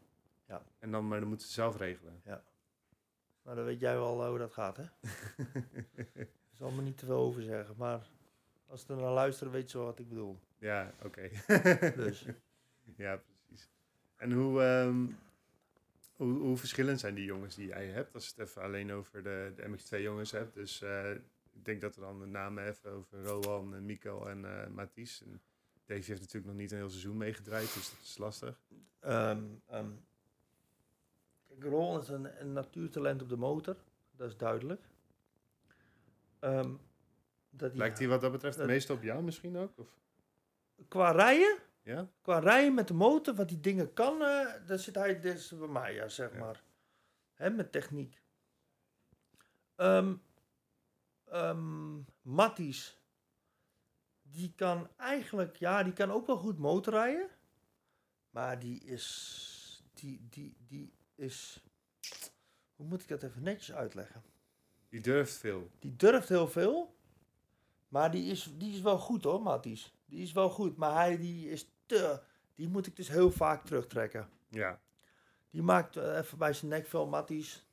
Ja. 0.47 0.61
En 0.79 0.91
dan, 0.91 1.07
maar 1.07 1.19
dan 1.19 1.27
moeten 1.29 1.47
ze 1.47 1.53
zelf 1.53 1.77
regelen. 1.77 2.21
Maar 3.43 3.55
dan 3.55 3.65
weet 3.65 3.79
jij 3.79 3.93
wel 3.95 4.27
hoe 4.29 4.37
dat 4.37 4.53
gaat, 4.53 4.77
hè? 4.77 4.83
Ik 6.51 6.67
zal 6.67 6.71
me 6.71 6.81
niet 6.81 6.97
te 6.97 7.05
veel 7.05 7.17
over 7.17 7.41
zeggen, 7.41 7.75
maar 7.77 7.99
als 8.71 8.81
ze 8.85 8.93
er 8.93 8.99
naar 8.99 9.11
luisteren, 9.11 9.53
weet 9.53 9.69
ze 9.69 9.77
wel 9.77 9.85
wat 9.85 9.99
ik 9.99 10.07
bedoel. 10.07 10.39
ja, 10.57 10.93
oké. 11.03 11.29
Dus. 12.03 12.25
ja, 12.95 13.17
precies. 13.17 13.69
En 14.15 14.31
hoe, 14.31 14.61
ehm, 14.61 15.05
hoe, 16.13 16.33
hoe 16.33 16.57
verschillend 16.57 16.99
zijn 16.99 17.15
die 17.15 17.25
jongens 17.25 17.55
die 17.55 17.67
jij 17.67 17.87
hebt? 17.87 18.13
Als 18.13 18.25
je 18.25 18.31
het 18.35 18.49
even 18.49 18.61
alleen 18.61 18.91
over 18.91 19.23
de, 19.23 19.53
de 19.55 19.67
MX2 19.67 20.01
jongens 20.01 20.31
hebt. 20.31 20.53
Dus 20.53 20.81
eh, 20.81 21.11
ik 21.51 21.65
denk 21.65 21.81
dat 21.81 21.95
we 21.95 22.01
dan 22.01 22.19
de 22.19 22.25
namen 22.25 22.67
even 22.67 22.91
over 22.91 23.23
Rowan, 23.23 23.75
en 23.75 23.85
Mikkel 23.85 24.29
en 24.29 24.45
eh 24.45 24.67
Mathies. 24.67 25.21
En 25.23 25.41
Davy 25.85 26.07
heeft 26.07 26.19
natuurlijk 26.19 26.45
nog 26.45 26.55
niet 26.55 26.71
een 26.71 26.77
heel 26.77 26.89
seizoen 26.89 27.17
meegedraaid, 27.17 27.73
dus 27.73 27.89
dat 27.89 27.99
is 28.01 28.17
lastig. 28.17 28.59
Ehm, 28.99 29.43
kijk, 31.47 31.63
Ron 31.63 31.99
is 31.99 32.07
een, 32.07 32.41
een 32.41 32.53
natuurtalent 32.53 33.21
op 33.21 33.29
de 33.29 33.37
motor, 33.37 33.75
dat 34.15 34.29
is 34.29 34.37
duidelijk. 34.37 34.81
Dat 37.51 37.75
Lijkt 37.75 37.97
hij 37.99 38.07
wat 38.07 38.21
dat 38.21 38.31
betreft 38.31 38.57
het 38.57 38.67
meeste 38.67 38.93
op 38.93 39.03
jou 39.03 39.23
misschien 39.23 39.57
ook? 39.57 39.77
Of? 39.79 39.87
Qua 40.87 41.11
rijden, 41.11 41.57
Ja? 41.83 42.09
qua 42.21 42.39
rijden 42.39 42.73
met 42.73 42.87
de 42.87 42.93
motor, 42.93 43.35
wat 43.35 43.49
die 43.49 43.59
dingen 43.59 43.93
kan, 43.93 44.21
eh 44.21 44.47
daar 44.67 44.79
zit 44.79 44.95
hij 44.95 45.19
dus 45.19 45.57
bij 45.57 45.67
mij, 45.67 45.93
ja, 45.93 46.07
zeg 46.07 46.33
Ja. 46.33 46.39
maar. 46.39 46.63
Hè, 47.33 47.49
met 47.49 47.71
techniek. 47.71 48.21
Ehm 49.75 50.13
ehm, 51.25 51.99
Matties, 52.21 52.99
die 54.21 54.53
kan 54.55 54.89
eigenlijk, 54.97 55.55
ja, 55.55 55.83
die 55.83 55.93
kan 55.93 56.11
ook 56.11 56.27
wel 56.27 56.37
goed 56.37 56.57
motorrijden. 56.57 57.29
Maar 58.29 58.59
die 58.59 58.83
is, 58.83 59.83
die, 59.93 60.27
die, 60.29 60.55
die 60.67 60.93
is, 61.15 61.63
hoe 62.75 62.85
moet 62.87 63.01
ik 63.01 63.07
dat 63.07 63.23
even 63.23 63.43
netjes 63.43 63.73
uitleggen? 63.75 64.23
Die 64.89 65.01
durft 65.01 65.33
veel. 65.33 65.71
Die 65.79 65.95
durft 65.95 66.29
heel 66.29 66.47
veel, 66.47 66.95
Maar 67.91 68.11
die 68.11 68.31
is, 68.31 68.51
die 68.57 68.73
is 68.73 68.81
wel 68.81 68.97
goed 68.97 69.23
hoor, 69.23 69.41
Matties. 69.41 69.93
Die 70.05 70.21
is 70.21 70.31
wel 70.31 70.49
goed, 70.49 70.77
maar 70.77 70.93
hij 70.95 71.17
die 71.17 71.49
is 71.49 71.71
te... 71.85 72.19
Die 72.55 72.67
moet 72.69 72.87
ik 72.87 72.95
dus 72.95 73.07
heel 73.07 73.31
vaak 73.31 73.65
terugtrekken. 73.65 74.29
Ja. 74.49 74.79
Die 75.49 75.61
maakt 75.61 75.97
eh, 75.97 76.17
even 76.17 76.37
bij 76.37 76.53
zijn 76.53 76.71
nek 76.71 76.87
veel 76.87 77.07
Matties. 77.07 77.65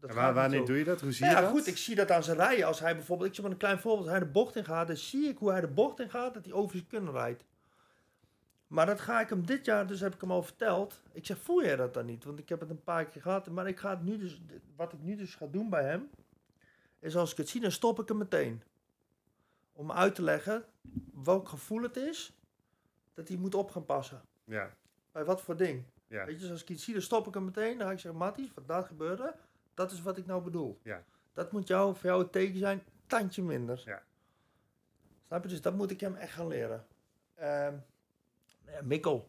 Dat 0.00 0.10
En 0.10 0.16
waar, 0.16 0.34
wanneer 0.34 0.64
doe 0.64 0.78
je 0.78 0.84
dat? 0.84 1.00
Hoe 1.00 1.12
zie 1.12 1.20
Nou 1.20 1.34
je 1.34 1.40
ja, 1.40 1.46
dat? 1.46 1.58
goed, 1.58 1.66
ik 1.66 1.76
zie 1.76 1.94
dat 1.94 2.10
aan 2.10 2.22
zijn 2.22 2.36
rijden. 2.36 2.66
Als 2.66 2.80
hij 2.80 2.94
bijvoorbeeld, 2.94 3.28
ik 3.28 3.34
zeg 3.34 3.44
maar 3.44 3.52
een 3.52 3.60
klein 3.60 3.78
voorbeeld, 3.78 4.08
als 4.08 4.16
hij 4.16 4.26
de 4.26 4.32
bocht 4.32 4.56
in 4.56 4.64
gaat, 4.64 4.86
dan 4.86 4.96
zie 4.96 5.28
ik 5.28 5.38
hoe 5.38 5.50
hij 5.50 5.60
de 5.60 5.68
bocht 5.68 6.00
in 6.00 6.10
gaat, 6.10 6.34
dat 6.34 6.44
hij 6.44 6.54
over 6.54 6.76
zijn 6.76 6.88
kunnen 6.88 7.12
rijdt. 7.12 7.44
Maar 8.66 8.86
dat 8.86 9.00
ga 9.00 9.20
ik 9.20 9.28
hem 9.28 9.46
dit 9.46 9.64
jaar, 9.64 9.86
dus 9.86 10.00
heb 10.00 10.14
ik 10.14 10.20
hem 10.20 10.30
al 10.30 10.42
verteld. 10.42 11.00
Ik 11.12 11.26
zeg, 11.26 11.38
voel 11.38 11.64
jij 11.64 11.76
dat 11.76 11.94
dan 11.94 12.06
niet? 12.06 12.24
Want 12.24 12.38
ik 12.38 12.48
heb 12.48 12.60
het 12.60 12.70
een 12.70 12.82
paar 12.82 13.04
keer 13.04 13.22
gehad. 13.22 13.50
Maar 13.50 13.68
ik 13.68 13.78
ga 13.78 13.90
het 13.90 14.02
nu 14.02 14.18
dus, 14.18 14.40
wat 14.76 14.92
ik 14.92 15.02
nu 15.02 15.16
dus 15.16 15.34
ga 15.34 15.46
doen 15.46 15.70
bij 15.70 15.84
hem, 15.84 16.10
is 17.00 17.16
als 17.16 17.30
ik 17.30 17.36
het 17.36 17.48
zie, 17.48 17.60
dan 17.60 17.70
stop 17.72 18.00
ik 18.00 18.08
hem 18.08 18.18
meteen. 18.18 18.62
Om 19.76 19.92
uit 19.92 20.14
te 20.14 20.22
leggen 20.22 20.64
welk 21.24 21.48
gevoel 21.48 21.82
het 21.82 21.96
is, 21.96 22.32
dat 23.14 23.28
hij 23.28 23.36
moet 23.36 23.54
op 23.54 23.70
gaan 23.70 23.84
passen. 23.84 24.22
Ja. 24.44 24.76
Bij 25.12 25.24
wat 25.24 25.42
voor 25.42 25.56
ding. 25.56 25.84
Ja. 26.06 26.24
Weet 26.24 26.34
je, 26.34 26.40
dus 26.40 26.50
als 26.50 26.62
ik 26.62 26.68
iets 26.68 26.84
zie, 26.84 26.92
dan 26.92 27.02
stop 27.02 27.26
ik 27.26 27.34
hem 27.34 27.44
meteen. 27.44 27.78
Dan 27.78 27.86
ga 27.86 27.92
ik 27.92 27.98
zeggen, 27.98 28.20
Matties, 28.20 28.54
wat 28.54 28.66
daar 28.68 28.82
gebeurde, 28.84 29.34
dat 29.74 29.92
is 29.92 30.02
wat 30.02 30.16
ik 30.18 30.26
nou 30.26 30.42
bedoel. 30.42 30.80
Ja. 30.82 31.04
Dat 31.32 31.52
moet 31.52 31.68
jou, 31.68 31.94
voor 31.96 32.04
jou 32.04 32.22
het 32.22 32.32
teken 32.32 32.58
zijn, 32.58 32.82
tandje 33.06 33.42
minder. 33.42 33.82
Ja. 33.84 34.02
Snap 35.22 35.42
je? 35.42 35.48
Dus 35.48 35.60
dat 35.60 35.74
moet 35.74 35.90
ik 35.90 36.00
hem 36.00 36.14
echt 36.14 36.32
gaan 36.32 36.46
leren. 36.48 36.86
Ehm, 37.34 37.74
ja, 38.66 38.82
Mikkel. 38.82 39.28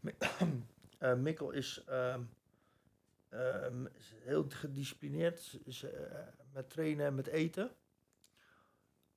Mi- 0.00 0.14
eh, 0.98 1.14
Mikkel 1.14 1.50
is, 1.50 1.84
ehm, 1.86 2.20
ehm, 3.28 3.86
is 3.86 4.12
heel 4.18 4.44
gedisciplineerd 4.48 5.38
is, 5.38 5.58
is, 5.64 5.82
eh, 5.82 5.90
met 6.52 6.70
trainen 6.70 7.06
en 7.06 7.14
met 7.14 7.26
eten. 7.26 7.70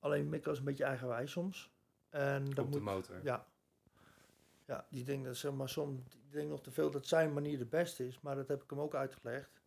Alleen 0.04 0.28
Mikkel 0.28 0.52
is 0.52 0.58
een 0.58 0.64
beetje 0.64 0.84
eigenwijs 0.84 1.30
soms. 1.30 1.72
En 2.08 2.44
dat 2.44 2.64
Op 2.64 2.72
de 2.72 2.78
moet, 2.78 2.94
motor. 2.94 3.20
ja. 3.22 3.46
Ja, 4.66 4.86
die 4.90 5.04
denkt 5.04 5.26
dat 5.26 5.36
zeg 5.36 5.52
maar 5.52 5.68
soms 5.68 6.02
die 6.10 6.30
denkt 6.30 6.50
nog 6.50 6.62
te 6.62 6.70
veel 6.70 6.90
dat 6.90 7.06
zijn 7.06 7.32
manier 7.32 7.58
de 7.58 7.66
beste 7.66 8.06
is, 8.06 8.20
maar 8.20 8.36
dat 8.36 8.48
heb 8.48 8.62
ik 8.62 8.70
hem 8.70 8.80
ook 8.80 8.94
uitgelegd. 8.94 9.62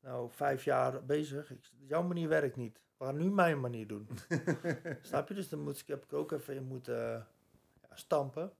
Nou, 0.00 0.30
vijf 0.30 0.64
jaar 0.64 1.04
bezig. 1.04 1.50
Ik, 1.50 1.70
jouw 1.78 2.02
manier 2.02 2.28
werkt 2.28 2.56
niet. 2.56 2.80
We 2.96 3.04
gaan 3.04 3.16
nu 3.16 3.30
mijn 3.30 3.60
manier 3.60 3.86
doen. 3.86 4.08
Snap 5.02 5.28
je? 5.28 5.34
Dus 5.34 5.48
dan 5.48 5.60
moet 5.60 5.78
ik, 5.78 5.86
heb 5.86 6.04
ik 6.04 6.12
ook 6.12 6.32
even 6.32 6.54
in 6.54 6.64
moeten 6.64 7.26
ja, 7.80 7.94
stampen. 7.94 8.52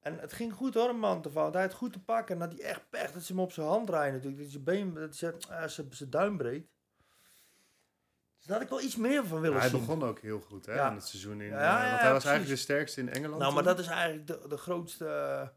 En 0.00 0.18
het 0.18 0.32
ging 0.32 0.52
goed 0.52 0.74
hoor, 0.74 0.88
een 0.88 0.98
man 0.98 1.22
te 1.22 1.30
vallen. 1.30 1.52
Hij 1.52 1.62
had 1.62 1.74
goed 1.74 1.92
te 1.92 2.02
pakken. 2.04 2.34
En 2.34 2.40
had 2.40 2.52
hij 2.52 2.68
echt 2.68 2.90
pech 2.90 3.12
dat 3.12 3.22
ze 3.22 3.32
hem 3.32 3.42
op 3.42 3.52
zijn 3.52 3.66
hand 3.66 3.86
draaien 3.86 4.12
natuurlijk. 4.12 4.42
Dat 4.42 4.50
zijn 4.50 4.64
been, 4.64 4.94
dat 4.94 5.16
ze, 5.16 5.34
uh, 5.50 5.66
zijn, 5.66 5.92
zijn 5.92 6.10
duim 6.10 6.36
breekt. 6.36 6.73
Dus 8.44 8.52
daar 8.52 8.62
had 8.62 8.70
ik 8.72 8.76
wel 8.78 8.86
iets 8.86 8.96
meer 8.96 9.26
van 9.26 9.36
willen 9.40 9.52
Maar 9.52 9.60
hij 9.60 9.70
zien. 9.70 9.80
begon 9.86 10.02
ook 10.04 10.18
heel 10.20 10.40
goed 10.40 10.66
hè, 10.66 10.74
Ja. 10.74 10.88
in 10.88 10.94
het 10.94 11.06
seizoen. 11.06 11.40
In, 11.40 11.52
eh, 11.52 11.58
want 11.58 11.60
hij 11.80 11.90
was 11.90 12.00
precies. 12.00 12.24
eigenlijk 12.24 12.48
de 12.48 12.56
sterkste 12.62 13.00
in 13.00 13.08
Engeland. 13.12 13.40
Nou, 13.40 13.54
maar 13.54 13.62
dat 13.62 13.78
is 13.78 13.86
eigenlijk 13.86 14.26
de, 14.26 14.40
de 14.48 14.56
grootste. 14.56 15.06
eh, 15.06 15.48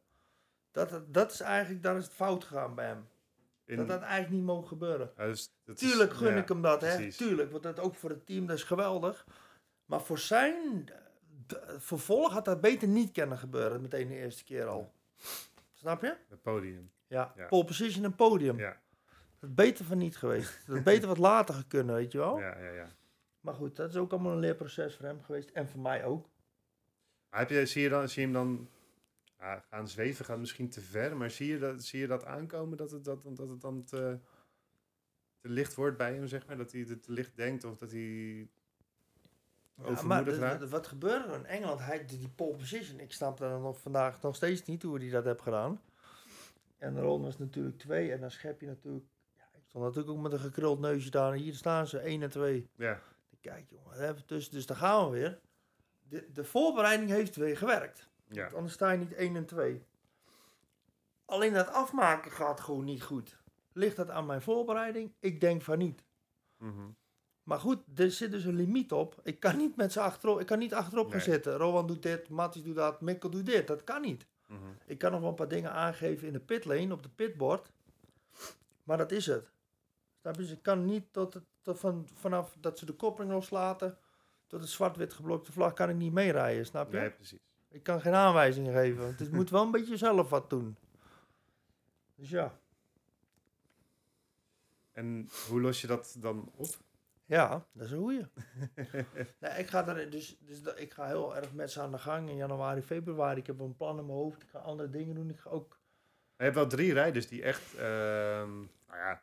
Dat, 0.72 1.02
dat, 1.14 1.32
is 1.32 1.40
eigenlijk, 1.40 1.84
daar 1.84 1.98
is 1.98 2.04
het 2.04 2.14
fout 2.14 2.44
gegaan 2.44 2.76
bij 2.76 2.86
hem. 2.86 3.08
In- 3.66 3.76
Dat 3.78 3.90
had 3.90 4.02
eigenlijk 4.02 4.32
niet 4.32 4.44
mogen 4.44 4.68
gebeuren. 4.68 5.12
Ja, 5.18 5.26
dus 5.26 5.52
dat 5.66 5.82
is- 5.82 5.90
Tuurlijk 5.90 6.14
gun 6.14 6.34
ja, 6.34 6.42
ik 6.42 6.48
hem 6.48 6.62
dat, 6.62 6.82
hè? 6.82 6.96
precies. 6.96 7.18
Tuurlijk, 7.18 7.52
want 7.52 7.64
dat 7.64 7.80
ook 7.80 7.96
voor 7.96 8.10
het 8.10 8.26
team, 8.26 8.46
dat 8.48 8.58
is 8.58 8.64
geweldig. 8.64 9.26
Maar 9.86 10.02
voor 10.02 10.20
zijn 10.20 10.90
vervolg 11.78 12.34
had 12.34 12.46
dat 12.46 12.62
beter 12.62 12.88
niet 12.88 13.12
kunnen 13.12 13.38
gebeuren, 13.38 13.82
meteen 13.82 14.08
de 14.08 14.16
eerste 14.16 14.44
keer 14.44 14.66
al. 14.66 14.94
Snap 15.74 16.02
je? 16.02 16.16
Het 16.30 16.42
podium. 16.42 16.92
Ja, 17.08 17.34
Ja. 17.36 17.46
pole 17.48 17.66
position 17.66 18.04
en 18.04 18.16
podium. 18.16 18.58
Ja, 18.58 18.78
Dat 19.40 19.50
is 19.50 19.56
beter 19.56 19.86
van 19.86 19.98
niet 19.98 20.18
geweest. 20.18 20.68
Dat 20.68 20.84
beter 20.84 21.08
wat 21.08 21.18
later 21.18 21.66
kunnen, 21.68 21.96
weet 21.96 22.12
je 22.12 22.18
wel? 22.18 22.40
ja, 22.40 22.60
ja, 22.60 22.72
ja. 22.72 22.88
Maar 23.40 23.54
goed, 23.54 23.76
dat 23.76 23.90
is 23.90 23.96
ook 23.96 24.12
allemaal 24.12 24.32
een 24.32 24.40
leerproces 24.40 24.96
voor 24.96 25.06
hem 25.06 25.22
geweest. 25.22 25.50
En 25.50 25.68
voor 25.68 25.80
mij 25.80 26.06
ook. 26.06 26.30
Maar 27.30 27.40
heb 27.40 27.50
je, 27.50 27.66
zie, 27.66 27.82
je 27.82 27.90
dan, 27.90 28.10
zie 28.10 28.28
je 28.28 28.34
hem 28.34 28.46
dan 28.46 28.70
ja, 29.40 29.60
gaan 29.60 29.88
zweven, 29.88 30.26
gaat 30.26 30.40
misschien 30.40 30.70
te 30.70 30.82
ver, 30.82 31.18
maar 31.18 31.32
zie 31.32 31.48
je 31.48 31.60
dat, 31.60 31.84
zie 31.84 32.00
je 32.00 32.08
dat 32.08 32.26
aankomen 32.26 32.78
dat 32.78 32.92
het, 32.92 33.04
dat, 33.04 33.24
dat 33.24 33.50
het 33.50 33.62
dan 33.62 33.84
te, 33.84 34.20
te 35.42 35.50
licht 35.50 35.74
wordt 35.74 35.98
bij 35.98 36.14
hem, 36.14 36.28
zeg 36.28 36.48
maar? 36.48 36.58
Dat 36.58 36.72
hij 36.72 36.82
het 36.82 37.04
te 37.04 37.12
licht 37.12 37.36
denkt 37.36 37.64
of 37.64 37.78
dat 37.78 37.92
hij 37.92 38.50
Ja, 39.84 40.02
maar 40.02 40.70
wat 40.70 40.88
gebeurde 40.88 41.28
er 41.28 41.36
in 41.36 41.46
Engeland? 41.46 41.80
Hij, 41.80 42.06
die 42.06 42.30
pole 42.30 42.56
position, 42.56 43.00
ik 43.00 43.12
snap 43.12 43.38
dan 43.38 43.62
nog 43.62 43.80
vandaag 43.80 44.22
nog 44.22 44.36
steeds 44.36 44.66
niet 44.66 44.84
hoe 44.84 45.00
hij 45.00 45.10
dat 45.10 45.24
heeft 45.24 45.42
gedaan. 45.42 45.82
En 46.78 46.94
de 46.94 47.02
Ron 47.02 47.22
was 47.22 47.38
natuurlijk 47.38 47.78
twee 47.78 48.12
en 48.12 48.20
dan 48.20 48.32
schep 48.32 48.62
je 48.62 48.68
natuurlijk... 48.68 49.06
Stond 49.78 49.96
natuurlijk 49.96 50.18
ook 50.18 50.32
met 50.32 50.40
een 50.40 50.46
gekruld 50.46 50.80
neusje 50.80 51.10
daar. 51.10 51.32
En 51.34 51.40
hier 51.40 51.54
staan 51.56 51.88
ze, 51.88 52.00
één 52.00 52.22
en 52.24 52.30
twee. 52.30 52.70
Ja, 52.76 53.02
Kijk 53.42 53.70
jongen, 53.70 54.10
even 54.10 54.26
tussen, 54.26 54.54
dus 54.54 54.66
daar 54.66 54.78
gaan 54.78 55.06
we 55.06 55.12
weer. 55.12 55.40
De, 56.10 56.32
de 56.34 56.44
voorbereiding 56.44 57.10
heeft 57.10 57.36
weer 57.36 57.58
gewerkt. 57.58 58.10
ja. 58.28 58.42
Want 58.42 58.56
Anders 58.56 58.74
sta 58.74 58.92
je 58.92 58.98
niet 58.98 59.14
1 59.14 59.36
en 59.36 59.46
2. 59.46 59.84
Alleen 61.26 61.54
dat 61.54 61.72
afmaken 61.72 62.32
gaat 62.32 62.60
gewoon 62.60 62.84
niet 62.86 63.04
goed. 63.04 63.38
Ligt 63.74 63.96
dat 63.96 64.10
aan 64.10 64.26
mijn 64.26 64.42
voorbereiding? 64.42 65.14
Ik 65.20 65.42
denk 65.42 65.62
van 65.62 65.78
niet. 65.78 66.04
mhm. 66.58 66.88
Maar 67.44 67.60
goed, 67.60 67.80
er 67.96 68.12
zit 68.12 68.32
dus 68.32 68.44
een 68.46 68.56
limiet 68.56 68.92
op. 68.92 69.20
Ik 69.24 69.40
kan 69.40 69.58
niet 69.58 69.76
met 69.76 69.92
ze 69.92 70.00
achterop, 70.00 70.40
ik 70.40 70.46
kan 70.46 70.60
niet 70.60 70.74
achterop 70.74 71.12
gaan 71.12 71.22
zitten. 71.22 71.58
Rowan 71.58 71.88
doet 71.88 72.04
dit, 72.04 72.30
Mattis 72.30 72.64
doet 72.64 72.76
dat, 72.76 73.02
Mikkel 73.02 73.30
doet 73.30 73.46
dit. 73.46 73.68
Dat 73.68 73.84
kan 73.84 74.02
niet. 74.02 74.26
mhm. 74.48 74.60
Ik 74.86 74.98
kan 74.98 75.12
nog 75.12 75.20
wel 75.20 75.30
een 75.30 75.36
paar 75.36 75.48
dingen 75.48 75.72
aangeven 75.72 76.28
in 76.28 76.34
de 76.34 76.40
pitlane, 76.40 76.94
op 76.94 77.04
de 77.04 77.10
pitboard. 77.10 77.72
Maar 78.84 78.98
dat 78.98 79.12
is 79.12 79.26
het. 79.26 79.52
Je? 80.36 80.42
Dus 80.42 80.52
ik 80.52 80.62
kan 80.62 80.86
niet 80.86 81.14
tot, 81.14 81.34
het, 81.34 81.44
tot 81.62 81.80
van, 81.80 82.08
vanaf 82.14 82.56
dat 82.60 82.80
ze 82.80 82.86
de 82.86 82.94
koppeling 82.94 83.34
loslaten... 83.34 83.98
tot 84.48 84.62
het 84.62 84.70
zwart-wit 84.70 85.14
geblokte 85.14 85.52
vlag 85.52 85.74
kan 85.74 85.90
ik 85.90 85.96
niet 85.96 86.14
meerijden, 86.14 86.66
snap 86.66 86.92
je? 86.92 86.98
Nee, 86.98 87.12
precies. 87.12 87.40
Ik 87.70 87.84
kan 87.84 88.02
geen 88.02 88.14
aanwijzingen 88.14 88.74
geven. 88.74 89.04
want 89.04 89.20
Het 89.20 89.32
moet 89.32 89.50
wel 89.50 89.64
een 89.64 89.72
beetje 89.72 89.98
zelf 89.98 90.30
wat 90.30 90.50
doen. 90.50 90.78
Dus 92.16 92.30
ja. 92.30 92.60
En 94.92 95.30
hoe 95.48 95.62
los 95.62 95.82
je 95.82 95.88
dat 95.88 96.16
dan 96.20 96.52
op? 96.56 96.68
Ja, 97.26 97.66
dat 97.72 97.86
is 97.86 97.92
een 97.92 98.00
goeie. 98.00 98.26
nee, 99.40 99.52
ik, 99.58 99.68
ga 99.68 99.88
er, 99.88 100.10
dus, 100.10 100.38
dus 100.40 100.62
ik 100.76 100.94
ga 100.94 101.06
heel 101.06 101.36
erg 101.36 101.54
met 101.54 101.72
ze 101.72 101.82
aan 101.82 101.92
de 101.92 101.98
gang 101.98 102.30
in 102.30 102.36
januari, 102.36 102.82
februari. 102.82 103.40
Ik 103.40 103.48
heb 103.48 103.60
een 103.60 103.76
plan 103.76 104.00
in 104.00 104.06
mijn 104.06 104.18
hoofd. 104.18 104.42
Ik 104.42 104.50
ga 104.50 104.60
andere 104.60 104.90
dingen 104.90 105.16
doen. 105.16 105.30
Ik 105.30 105.40
ga 105.40 105.50
ook... 105.50 105.80
Je 106.38 106.44
hebt 106.44 106.56
wel 106.56 106.68
drie 106.68 106.94
rijders 106.94 107.28
die 107.28 107.44
echt, 107.44 107.76
ehm, 107.76 108.56
nou 108.88 108.98
ja, 108.98 109.22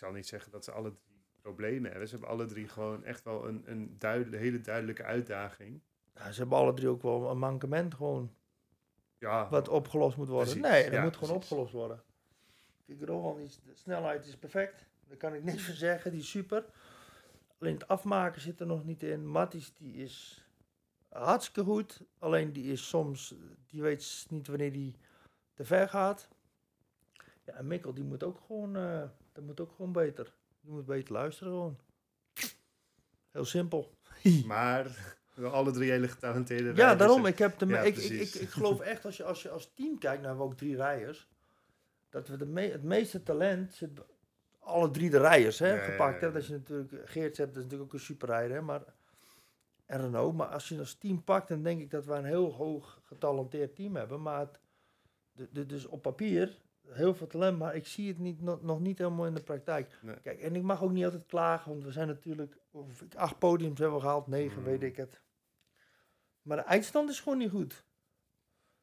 zal 0.00 0.12
niet 0.12 0.26
zeggen 0.26 0.52
dat 0.52 0.64
ze 0.64 0.72
alle 0.72 0.92
drie 0.92 1.22
problemen 1.40 1.90
hebben. 1.90 2.08
Ze 2.08 2.14
hebben 2.14 2.32
alle 2.32 2.46
drie 2.46 2.68
gewoon 2.68 3.04
echt 3.04 3.24
wel 3.24 3.48
een, 3.48 3.62
een 3.70 3.96
duidel- 3.98 4.38
hele 4.38 4.60
duidelijke 4.60 5.02
uitdaging. 5.04 5.80
Ja, 6.14 6.32
ze 6.32 6.40
hebben 6.40 6.58
alle 6.58 6.74
drie 6.74 6.88
ook 6.88 7.02
wel 7.02 7.30
een 7.30 7.38
mankement 7.38 7.94
gewoon. 7.94 8.34
Ja, 9.18 9.48
Wat 9.48 9.68
opgelost 9.68 10.16
moet 10.16 10.28
worden. 10.28 10.52
Precies, 10.58 10.70
Nee, 10.70 10.82
dat 10.84 10.92
ja, 10.92 11.02
moet 11.02 11.16
gewoon 11.16 11.32
precies. 11.34 11.50
opgelost 11.50 11.72
worden. 11.72 12.02
Kijk, 12.86 13.02
Rowan, 13.02 13.38
is, 13.38 13.60
de 13.64 13.74
snelheid 13.74 14.26
is 14.26 14.36
perfect. 14.36 14.86
Daar 15.08 15.16
kan 15.16 15.34
ik 15.34 15.42
niks 15.44 15.62
van 15.62 15.74
zeggen. 15.74 16.10
Die 16.10 16.20
is 16.20 16.30
super. 16.30 16.64
Alleen 17.58 17.74
het 17.74 17.88
afmaken 17.88 18.40
zit 18.40 18.60
er 18.60 18.66
nog 18.66 18.84
niet 18.84 19.02
in. 19.02 19.26
Mattis, 19.26 19.74
die 19.74 19.94
is 19.94 20.44
hartstikke 21.08 21.62
goed. 21.70 22.02
Alleen 22.18 22.52
die 22.52 22.72
is 22.72 22.88
soms, 22.88 23.34
die 23.66 23.82
weet 23.82 24.26
niet 24.28 24.46
wanneer 24.46 24.72
die 24.72 24.94
te 25.54 25.64
ver 25.64 25.88
gaat. 25.88 26.28
Ja, 27.44 27.52
en 27.52 27.66
Mikkel, 27.66 27.94
die 27.94 28.04
moet 28.04 28.22
ook 28.22 28.40
gewoon, 28.46 28.76
eh, 28.76 29.08
dat 29.40 29.48
moet 29.48 29.60
ook 29.68 29.74
gewoon 29.76 29.92
beter. 29.92 30.34
Die 30.60 30.70
moet 30.72 30.86
beter 30.86 31.12
luisteren 31.12 31.52
gewoon. 31.52 31.78
Heel 33.30 33.44
simpel. 33.44 33.94
maar 34.46 35.16
wel 35.34 35.50
alle 35.52 35.70
drie 35.70 35.90
hele 35.90 36.08
getalenteerde 36.08 36.64
Ja, 36.68 36.72
rijders. 36.74 36.98
daarom. 36.98 37.26
Ik, 37.26 37.38
heb 37.38 37.58
de, 37.58 37.66
Ja, 37.66 37.80
ik, 37.80 37.96
ik, 37.96 38.10
ik, 38.20 38.34
ik 38.34 38.48
geloof 38.48 38.80
echt, 38.92 39.04
als 39.04 39.16
je, 39.16 39.24
als 39.24 39.42
je 39.42 39.50
als 39.50 39.72
team 39.74 39.98
kijkt 39.98 40.22
naar 40.22 40.36
we 40.36 40.42
ook 40.42 40.56
drie 40.56 40.76
rijders, 40.76 41.28
dat 42.08 42.28
we 42.28 42.36
de 42.36 42.46
me, 42.46 42.60
het 42.60 42.82
meeste 42.82 43.22
talent 43.22 43.72
zit 43.74 43.90
alle 44.58 44.90
drie 44.90 45.10
de 45.10 45.18
rijders 45.18 45.58
hè, 45.58 45.68
Ja, 45.68 45.74
ja, 45.74 45.80
gepakt. 45.82 46.20
ja, 46.20 46.26
Hè? 46.26 46.32
Dat 46.32 46.46
je 46.46 46.52
natuurlijk 46.52 46.92
Geert 47.10 47.36
hebt, 47.36 47.48
dat 47.54 47.56
is 47.56 47.62
natuurlijk 47.64 47.82
ook 47.90 47.92
een 47.98 48.04
superrijder, 48.04 48.56
hè, 48.56 48.62
maar 48.62 48.82
en 49.86 50.00
Renault. 50.00 50.34
Maar 50.36 50.46
als 50.46 50.68
je 50.68 50.78
als 50.78 50.94
team 50.94 51.24
pakt, 51.24 51.48
dan 51.48 51.62
denk 51.62 51.80
ik 51.80 51.90
dat 51.90 52.04
we 52.04 52.12
een 52.14 52.24
heel 52.24 52.52
hoog 52.52 53.00
getalenteerd 53.04 53.74
team 53.74 53.96
hebben. 53.96 54.22
Maar 54.22 54.40
het, 54.40 54.58
de, 55.32 55.48
de- 55.52 55.66
dus 55.66 55.86
op 55.86 56.02
papier 56.02 56.60
heel 56.88 57.14
veel 57.14 57.26
talent, 57.26 57.58
maar 57.58 57.74
ik 57.74 57.86
zie 57.86 58.08
het 58.08 58.18
niet, 58.18 58.40
nog, 58.40 58.62
nog 58.62 58.80
niet 58.80 58.98
helemaal 58.98 59.26
in 59.26 59.34
de 59.34 59.42
praktijk. 59.42 59.98
Nee. 60.02 60.20
Kijk, 60.20 60.40
en 60.40 60.56
ik 60.56 60.62
mag 60.62 60.82
ook 60.82 60.90
niet 60.92 61.04
altijd 61.04 61.26
klagen, 61.26 61.70
want 61.70 61.84
we 61.84 61.92
zijn 61.92 62.06
natuurlijk 62.08 62.56
of 62.70 63.02
ik- 63.02 63.14
acht 63.14 63.38
podiums 63.38 63.78
hebben 63.78 63.96
we 63.96 64.02
gehaald, 64.02 64.26
negen, 64.26 64.58
Mm. 64.58 64.64
weet 64.64 64.82
ik 64.82 64.96
het. 64.96 65.22
Maar 66.42 66.56
de 66.56 66.62
eindstand 66.62 67.10
is 67.10 67.20
gewoon 67.20 67.38
niet 67.38 67.50
goed. 67.50 67.84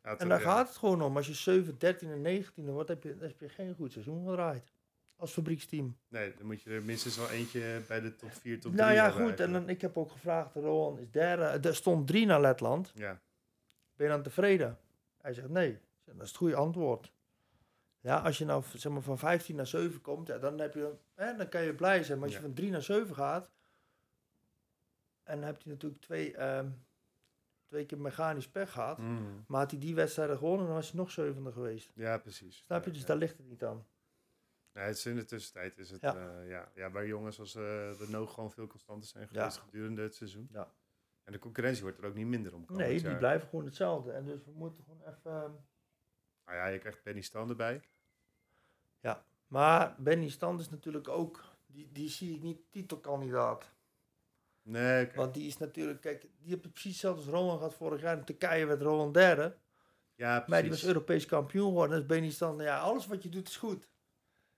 Ja, 0.03 0.17
En 0.17 0.27
daar 0.29 0.39
ja. 0.41 0.45
gaat 0.51 0.67
het 0.67 0.77
gewoon 0.77 1.01
om. 1.01 1.15
Als 1.17 1.27
je 1.27 1.33
7, 1.33 1.77
13 1.77 2.11
en 2.11 2.21
19 2.21 2.71
wordt, 2.71 2.89
heb 2.89 3.03
je, 3.03 3.15
heb 3.19 3.39
je 3.39 3.49
geen 3.49 3.75
goed 3.75 3.91
seizoen 3.91 4.25
gedraaid. 4.27 4.71
Als 5.15 5.31
fabrieksteam. 5.31 5.97
Nee, 6.07 6.33
dan 6.37 6.45
moet 6.45 6.61
je 6.61 6.69
er 6.69 6.83
minstens 6.83 7.17
wel 7.17 7.29
eentje 7.29 7.81
bij 7.87 7.99
de 8.01 8.15
top 8.15 8.31
4, 8.31 8.59
top 8.59 8.71
3 8.71 8.83
nou 8.83 8.93
ja, 8.95 9.09
goed. 9.09 9.39
En 9.39 9.53
dan, 9.53 9.69
ik 9.69 9.81
heb 9.81 9.97
ook 9.97 10.11
gevraagd, 10.11 10.53
Rowan 10.55 10.99
is 10.99 11.11
derde. 11.11 11.43
Er 11.67 11.75
stond 11.75 12.07
drie 12.07 12.25
naar 12.25 12.41
Letland. 12.41 12.91
Ja, 12.95 13.21
Ben 13.95 14.07
je 14.07 14.13
dan 14.13 14.23
tevreden? 14.23 14.77
Hij 15.21 15.33
zegt 15.33 15.49
nee. 15.49 15.79
Zeg, 16.05 16.13
Dat 16.13 16.23
is 16.23 16.29
het 16.29 16.37
goede 16.37 16.55
antwoord. 16.55 17.11
Ja, 18.07 18.19
als 18.19 18.37
je 18.37 18.45
nou 18.45 18.63
zeg 18.73 18.91
maar, 18.91 19.01
van 19.01 19.17
15 19.17 19.55
naar 19.55 19.67
7 19.67 20.01
komt, 20.01 20.27
ja, 20.27 20.37
dan, 20.37 20.59
heb 20.59 20.73
je, 20.73 20.95
hè, 21.15 21.35
dan 21.35 21.49
kan 21.49 21.61
je 21.61 21.75
blij 21.75 22.03
zijn. 22.03 22.17
Maar 22.19 22.27
als 22.27 22.35
je 22.35 22.41
van 22.41 22.53
3 22.53 22.71
naar 22.71 22.81
7 22.81 23.15
gaat, 23.15 23.51
En 25.23 25.35
dan 25.35 25.45
heb 25.45 25.63
hij 25.63 25.71
natuurlijk 25.71 26.01
twee, 26.01 26.35
ehm, 26.37 26.69
twee 27.65 27.85
keer 27.85 27.97
mechanisch 27.99 28.49
pech 28.49 28.71
gehad. 28.71 28.97
Mhm. 28.97 29.23
Maar 29.47 29.59
had 29.61 29.71
hij 29.71 29.79
die 29.79 29.95
wedstrijden 29.95 30.37
gewonnen, 30.37 30.65
dan 30.65 30.75
was 30.75 30.87
hij 30.91 30.99
nog 30.99 31.11
zevende 31.11 31.51
geweest. 31.51 31.91
Ja, 31.95 32.17
precies. 32.17 32.57
Snap 32.57 32.85
je? 32.85 32.91
Dus 32.91 32.99
ja. 33.01 33.05
daar 33.07 33.17
ligt 33.17 33.37
het 33.37 33.47
niet 33.47 33.63
aan. 33.63 33.87
Nee, 34.73 34.85
het 34.85 34.97
is 34.97 35.05
in 35.05 35.15
de 35.15 35.25
tussentijd 35.25 35.77
is 35.77 35.89
het, 35.89 36.01
Ja. 36.01 36.13
ja. 36.13 36.41
ja, 36.41 36.71
ja, 36.75 36.89
bij 36.89 37.07
jongens 37.07 37.39
als 37.39 37.55
eh 37.55 37.61
de 37.97 38.07
Noog 38.09 38.33
gewoon 38.33 38.51
veel 38.51 38.67
constanter 38.67 39.09
zijn 39.09 39.23
Ja. 39.23 39.29
geweest 39.39 39.57
gedurende 39.57 40.01
het 40.01 40.15
seizoen. 40.15 40.49
Ja. 40.51 40.71
En 41.23 41.31
de 41.31 41.39
concurrentie 41.39 41.83
wordt 41.83 41.97
er 41.97 42.05
ook 42.05 42.13
niet 42.15 42.27
minder 42.27 42.53
om. 42.55 42.65
Nee, 42.67 42.93
die 42.99 43.09
jaar. 43.09 43.17
blijven 43.17 43.47
gewoon 43.49 43.65
hetzelfde. 43.65 44.11
En 44.11 44.25
dus 44.25 44.43
we 44.45 44.51
moeten 44.51 44.83
gewoon 44.83 45.01
even... 45.01 45.31
ehm, 45.31 45.51
Nou 46.45 46.57
ja, 46.57 46.65
je 46.67 46.79
krijgt 46.79 47.03
Benny 47.03 47.21
Stan 47.21 47.49
erbij. 47.49 47.81
Maar 49.47 49.95
Benny 49.97 50.29
Stand 50.29 50.59
is 50.59 50.69
natuurlijk 50.69 51.07
ook... 51.07 51.43
Die, 51.67 51.89
die 51.91 52.09
zie 52.09 52.35
ik 52.35 52.41
niet 52.41 52.59
titelkandidaat. 52.71 53.71
Nee. 54.61 55.09
Want 55.15 55.33
die 55.33 55.47
is 55.47 55.57
natuurlijk... 55.57 56.01
Kijk, 56.01 56.21
die 56.21 56.49
heeft 56.49 56.61
precies 56.71 56.91
hetzelfde 56.91 57.21
als 57.21 57.29
Roland 57.31 57.57
gehad 57.57 57.73
vorig 57.73 58.01
jaar. 58.01 58.17
In 58.17 58.23
Turkije 58.23 58.65
werd 58.65 58.81
Roland 58.81 59.13
derde. 59.13 59.55
ja, 60.15 60.31
precies. 60.33 60.49
Maar 60.49 60.61
die 60.61 60.69
was 60.71 60.83
Europees 60.85 61.25
kampioen 61.25 61.67
geworden. 61.67 61.97
Dus 61.97 62.05
Benny 62.05 62.29
Stand... 62.31 62.61
Ja, 62.61 62.79
alles 62.79 63.07
wat 63.07 63.23
je 63.23 63.29
doet 63.29 63.47
is 63.47 63.57
goed. 63.57 63.87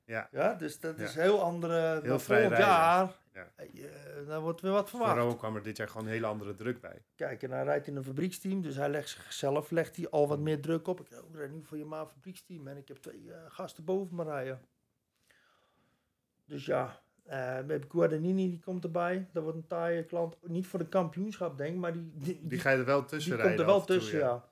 Ja, 0.05 0.27
Ja, 0.31 0.53
dus 0.53 0.79
dat 0.79 0.97
Ja. 0.97 1.03
is 1.03 1.15
heel 1.15 1.41
andere... 1.41 1.99
Heel 2.03 2.19
vrij 2.19 2.39
volgend 2.39 2.57
rijden. 2.59 2.75
jaar... 2.75 3.17
Ja. 3.39 3.63
eh, 3.65 4.27
dan 4.27 4.41
wordt 4.41 4.61
weer 4.61 4.71
wat 4.71 4.89
voor 4.89 4.99
verwacht. 4.99 5.19
Rowan 5.19 5.37
kwam 5.37 5.55
er 5.55 5.63
dit 5.63 5.77
jaar 5.77 5.87
gewoon 5.87 6.05
een 6.05 6.11
hele 6.11 6.25
andere 6.25 6.53
druk 6.53 6.81
bij. 6.81 7.01
Kijk, 7.15 7.43
en 7.43 7.51
hij 7.51 7.63
rijdt 7.63 7.87
in 7.87 7.95
een 7.95 8.03
fabrieksteam, 8.03 8.61
dus 8.61 8.75
hij 8.75 8.89
legt 8.89 9.09
zichzelf 9.09 9.71
legt 9.71 9.95
hij 9.95 10.09
al 10.09 10.27
wat 10.27 10.39
meer 10.39 10.61
druk 10.61 10.87
op. 10.87 10.99
Ik, 10.99 11.11
oh, 11.11 11.29
ik 11.29 11.35
rijd 11.35 11.51
nu 11.51 11.63
voor 11.63 11.77
je 11.77 11.85
ma 11.85 12.07
fabrieksteam 12.07 12.67
en 12.67 12.77
ik 12.77 12.87
heb 12.87 12.97
twee 12.97 13.33
eh, 13.33 13.39
gasten 13.47 13.83
boven 13.83 14.15
me 14.15 14.23
rijden. 14.23 14.61
Dus 16.45 16.65
ja, 16.65 17.01
eh 17.23 17.63
met 17.65 17.85
Guadagnini 17.89 18.49
die 18.49 18.59
komt 18.59 18.83
erbij. 18.83 19.27
Dat 19.33 19.43
wordt 19.43 19.57
een 19.57 19.67
taaie 19.67 20.03
klant. 20.05 20.37
Niet 20.47 20.67
voor 20.67 20.79
de 20.79 20.87
kampioenschap 20.87 21.57
denk 21.57 21.73
ik, 21.73 21.79
maar 21.79 21.93
die, 21.93 22.11
die, 22.13 22.47
Die 22.47 22.59
ga 22.59 22.69
je 22.69 22.77
er 22.77 22.85
wel 22.85 23.05
tussen 23.05 23.31
die 23.31 23.41
rijden. 23.41 23.57
komt 23.57 23.69
er 23.69 23.75
wel 23.75 23.85
toe, 23.85 23.97
tussen, 23.97 24.19
ja. 24.19 24.47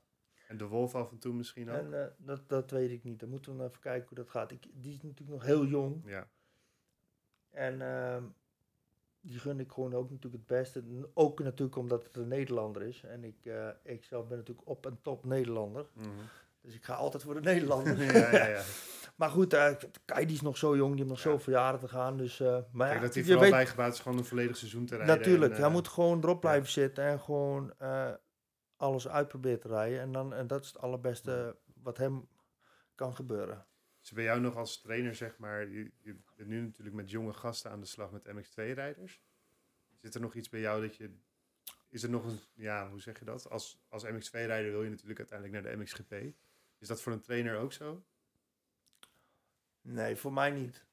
En 0.47 0.57
de 0.57 0.65
Wolf 0.65 0.95
af 0.95 1.11
en 1.11 1.17
toe 1.17 1.33
misschien 1.33 1.69
ook. 1.69 1.91
En 1.91 2.13
dat, 2.17 2.49
dat 2.49 2.71
weet 2.71 2.91
ik 2.91 3.03
niet. 3.03 3.19
Dan 3.19 3.29
moeten 3.29 3.57
we 3.57 3.63
even 3.63 3.79
kijken 3.79 4.07
hoe 4.07 4.17
dat 4.17 4.29
gaat. 4.29 4.51
Ik, 4.51 4.63
die 4.73 4.91
is 4.93 5.01
natuurlijk 5.01 5.29
nog 5.29 5.43
heel 5.45 5.65
jong. 5.65 6.01
ja. 6.05 6.27
En 7.49 7.81
ehm, 7.81 8.23
die 9.27 9.39
gun 9.39 9.59
ik 9.59 9.71
gewoon 9.71 9.93
ook 9.93 10.09
natuurlijk 10.09 10.43
het 10.47 10.57
beste. 10.57 10.83
Ook 11.13 11.39
natuurlijk 11.39 11.77
omdat 11.77 12.03
het 12.03 12.17
een 12.17 12.27
Nederlander 12.27 12.81
is. 12.81 13.03
En 13.03 13.23
ik, 13.23 13.35
eh, 13.43 13.67
ik 13.83 14.03
zelf 14.03 14.27
ben 14.27 14.37
natuurlijk 14.37 14.67
op 14.67 14.85
en 14.85 14.99
top 15.01 15.25
Nederlander. 15.25 15.85
Mhm. 15.93 16.07
Dus 16.61 16.75
ik 16.75 16.83
ga 16.83 16.93
altijd 16.93 17.23
voor 17.23 17.33
de 17.33 17.39
Nederlander. 17.39 18.03
ja, 18.03 18.31
ja, 18.31 18.47
ja. 18.47 18.61
maar 19.15 19.29
goed, 19.29 19.53
eh, 19.53 19.73
Kai 20.05 20.25
die 20.25 20.35
is 20.35 20.41
nog 20.41 20.57
zo 20.57 20.75
jong, 20.75 20.89
die 20.89 20.97
heeft 20.97 21.09
nog 21.09 21.19
zoveel 21.19 21.53
jaren 21.53 21.79
te 21.79 21.87
gaan. 21.87 22.17
Dus, 22.17 22.39
eh, 22.39 22.57
maar 22.71 22.89
Kijk, 22.89 23.01
dat 23.01 23.13
hij 23.13 23.23
vooral 23.23 23.41
weet, 23.41 23.51
bijgebaat 23.51 23.93
is 23.93 23.99
gewoon 23.99 24.17
een 24.17 24.25
volledig 24.25 24.57
seizoen 24.57 24.85
te 24.85 24.95
rijden. 24.95 25.17
natuurlijk, 25.17 25.53
en, 25.53 25.61
hij 25.61 25.69
moet 25.69 25.87
gewoon 25.87 26.23
erop 26.23 26.39
blijven 26.39 26.69
zitten 26.69 27.03
en 27.03 27.19
gewoon 27.19 27.73
alles 28.77 29.07
uitproberen 29.07 29.59
te 29.59 29.67
rijden. 29.67 29.99
En, 29.99 30.11
dan, 30.11 30.33
en 30.33 30.47
dat 30.47 30.61
is 30.61 30.67
het 30.67 30.81
allerbeste 30.81 31.55
wat 31.81 31.97
hem 31.97 32.27
kan 32.95 33.15
gebeuren. 33.15 33.65
Er 34.09 34.15
bij 34.15 34.23
jou 34.23 34.39
nog 34.39 34.55
als 34.55 34.81
trainer, 34.81 35.15
zeg 35.15 35.37
maar, 35.37 35.67
je, 35.69 35.91
je 36.01 36.15
bent 36.35 36.49
nu 36.49 36.61
natuurlijk 36.61 36.95
met 36.95 37.09
jonge 37.09 37.33
gasten 37.33 37.71
aan 37.71 37.79
de 37.79 37.85
slag 37.85 38.11
met 38.11 38.27
MX2-rijders. 38.27 39.21
Zit 40.01 40.15
er 40.15 40.21
nog 40.21 40.33
iets 40.35 40.49
bij 40.49 40.59
jou 40.59 40.81
dat 40.81 40.95
je, 40.95 41.11
is 41.89 42.03
er 42.03 42.09
nog 42.09 42.25
een, 42.25 42.39
ja, 42.53 42.89
hoe 42.89 43.01
zeg 43.01 43.19
je 43.19 43.25
dat? 43.25 43.49
Als, 43.49 43.79
als 43.89 44.05
MX2-rijder 44.05 44.71
wil 44.71 44.83
je 44.83 44.89
natuurlijk 44.89 45.19
uiteindelijk 45.19 45.63
naar 45.63 45.71
de 45.73 45.77
MXGP. 45.81 46.13
Is 46.77 46.87
dat 46.87 47.01
voor 47.01 47.11
een 47.13 47.21
trainer 47.21 47.57
ook 47.57 47.73
zo? 47.73 48.05
Nee, 49.81 50.15
voor 50.15 50.33
mij 50.33 50.51
niet. 50.51 50.85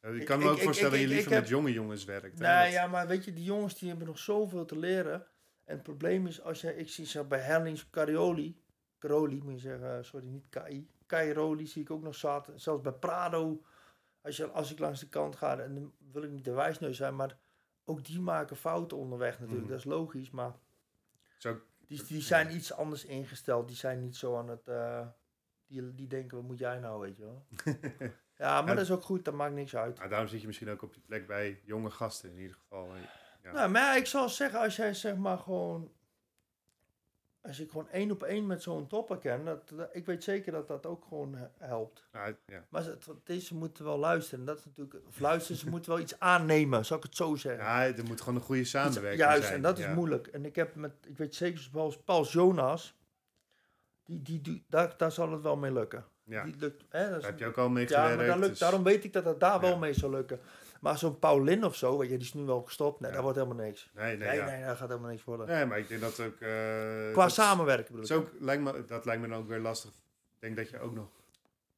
Eh, 0.00 0.14
Ik 0.14 0.20
Ik- 0.20 0.26
kan 0.26 0.38
me 0.38 0.48
ook 0.48 0.56
ik- 0.56 0.62
voorstellen 0.62 0.92
dat 0.92 1.00
je 1.00 1.08
liever 1.08 1.30
met 1.32 1.48
jonge 1.48 1.72
jongens 1.72 2.04
werkt. 2.04 2.38
Dat- 2.38 2.72
ja, 2.72 2.86
maar 2.86 3.06
weet 3.06 3.24
je, 3.24 3.32
die 3.32 3.44
jongens 3.44 3.78
die 3.78 3.88
hebben 3.88 4.06
nog 4.06 4.18
zoveel 4.18 4.64
te 4.64 4.78
leren. 4.78 5.26
En 5.64 5.74
het 5.74 5.82
probleem 5.82 6.26
is, 6.26 6.40
als 6.40 6.60
je, 6.60 6.76
ik 6.76 6.88
zie 6.88 7.06
zo 7.06 7.24
bij 7.24 7.38
Herlings 7.40 7.90
Carioli, 7.90 8.62
Caroli 8.98 9.42
moet 9.42 9.52
je 9.52 9.58
zeggen, 9.58 10.04
sorry, 10.04 10.26
niet 10.26 10.48
Kai. 10.48 10.88
Cairoli 11.06 11.66
zie 11.66 11.82
ik 11.82 11.90
ook 11.90 12.02
nog 12.02 12.14
zat. 12.14 12.50
Zelfs 12.54 12.82
bij 12.82 12.92
Prado, 12.92 13.62
als, 14.22 14.36
je, 14.36 14.50
als 14.50 14.72
ik 14.72 14.78
langs 14.78 15.00
de 15.00 15.08
kant 15.08 15.36
ga, 15.36 15.58
en 15.58 15.74
dan 15.74 15.92
wil 16.12 16.22
ik 16.22 16.30
niet 16.30 16.44
de 16.44 16.52
wijsneus 16.52 16.96
zijn, 16.96 17.16
maar 17.16 17.38
ook 17.84 18.04
die 18.04 18.20
maken 18.20 18.56
fouten 18.56 18.96
onderweg 18.96 19.32
natuurlijk. 19.38 19.60
Mhm. 19.62 19.70
Dat 19.70 19.78
is 19.78 19.84
logisch, 19.84 20.30
maar 20.30 20.52
Zo, 21.38 21.60
die, 21.86 22.04
die 22.04 22.20
zijn 22.22 22.54
iets 22.54 22.72
anders 22.72 23.04
ingesteld. 23.04 23.66
Die 23.68 23.76
zijn 23.76 24.00
niet 24.00 24.16
zo 24.16 24.36
aan 24.38 24.48
het, 24.48 24.68
eh, 24.68 25.06
die, 25.66 25.94
die 25.94 26.06
denken, 26.06 26.36
wat 26.36 26.46
moet 26.46 26.58
jij 26.58 26.78
nou, 26.78 27.00
weet 27.00 27.16
je 27.16 27.22
wel. 27.22 27.46
Ja, 28.38 28.60
maar 28.60 28.68
Ja. 28.68 28.74
dat 28.74 28.84
is 28.84 28.90
ook 28.90 29.02
goed, 29.02 29.24
dat 29.24 29.34
maakt 29.34 29.54
niks 29.54 29.76
uit. 29.76 29.96
nou, 29.98 30.08
daarom 30.08 30.28
zit 30.28 30.40
je 30.40 30.46
misschien 30.46 30.70
ook 30.70 30.82
op 30.82 30.92
die 30.92 31.02
plek 31.02 31.26
bij 31.26 31.60
jonge 31.64 31.90
gasten 31.90 32.30
in 32.30 32.38
ieder 32.38 32.56
geval. 32.56 32.88
Ja. 33.42 33.52
Nou, 33.52 33.70
maar 33.70 33.96
ik 33.96 34.06
zal 34.06 34.28
zeggen, 34.28 34.60
als 34.60 34.76
jij 34.76 34.94
zeg 34.94 35.16
maar 35.16 35.38
gewoon. 35.38 35.92
Als 37.46 37.60
ik 37.60 37.70
gewoon 37.70 37.88
één 37.90 38.10
op 38.10 38.22
één 38.22 38.46
met 38.46 38.62
zo'n 38.62 38.86
topper 38.86 39.18
ken, 39.18 39.44
dat, 39.44 39.68
dat- 39.74 39.88
ik 39.92 40.06
weet 40.06 40.24
zeker 40.24 40.52
dat 40.52 40.68
dat 40.68 40.86
ook 40.86 41.04
gewoon 41.08 41.34
he- 41.34 41.66
helpt. 41.66 42.04
Ja. 42.46 42.64
Maar 42.68 42.82
ze, 42.82 42.96
deze 43.24 43.54
moeten 43.54 43.84
wel 43.84 43.98
luisteren. 43.98 44.44
Dat 44.44 44.58
is 44.58 44.64
natuurlijk, 44.64 44.96
of 45.08 45.18
luisteren, 45.20 45.60
ze 45.60 45.68
moeten 45.74 45.90
wel 45.92 46.00
iets 46.00 46.18
aannemen, 46.20 46.84
zal 46.84 46.96
ik 46.96 47.02
het 47.02 47.16
zo 47.16 47.34
zeggen. 47.34 47.64
ja, 47.64 47.84
er 47.86 48.04
moet 48.04 48.20
gewoon 48.20 48.34
een 48.38 48.44
goede 48.44 48.60
Iets- 48.60 48.70
samenwerking 48.70 49.22
juist, 49.22 49.42
zijn. 49.42 49.54
en 49.54 49.62
dat 49.62 49.78
is 49.78 49.86
moeilijk. 49.88 50.26
En 50.26 50.44
ik 50.44 50.56
heb 50.56 50.74
met, 50.74 50.92
ik 51.06 51.16
weet 51.18 51.34
zeker, 51.34 51.68
zoals 51.72 51.96
Paul 51.98 52.24
Jonas, 52.24 52.94
die, 54.04 54.22
die, 54.22 54.40
die, 54.40 54.64
daar, 54.68 54.94
daar 54.96 55.12
zal 55.12 55.32
het 55.32 55.42
wel 55.42 55.56
mee 55.56 55.72
lukken. 55.72 56.04
Ja, 56.24 56.44
Die 56.44 56.54
lukt, 56.58 56.84
hè, 56.88 57.10
dat 57.10 57.20
daar 57.20 57.30
heb 57.30 57.38
je 57.38 57.46
ook 57.46 57.58
al 57.58 57.68
mee 57.68 57.88
ja, 57.88 58.08
gewerkt. 58.08 58.28
maar 58.30 58.38
lukt, 58.38 58.50
dus- 58.50 58.58
daarom 58.58 58.82
weet 58.82 59.04
ik 59.04 59.12
dat 59.12 59.24
het 59.24 59.40
daar 59.40 59.60
wel 59.60 59.76
mee 59.78 59.92
zal 59.94 60.10
lukken. 60.10 60.40
Maar 60.86 60.98
zo'n 60.98 61.18
Paulin 61.18 61.64
of 61.64 61.76
zo, 61.76 61.98
weet 61.98 62.10
je, 62.10 62.16
die 62.16 62.26
is 62.26 62.34
nu 62.34 62.42
wel 62.42 62.62
gestopt. 62.62 63.00
Nee, 63.00 63.08
Ja. 63.10 63.14
dat 63.16 63.24
wordt 63.24 63.38
helemaal 63.38 63.64
niks. 63.64 63.90
Nee, 63.94 64.16
nee, 64.16 64.28
Nee, 64.28 64.36
ja. 64.36 64.44
nee, 64.44 64.64
dat 64.64 64.76
gaat 64.76 64.88
helemaal 64.88 65.10
niks 65.10 65.24
worden. 65.24 65.46
Nee, 65.46 65.64
maar 65.66 65.78
ik 65.78 65.88
denk 65.88 66.00
dat 66.00 66.20
ook... 66.20 66.40
eh, 66.40 67.12
Qua 67.12 67.22
dat 67.22 67.32
samenwerken 67.32 67.84
bedoel 67.94 67.98
ik. 68.04 68.10
is 68.10 68.16
ook, 68.16 68.40
lijkt 68.40 68.62
me, 68.62 68.84
dat 68.84 69.04
lijkt 69.04 69.22
me 69.22 69.28
dan 69.28 69.38
ook 69.38 69.48
weer 69.48 69.58
lastig. 69.58 69.90
Ik 69.90 70.40
denk 70.40 70.56
dat 70.56 70.70
je 70.70 70.78
ook 70.78 70.94
nog 70.94 71.08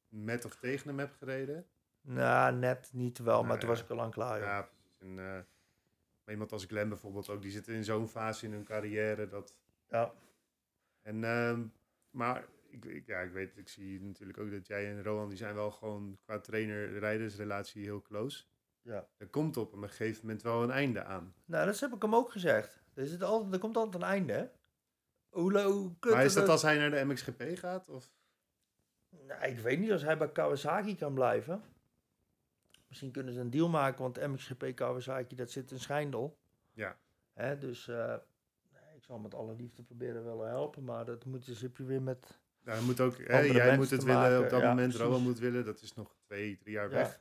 met 0.09 0.45
of 0.45 0.55
tegen 0.55 0.87
hem 0.87 0.99
hebt 0.99 1.15
gereden. 1.17 1.65
Nou, 2.01 2.55
net 2.55 2.89
niet 2.93 3.17
wel, 3.17 3.37
maar 3.39 3.47
Nou, 3.47 3.59
toen 3.59 3.69
was 3.69 3.81
ik 3.81 3.89
al 3.89 3.95
lang 3.95 4.11
klaar. 4.11 4.39
Ja, 4.41 4.61
precies. 4.61 4.97
En, 4.99 5.09
eh, 5.19 5.25
maar 6.23 6.33
iemand 6.33 6.51
als 6.51 6.65
Glenn 6.65 6.89
bijvoorbeeld 6.89 7.29
ook, 7.29 7.41
die 7.41 7.51
zitten 7.51 7.73
in 7.73 7.83
zo'n 7.83 8.07
fase 8.07 8.45
in 8.45 8.51
hun 8.51 8.63
carrière. 8.63 9.27
Dat, 9.27 9.57
Ja. 9.89 10.13
en, 11.01 11.23
ehm, 11.23 11.61
maar 12.09 12.45
ik, 12.69 12.85
ik, 12.85 13.05
ja, 13.07 13.19
ik 13.19 13.31
weet, 13.31 13.57
ik 13.57 13.69
zie 13.69 14.01
natuurlijk 14.01 14.39
ook 14.39 14.51
dat 14.51 14.67
jij 14.67 14.89
en 14.89 15.03
Rohan, 15.03 15.29
die 15.29 15.37
zijn 15.37 15.55
wel 15.55 15.71
gewoon 15.71 16.17
qua 16.25 16.39
trainer-rijdersrelatie 16.39 17.83
heel 17.83 18.01
close. 18.01 18.43
Ja. 18.81 19.07
Er 19.17 19.27
komt 19.27 19.57
op 19.57 19.73
een 19.73 19.89
gegeven 19.89 20.21
moment 20.25 20.41
wel 20.41 20.63
een 20.63 20.71
einde 20.71 21.03
aan. 21.03 21.33
Nou, 21.45 21.65
dat 21.65 21.79
heb 21.79 21.93
ik 21.93 22.01
hem 22.01 22.15
ook 22.15 22.31
gezegd. 22.31 22.81
Er, 22.93 23.05
zit 23.07 23.23
altijd, 23.23 23.53
er 23.53 23.59
komt 23.59 23.77
altijd 23.77 24.03
een 24.03 24.09
einde, 24.09 24.33
hè? 24.33 24.45
Hoe, 25.29 25.61
hoe 25.61 25.95
maar 25.99 26.25
is 26.25 26.33
het- 26.33 26.41
dat 26.43 26.49
als 26.51 26.61
hij 26.61 26.77
naar 26.77 26.89
de 26.91 27.03
MXGP 27.05 27.43
gaat? 27.57 27.89
Of? 27.89 28.11
Nou, 29.09 29.43
ik 29.43 29.59
weet 29.59 29.79
niet 29.79 29.91
als 29.91 30.01
hij 30.01 30.17
bij 30.17 30.31
Kawasaki 30.31 30.95
kan 30.95 31.13
blijven. 31.13 31.61
Misschien 32.87 33.11
kunnen 33.11 33.33
ze 33.33 33.39
een 33.39 33.49
deal 33.49 33.69
maken, 33.69 34.01
want 34.01 34.27
MXGP 34.27 34.75
Kawasaki, 34.75 35.35
dat 35.35 35.51
zit 35.51 35.71
in 35.71 35.79
Schijndel. 35.79 36.37
Ja. 36.71 36.97
Hè, 37.33 37.57
dus 37.57 37.87
eh, 37.87 38.15
ik 38.95 39.03
zal 39.03 39.19
met 39.19 39.33
alle 39.33 39.55
liefde 39.55 39.83
proberen 39.83 40.23
willen 40.23 40.47
helpen, 40.47 40.83
maar 40.83 41.05
dat 41.05 41.25
moet 41.25 41.45
dus 41.45 41.61
heb 41.61 41.77
je 41.77 41.83
weer 41.83 42.01
met... 42.01 42.39
Nou, 42.63 42.77
hij 42.77 42.85
moet 42.85 42.99
ook, 42.99 43.17
hè, 43.17 43.39
jij 43.39 43.75
moet 43.77 43.89
het 43.89 44.03
willen 44.03 44.21
maken, 44.21 44.43
op 44.43 44.49
dat 44.49 44.61
ja, 44.61 44.69
moment. 44.69 44.95
Rohan 44.95 45.21
moet 45.21 45.39
willen. 45.39 45.65
Dat 45.65 45.81
is 45.81 45.93
nog 45.93 46.15
twee, 46.25 46.57
drie 46.57 46.73
jaar 46.73 46.89
Ja, 46.89 46.95
weg. 46.95 47.19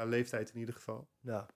Qua 0.00 0.08
leeftijd 0.08 0.50
in 0.52 0.58
ieder 0.58 0.74
geval. 0.74 1.08
ja. 1.20 1.46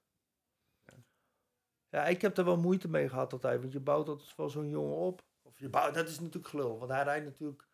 Ja, 1.89 2.07
ik 2.07 2.23
heb 2.23 2.39
er 2.39 2.45
wel 2.45 2.57
moeite 2.57 2.89
mee 2.89 3.09
gehad 3.09 3.33
altijd, 3.33 3.61
want 3.61 3.73
je 3.73 3.81
bouwt 3.81 4.09
altijd 4.09 4.37
wel 4.37 4.51
zo'n 4.51 4.69
jongen 4.69 4.97
op. 4.97 5.23
Of 5.43 5.59
je 5.59 5.69
bouwt, 5.69 5.95
dat 5.95 6.09
is 6.09 6.21
natuurlijk 6.21 6.49
gelul, 6.49 6.79
want 6.79 6.91
hij 6.91 7.03
rijdt 7.03 7.25
natuurlijk 7.25 7.69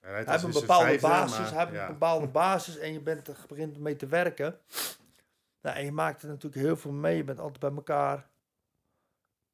Hij 0.00 0.10
rijdt 0.10 0.30
heeft 0.30 0.42
een 0.42 0.50
bepaalde 0.50 0.84
vijfde, 0.84 1.06
basis, 1.06 1.38
maar 1.38 1.50
hij 1.50 1.58
heeft 1.58 1.72
ja. 1.72 1.86
een 1.86 1.92
bepaalde 1.92 2.26
basis 2.26 2.78
en 2.78 2.92
je 2.92 3.00
bent 3.00 3.28
er, 3.28 3.44
begint 3.48 3.78
mee 3.78 3.96
te 3.96 4.06
werken. 4.06 4.60
Nou, 5.60 5.76
en 5.76 5.84
je 5.84 5.92
maakt 5.92 6.22
er 6.22 6.28
natuurlijk 6.28 6.62
heel 6.62 6.76
veel 6.76 6.92
mee. 6.92 7.16
Je 7.16 7.24
bent 7.24 7.40
altijd 7.40 7.58
bij 7.58 7.72
elkaar. 7.74 8.30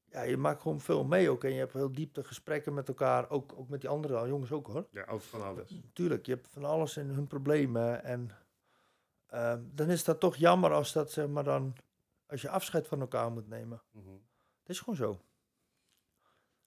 Ja, 0.05 0.23
je 0.23 0.37
maakt 0.37 0.63
gewoon 0.63 0.81
veel 0.81 1.05
mee 1.05 1.31
ook. 1.31 1.45
En 1.45 1.53
je 1.53 1.59
hebt 1.59 1.73
heel 1.73 1.93
diepte 1.93 2.25
gesprekken 2.25 2.75
met 2.75 2.89
elkaar. 2.89 3.31
Ook, 3.31 3.53
ook 3.57 3.69
met 3.69 3.81
die 3.81 3.91
andere 3.91 4.29
jongens 4.29 4.53
ook 4.53 4.67
hoor. 4.67 4.87
Ja, 4.91 5.05
over 5.05 5.29
van 5.29 5.43
alles. 5.43 5.81
Tuurlijk, 5.93 6.27
je 6.27 6.33
hebt 6.33 6.49
van 6.49 6.65
alles 6.65 6.97
in 6.97 7.09
hun 7.09 7.27
problemen. 7.27 8.05
En 8.05 8.31
ehm, 9.33 9.61
dan 9.75 9.91
is 9.91 10.05
dat 10.05 10.21
toch 10.21 10.37
jammer 10.37 10.73
als 10.73 10.93
dat 10.93 11.13
zeg 11.13 11.27
maar 11.29 11.45
dan... 11.45 11.75
Als 12.27 12.43
je 12.43 12.49
afscheid 12.49 12.87
van 12.87 13.01
elkaar 13.01 13.31
moet 13.33 13.49
nemen. 13.49 13.83
Mhm. 13.91 14.11
Dat 14.63 14.69
is 14.71 14.79
gewoon 14.79 14.97
zo. 14.97 15.07
Want 15.07 15.21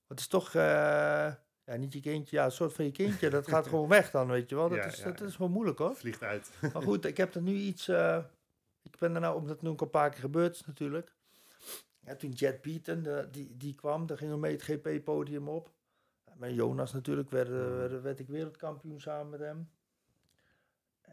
het 0.07 0.19
is 0.19 0.27
toch... 0.27 0.53
eh, 0.53 1.33
ja, 1.63 1.75
niet 1.77 1.93
je 1.93 1.99
kindje. 1.99 2.35
Ja, 2.35 2.45
een 2.45 2.51
soort 2.51 2.73
van 2.73 2.85
je 2.85 2.91
kindje. 2.91 3.29
Dat 3.29 3.47
gaat 3.47 3.67
gewoon 3.73 3.87
weg 3.89 4.11
dan, 4.11 4.27
weet 4.27 4.49
je 4.49 4.55
wel. 4.55 4.69
Dat, 4.69 4.77
Ja, 4.77 4.83
is, 4.85 4.97
ja, 4.97 5.11
dat 5.11 5.21
is 5.21 5.37
wel 5.37 5.49
moeilijk 5.49 5.77
hoor. 5.77 5.95
Vliegt 5.95 6.23
uit. 6.23 6.49
Maar 6.73 6.81
goed, 6.81 7.05
ik 7.05 7.17
heb 7.17 7.35
er 7.35 7.41
nu 7.41 7.53
iets. 7.53 7.87
eh, 7.87 8.23
ik 8.81 8.97
ben 8.97 9.15
er 9.15 9.21
nou, 9.21 9.35
omdat 9.35 9.51
het 9.51 9.61
nu 9.61 9.69
ook 9.69 9.81
een 9.81 9.89
paar 9.89 10.09
keer 10.09 10.19
gebeurd 10.19 10.55
is 10.55 10.65
natuurlijk. 10.65 11.15
Ja, 11.99 12.15
toen 12.15 12.31
Jet 12.31 12.61
Beaton, 12.61 13.03
de, 13.03 13.27
die, 13.31 13.57
die 13.57 13.75
kwam, 13.75 14.05
daar 14.05 14.17
gingen 14.17 14.33
we 14.33 14.39
mee 14.39 14.51
het 14.51 14.63
GP-podium 14.63 15.49
op. 15.49 15.71
Met 16.35 16.53
Jonas 16.53 16.93
natuurlijk 16.93 17.29
werd, 17.29 17.49
Mhm. 17.49 17.57
werd, 17.77 18.01
werd 18.01 18.19
ik 18.19 18.27
wereldkampioen 18.27 19.01
samen 19.01 19.29
met 19.29 19.39
hem. 19.39 19.69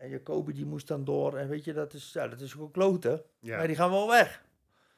En 0.02 0.08
Jacobi 0.08 0.52
die 0.52 0.66
moest 0.66 0.88
dan 0.88 1.04
door. 1.04 1.36
En 1.36 1.48
weet 1.48 1.64
je, 1.64 1.72
dat 1.72 1.92
is, 1.92 2.12
ja, 2.12 2.28
dat 2.28 2.40
is 2.40 2.52
gewoon 2.52 2.70
kloten. 2.70 3.22
Ja. 3.40 3.56
Maar 3.56 3.66
die 3.66 3.76
gaan 3.76 3.90
wel 3.90 4.08
weg. 4.08 4.42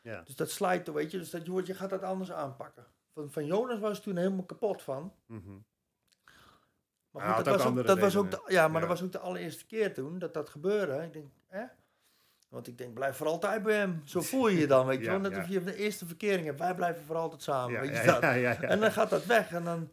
Ja. 0.00 0.22
Dus 0.22 0.36
dat 0.36 0.50
slijt, 0.50 0.88
weet 0.92 1.10
je. 1.10 1.18
Dus 1.18 1.30
dat, 1.30 1.44
je, 1.44 1.50
wordt- 1.50 1.66
je 1.66 1.74
gaat 1.74 1.90
dat 1.90 2.02
anders 2.02 2.32
aanpakken. 2.32 2.86
Van, 3.12 3.30
van 3.30 3.46
Jonas 3.46 3.78
was 3.78 4.00
toen 4.00 4.16
helemaal 4.16 4.44
kapot 4.44 4.82
van. 4.82 5.12
Mhm. 5.26 5.50
Maar 7.10 7.34
goed, 7.34 7.44
dat, 7.44 7.54
ook 7.54 7.62
was 7.62 7.66
ook, 7.78 7.86
dat 7.86 7.98
was 7.98 8.16
ook 8.16 8.30
de, 8.30 8.42
ja, 8.46 8.68
maar 8.68 8.80
Ja. 8.82 8.86
dat 8.88 8.98
was 8.98 9.06
ook 9.06 9.12
de 9.12 9.18
allereerste 9.18 9.66
keer 9.66 9.94
toen 9.94 10.18
dat 10.18 10.34
dat 10.34 10.48
gebeurde. 10.48 11.02
Ik 11.02 11.12
denk, 11.12 11.26
hè? 11.46 11.64
Want 12.48 12.66
ik 12.66 12.78
denk, 12.78 12.94
blijf 12.94 13.16
voor 13.16 13.26
altijd 13.26 13.62
bij 13.62 13.76
hem. 13.76 14.02
Zo 14.04 14.20
voel 14.30 14.48
je 14.48 14.58
je 14.58 14.66
dan, 14.66 14.86
weet 14.86 15.00
je 15.00 15.06
wel. 15.10 15.20
Net 15.20 15.32
ja. 15.32 15.40
of 15.42 15.48
je 15.48 15.62
de 15.64 15.76
eerste 15.76 16.06
verkering 16.06 16.46
hebt. 16.46 16.58
Wij 16.58 16.74
blijven 16.74 17.04
voor 17.04 17.16
altijd 17.16 17.42
samen, 17.42 17.80
weet 17.80 17.96
je 17.96 18.02
dat. 18.04 18.22
ja, 18.22 18.32
ja, 18.32 18.50
ja. 18.50 18.60
En 18.62 18.80
dan 18.80 18.92
gaat 18.92 19.10
dat 19.10 19.24
weg 19.26 19.52
en 19.52 19.64
dan... 19.64 19.90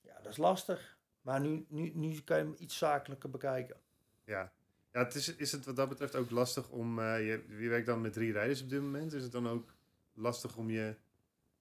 Ja, 0.00 0.14
dat 0.22 0.32
is 0.32 0.36
lastig. 0.36 0.98
Maar 1.20 1.40
nu, 1.40 1.66
nu, 1.68 1.90
nu 1.94 2.20
kan 2.20 2.36
je 2.38 2.42
hem 2.44 2.54
iets 2.58 2.78
zakelijker 2.78 3.30
bekijken. 3.30 3.76
Ja, 4.26 4.52
ja 4.92 5.04
het 5.04 5.14
is, 5.14 5.36
is 5.36 5.52
het 5.52 5.64
wat 5.64 5.76
dat 5.76 5.88
betreft 5.88 6.14
ook 6.14 6.30
lastig 6.30 6.70
om... 6.70 6.98
eh, 6.98 7.26
je, 7.26 7.44
je 7.48 7.68
werkt 7.68 7.86
dan 7.86 8.00
met 8.00 8.12
drie 8.12 8.32
rijders 8.32 8.62
op 8.62 8.68
dit 8.68 8.80
moment. 8.80 9.12
Is 9.12 9.22
het 9.22 9.32
dan 9.32 9.48
ook 9.48 9.74
lastig 10.12 10.56
om 10.56 10.70
je... 10.70 10.96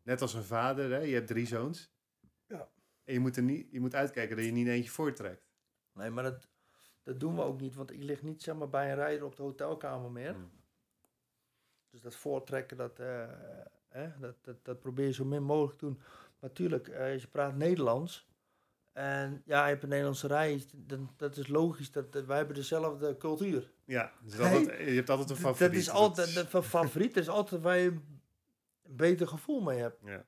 Net 0.04 0.22
als 0.22 0.34
een 0.34 0.44
vader, 0.44 0.92
hè, 0.92 1.00
je 1.00 1.14
hebt 1.14 1.28
drie 1.28 1.48
zoons. 1.48 1.94
Ja. 2.48 2.70
En 3.04 3.14
je 3.14 3.20
moet, 3.20 3.38
er 3.38 3.44
niet, 3.44 3.68
je 3.72 3.80
moet 3.80 3.96
uitkijken 3.96 4.36
dat 4.36 4.46
je 4.46 4.52
niet 4.52 4.68
eentje 4.68 4.92
voortrekt. 4.92 5.48
Nee, 5.94 6.10
maar 6.10 6.24
dat, 6.24 6.48
dat 7.04 7.20
doen 7.20 7.36
we 7.36 7.42
ook 7.42 7.62
niet. 7.62 7.76
Want 7.76 7.92
ik 7.92 8.04
lig 8.04 8.22
niet 8.22 8.44
zeg 8.44 8.56
maar, 8.56 8.70
bij 8.70 8.90
een 8.90 8.96
rijder 8.96 9.26
op 9.26 9.36
de 9.36 9.44
hotelkamer 9.44 10.12
meer. 10.12 10.36
Mm. 10.36 10.52
Dus 11.90 12.02
dat 12.02 12.16
voortrekken, 12.16 12.78
dat, 12.78 13.00
eh, 13.00 13.30
hè, 13.88 14.20
dat, 14.20 14.36
dat, 14.42 14.66
dat 14.66 14.80
probeer 14.80 15.06
je 15.06 15.14
zo 15.14 15.26
min 15.26 15.44
mogelijk 15.44 15.78
te 15.80 15.86
doen. 15.86 15.98
Maar 15.98 16.50
natuurlijk, 16.50 16.88
eh, 16.88 17.12
als 17.12 17.22
je 17.22 17.28
praat 17.28 17.56
Nederlands... 17.56 18.28
En 18.96 19.42
ja, 19.46 19.64
je 19.64 19.70
hebt 19.70 19.84
een 19.84 19.90
Nederlandse 19.90 20.28
rij, 20.28 20.64
dan, 20.76 21.14
dat 21.18 21.38
is 21.38 21.48
logisch. 21.48 21.92
Dat, 21.92 22.12
dat- 22.12 22.26
wij 22.26 22.38
hebben 22.38 22.56
dezelfde 22.56 23.18
cultuur. 23.18 23.72
Ja, 23.86 24.14
dus 24.24 24.40
altijd, 24.40 24.66
je 24.90 24.96
hebt 24.96 25.10
altijd 25.10 25.30
een 25.30 25.36
favoriet. 25.36 25.72
Dat 25.72 25.82
is 25.82 25.90
altijd 25.90 26.34
de 26.34 26.46
fa- 26.46 26.62
favoriet. 26.62 27.14
Dat 27.14 27.24
is 27.24 27.30
altijd 27.30 27.62
waar 27.62 27.78
je 27.78 27.90
een 28.84 28.96
beter 28.96 29.28
gevoel 29.28 29.62
mee 29.62 29.80
hebt. 29.80 30.00
Ja. 30.06 30.26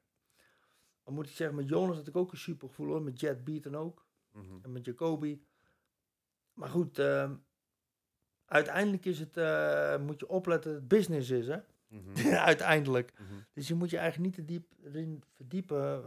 Dan 1.04 1.14
moet 1.14 1.30
ik 1.30 1.36
zeggen, 1.36 1.56
met 1.56 1.70
Jonas 1.70 1.96
had 1.96 2.08
ik 2.08 2.16
ook 2.16 2.32
een 2.32 2.38
super 2.38 2.68
gevoel 2.68 2.88
hoor. 2.88 3.02
Met 3.02 3.20
Jet 3.20 3.44
Beaton 3.44 3.76
ook. 3.76 4.06
Mhm. 4.32 4.58
En 4.62 4.72
met 4.72 4.86
Jacoby. 4.86 5.40
Maar 6.54 6.70
goed, 6.70 7.00
ehm, 7.00 7.36
uiteindelijk 8.46 9.06
is 9.06 9.20
het, 9.20 9.38
eh, 9.38 9.98
moet 9.98 10.20
je 10.20 10.28
opletten, 10.30 10.72
dat 10.72 10.80
het 10.80 10.88
business 10.90 11.30
is 11.30 11.48
hè. 11.48 11.58
Mhm. 11.88 12.28
uiteindelijk. 12.52 13.14
Mhm. 13.20 13.34
Dus 13.54 13.68
je 13.68 13.76
moet 13.76 13.90
je 13.90 13.98
eigenlijk 13.98 14.26
niet 14.38 14.48
te 14.48 14.54
diep 14.54 14.72
erin 14.84 15.24
verdiepen. 15.36 16.04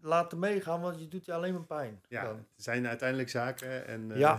Laten 0.00 0.38
meegaan, 0.38 0.80
want 0.80 1.00
je 1.00 1.08
doet 1.08 1.24
je 1.24 1.32
alleen 1.32 1.52
maar 1.54 1.64
pijn. 1.64 2.00
Ja, 2.08 2.24
dan. 2.24 2.36
het 2.36 2.62
zijn 2.64 2.86
uiteindelijk 2.86 3.28
zaken 3.28 3.86
en 3.86 4.10
eh, 4.12 4.18
Ja. 4.18 4.38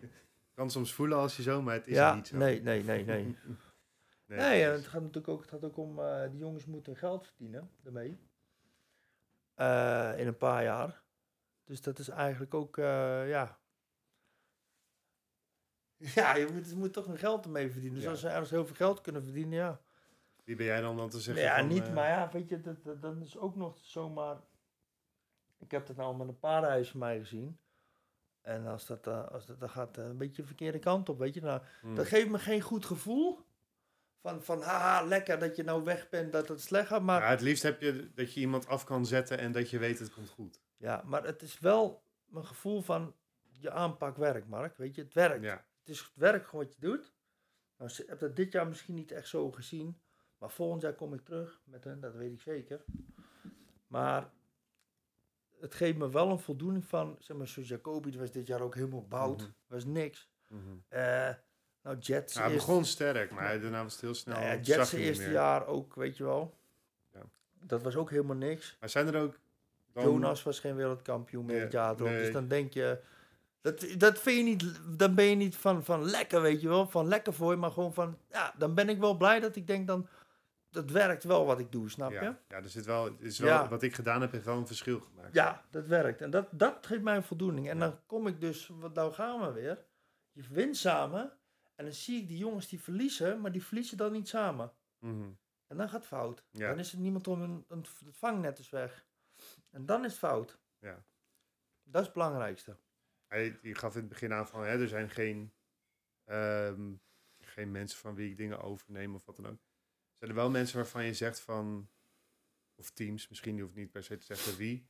kan 0.54 0.70
soms 0.70 0.94
voelen 0.94 1.18
als 1.18 1.36
je 1.36 1.42
zo, 1.42 1.62
maar 1.62 1.74
het 1.74 1.86
is 1.86 1.94
ja, 1.96 2.14
niet 2.14 2.26
zo. 2.28 2.36
nee, 2.36 2.62
nee, 2.62 2.82
nee, 2.84 3.04
nee. 3.04 3.24
Nee, 4.26 4.38
Nee, 4.38 4.64
en 4.64 4.72
het 4.72 4.86
gaat 4.86 5.00
natuurlijk 5.00 5.28
ook, 5.28 5.40
het 5.40 5.50
gaat 5.50 5.64
ook 5.64 5.76
om, 5.76 5.98
eh 5.98 6.22
die 6.30 6.38
jongens 6.38 6.64
moeten 6.64 6.96
geld 6.96 7.26
verdienen 7.26 7.70
daarmee. 7.82 8.18
Eh, 9.54 10.12
in 10.16 10.26
een 10.26 10.36
paar 10.36 10.62
jaar. 10.62 11.02
Dus 11.64 11.80
dat 11.80 11.98
is 11.98 12.08
eigenlijk 12.08 12.54
ook, 12.54 12.76
ja. 12.76 13.58
Ja, 16.14 16.36
je 16.36 16.48
moet, 16.52 16.68
je 16.70 16.76
moet 16.76 16.92
toch 16.92 17.06
een 17.06 17.18
geld 17.18 17.44
ermee 17.44 17.70
verdienen. 17.70 17.94
Dus 17.94 18.04
Ja. 18.04 18.10
als 18.10 18.20
ze 18.20 18.28
ergens 18.28 18.50
heel 18.50 18.66
veel 18.66 18.74
geld 18.74 19.00
kunnen 19.00 19.22
verdienen, 19.22 19.58
ja. 19.58 19.80
Wie 20.44 20.56
ben 20.56 20.66
jij 20.66 20.80
dan 20.80 20.96
dan 20.96 21.08
te 21.08 21.20
zeggen 21.20 21.44
ja, 21.44 21.58
van, 21.58 21.68
niet, 21.68 21.94
maar 21.94 22.08
ja, 22.08 22.30
weet 22.32 22.48
je, 22.48 22.60
dat, 22.60 22.84
dat, 22.84 23.02
dat 23.02 23.16
is 23.20 23.36
ook 23.38 23.56
nog 23.56 23.78
zomaar... 23.78 24.36
Ik 25.58 25.70
heb 25.70 25.86
dat 25.86 25.96
nou 25.96 26.16
met 26.16 26.28
een 26.28 26.38
paar 26.38 26.62
reis 26.62 26.90
van 26.90 27.00
mij 27.00 27.18
gezien. 27.18 27.58
En 28.40 28.66
als 28.66 28.86
dat, 28.86 29.06
eh, 29.06 29.28
als 29.28 29.46
dat, 29.46 29.60
dat 29.60 29.70
gaat 29.70 29.98
eh, 29.98 30.04
een 30.04 30.16
beetje 30.16 30.42
de 30.42 30.46
verkeerde 30.48 30.78
kant 30.78 31.08
op, 31.08 31.18
weet 31.18 31.34
je. 31.34 31.40
Nou, 31.40 31.62
mm, 31.82 31.94
dat 31.94 32.06
geeft 32.06 32.28
me 32.28 32.38
geen 32.38 32.60
goed 32.60 32.84
gevoel. 32.84 33.46
Van, 34.20 34.42
van 34.42 34.62
haha, 34.62 35.02
lekker 35.02 35.38
dat 35.38 35.56
je 35.56 35.62
nou 35.62 35.84
weg 35.84 36.08
bent, 36.08 36.32
dat 36.32 36.48
het 36.48 36.60
slecht 36.60 36.86
gaat. 36.86 37.02
Maar, 37.02 37.20
ja, 37.20 37.28
het 37.28 37.40
liefst 37.40 37.62
heb 37.62 37.80
je 37.80 38.10
dat 38.14 38.34
je 38.34 38.40
iemand 38.40 38.66
af 38.66 38.84
kan 38.84 39.06
zetten 39.06 39.38
en 39.38 39.52
dat 39.52 39.70
je 39.70 39.78
weet 39.78 39.98
het 39.98 40.12
komt 40.12 40.28
goed. 40.28 40.60
ja, 40.76 41.02
maar 41.04 41.24
het 41.24 41.42
is 41.42 41.58
wel 41.58 42.02
mijn 42.26 42.46
gevoel 42.46 42.80
van 42.80 43.14
je 43.50 43.70
aanpak 43.70 44.16
werkt, 44.16 44.48
Mark. 44.48 44.76
Weet 44.76 44.94
je, 44.94 45.02
het 45.02 45.14
werkt. 45.14 45.44
Ja, 45.44 45.64
Het 45.80 45.88
is 45.88 45.98
het 45.98 46.10
werk 46.14 46.46
gewoon 46.46 46.64
wat 46.64 46.74
je 46.74 46.80
doet. 46.80 47.12
Nou, 47.76 47.90
ik 47.96 48.08
heb 48.08 48.18
dat 48.18 48.36
dit 48.36 48.52
jaar 48.52 48.66
misschien 48.68 48.94
niet 48.94 49.12
echt 49.12 49.28
zo 49.28 49.50
gezien. 49.50 50.00
Maar 50.38 50.50
volgend 50.50 50.82
jaar 50.82 50.94
kom 50.94 51.14
ik 51.14 51.24
terug 51.24 51.60
met 51.64 51.84
hen, 51.84 52.00
dat 52.00 52.14
weet 52.14 52.32
ik 52.32 52.40
zeker. 52.40 52.84
Maar 53.86 54.30
het 55.60 55.74
geeft 55.74 55.96
me 55.98 56.10
wel 56.10 56.30
een 56.30 56.38
voldoening 56.38 56.84
van, 56.86 57.16
zeg 57.18 57.36
maar, 57.36 57.46
zoals 57.48 57.68
Jacobi, 57.68 58.10
die 58.10 58.20
was 58.20 58.30
dit 58.30 58.46
jaar 58.46 58.60
ook 58.60 58.74
helemaal 58.74 59.06
bout. 59.08 59.40
Mhm. 59.40 59.50
was 59.66 59.84
niks. 59.84 60.28
mhm. 60.48 60.60
Eh 60.88 61.28
nou, 61.82 61.98
Jets. 61.98 62.34
Ja, 62.34 62.40
hij 62.42 62.54
begon 62.54 62.84
sterk, 62.84 63.30
maar 63.30 63.44
hij- 63.44 63.60
daarna 63.60 63.82
was 63.82 63.92
het 63.92 64.00
heel 64.00 64.14
snel. 64.14 64.34
nou 64.34 64.46
ja, 64.48 64.56
Jets 64.60 64.92
eerste 64.92 65.22
meer. 65.24 65.32
jaar 65.32 65.66
ook, 65.66 65.94
weet 65.94 66.16
je 66.16 66.24
wel. 66.24 66.54
Ja. 67.12 67.20
Dat 67.52 67.82
was 67.82 67.96
ook 67.96 68.10
helemaal 68.10 68.36
niks. 68.36 68.76
Maar 68.80 68.88
zijn 68.88 69.06
er 69.14 69.20
ook... 69.22 69.38
dan- 69.92 70.04
Jonas 70.04 70.42
was 70.42 70.60
geen 70.60 70.76
wereldkampioen 70.76 71.44
meer 71.44 71.56
Ja, 71.56 71.62
het 71.62 71.72
jaar 71.72 71.94
erop. 71.94 72.08
nee. 72.08 72.22
Dus 72.22 72.32
dan 72.32 72.48
denk 72.48 72.72
je, 72.72 73.00
dat, 73.60 73.86
dat 73.98 74.18
vind 74.18 74.36
je 74.36 74.42
niet, 74.42 74.80
dan 74.98 75.14
ben 75.14 75.24
je 75.24 75.34
niet 75.34 75.56
van, 75.56 75.84
van 75.84 76.04
lekker, 76.04 76.42
weet 76.42 76.60
je 76.60 76.68
wel. 76.68 76.86
Van 76.88 77.08
lekker 77.08 77.32
voor 77.32 77.50
je, 77.50 77.56
maar 77.56 77.70
gewoon 77.70 77.94
van, 77.94 78.18
ja, 78.30 78.54
dan 78.58 78.74
ben 78.74 78.88
ik 78.88 78.98
wel 78.98 79.16
blij 79.16 79.40
dat 79.40 79.56
ik 79.56 79.66
denk 79.66 79.86
dan, 79.86 80.08
dat 80.70 80.90
werkt 80.90 81.24
wel 81.24 81.44
wat 81.46 81.58
ik 81.58 81.72
doe, 81.72 81.90
snap 81.90 82.10
je? 82.10 82.18
Ja, 82.18 82.36
er 82.48 82.68
zit 82.68 82.84
wel, 82.84 83.06
is 83.18 83.38
wel, 83.38 83.48
Ja. 83.48 83.68
wat 83.68 83.82
ik 83.82 83.94
gedaan 83.94 84.20
heb, 84.20 84.32
heeft 84.32 84.44
wel 84.44 84.56
een 84.56 84.66
verschil 84.66 85.00
gemaakt. 85.00 85.34
Ja, 85.34 85.64
dat 85.70 85.86
werkt. 85.86 86.20
En 86.20 86.30
dat, 86.30 86.48
dat 86.52 86.86
geeft 86.86 87.02
mij 87.02 87.16
een 87.16 87.22
voldoening. 87.22 87.68
En 87.68 87.78
Ja. 87.78 87.88
dan 87.88 88.00
kom 88.06 88.26
ik 88.26 88.40
dus, 88.40 88.66
wat 88.68 88.94
nou 88.94 89.12
gaan 89.12 89.40
we 89.40 89.52
weer. 89.52 89.84
Je 90.32 90.42
wint 90.48 90.76
samen. 90.76 91.32
En 91.74 91.84
dan 91.84 91.94
zie 91.94 92.20
ik 92.22 92.28
die 92.28 92.38
jongens 92.38 92.68
die 92.68 92.80
verliezen, 92.80 93.40
maar 93.40 93.52
die 93.52 93.64
verliezen 93.64 93.96
dan 93.96 94.12
niet 94.12 94.28
samen. 94.28 94.72
Mhm. 94.98 95.30
En 95.66 95.76
dan 95.76 95.88
gaat 95.88 95.98
het 95.98 96.06
fout. 96.06 96.44
Dan 96.50 96.78
is 96.78 96.92
er 96.92 96.98
niemand 96.98 97.28
om 97.28 97.42
een, 97.42 97.64
een, 97.68 97.84
het 98.04 98.16
vangnet 98.16 98.58
is 98.58 98.70
weg. 98.70 99.06
En 99.70 99.86
dan 99.86 100.04
is 100.04 100.10
het 100.10 100.18
fout. 100.20 100.58
Ja. 100.78 101.04
Dat 101.82 102.00
is 102.00 102.06
het 102.06 102.12
belangrijkste. 102.16 102.76
Hij, 103.26 103.58
je 103.62 103.74
gaf 103.74 103.94
in 103.94 104.00
het 104.00 104.08
begin 104.08 104.32
aan 104.32 104.48
van, 104.48 104.60
hè, 104.64 104.80
er 104.80 104.88
zijn 104.88 105.10
geen, 105.10 105.52
ehm, 106.24 106.92
geen 107.40 107.70
mensen 107.70 107.98
van 107.98 108.14
wie 108.14 108.30
ik 108.30 108.36
dingen 108.36 108.60
overneem 108.60 109.14
of 109.14 109.24
wat 109.24 109.36
dan 109.36 109.46
ook. 109.46 109.60
Zijn 110.18 110.30
er 110.30 110.36
wel 110.36 110.50
mensen 110.50 110.76
waarvan 110.76 111.04
je 111.04 111.14
zegt 111.14 111.40
van, 111.40 111.88
of 112.76 112.90
teams, 112.90 113.28
misschien 113.28 113.56
je 113.56 113.62
hoeft 113.62 113.74
niet 113.74 113.90
per 113.90 114.02
se 114.02 114.16
te 114.16 114.24
zeggen 114.24 114.56
wie, 114.56 114.86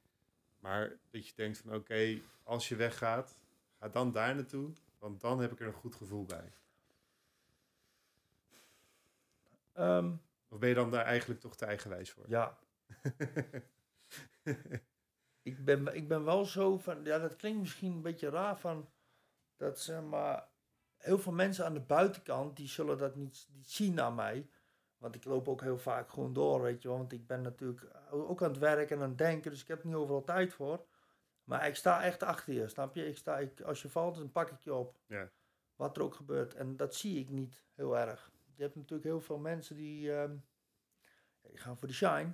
maar 0.58 0.98
dat 1.10 1.26
je 1.26 1.32
denkt 1.34 1.58
van, 1.58 1.74
oké, 1.74 2.20
als 2.42 2.68
je 2.68 2.76
weggaat, 2.76 3.36
ga 3.78 3.88
dan 3.88 4.12
daar 4.12 4.34
naartoe, 4.34 4.72
want 4.98 5.20
dan 5.20 5.40
heb 5.40 5.52
ik 5.52 5.60
er 5.60 5.66
een 5.66 5.72
goed 5.72 5.94
gevoel 5.94 6.24
bij. 6.24 6.52
Ehm, 9.72 10.12
Of 10.48 10.58
ben 10.58 10.68
je 10.68 10.74
dan 10.74 10.90
daar 10.90 11.04
eigenlijk 11.04 11.40
toch 11.40 11.56
te 11.56 11.64
eigenwijs 11.66 12.10
voor? 12.10 12.24
ja. 12.28 12.58
ik, 15.42 15.64
ben, 15.64 15.94
ik 15.94 16.08
ben 16.08 16.24
wel 16.24 16.44
zo 16.44 16.78
van, 16.78 17.04
ja, 17.04 17.18
dat 17.18 17.36
klinkt 17.36 17.58
misschien 17.58 17.92
een 17.92 18.02
beetje 18.02 18.28
raar 18.28 18.58
van, 18.58 18.88
dat 19.56 19.80
zeg 19.80 20.02
maar, 20.02 20.48
heel 20.96 21.18
veel 21.18 21.32
mensen 21.32 21.64
aan 21.64 21.74
de 21.74 21.80
buitenkant, 21.80 22.56
die 22.56 22.68
zullen 22.68 22.98
dat 22.98 23.16
niet, 23.16 23.48
niet 23.52 23.70
zien 23.70 24.00
aan 24.00 24.14
mij. 24.14 24.48
Want 24.98 25.14
ik 25.14 25.24
loop 25.24 25.48
ook 25.48 25.60
heel 25.60 25.78
vaak 25.78 26.10
gewoon 26.10 26.32
door, 26.32 26.62
weet 26.62 26.82
je 26.82 26.88
wel. 26.88 26.96
Want 26.96 27.12
ik 27.12 27.26
ben 27.26 27.42
natuurlijk 27.42 27.86
ook 28.10 28.42
aan 28.42 28.48
het 28.50 28.58
werken 28.58 28.96
en 28.96 29.02
aan 29.02 29.08
het 29.08 29.18
denken, 29.18 29.50
dus 29.50 29.60
ik 29.62 29.68
heb 29.68 29.84
niet 29.84 29.94
overal 29.94 30.24
tijd 30.24 30.52
voor. 30.52 30.86
Maar 31.44 31.66
ik 31.66 31.74
sta 31.74 32.02
echt 32.02 32.22
achter 32.22 32.52
je, 32.54 32.68
snap 32.68 32.94
je? 32.94 33.06
Ik 33.06 33.16
sta, 33.16 33.38
ik, 33.38 33.60
als 33.60 33.82
je 33.82 33.88
valt, 33.88 34.16
dan 34.16 34.32
pak 34.32 34.50
ik 34.50 34.60
je 34.60 34.74
op. 34.74 34.98
Ja. 35.06 35.30
Wat 35.76 35.96
er 35.96 36.02
ook 36.02 36.14
gebeurt. 36.14 36.54
En 36.54 36.76
dat 36.76 36.94
zie 36.94 37.18
ik 37.18 37.28
niet 37.30 37.64
heel 37.74 37.98
erg. 37.98 38.30
Je 38.54 38.62
hebt 38.62 38.74
natuurlijk 38.74 39.08
heel 39.08 39.20
veel 39.20 39.38
mensen 39.38 39.76
die, 39.76 40.12
ehm, 40.12 40.36
die 41.42 41.58
gaan 41.58 41.76
voor 41.76 41.88
de 41.88 41.94
shine. 41.94 42.32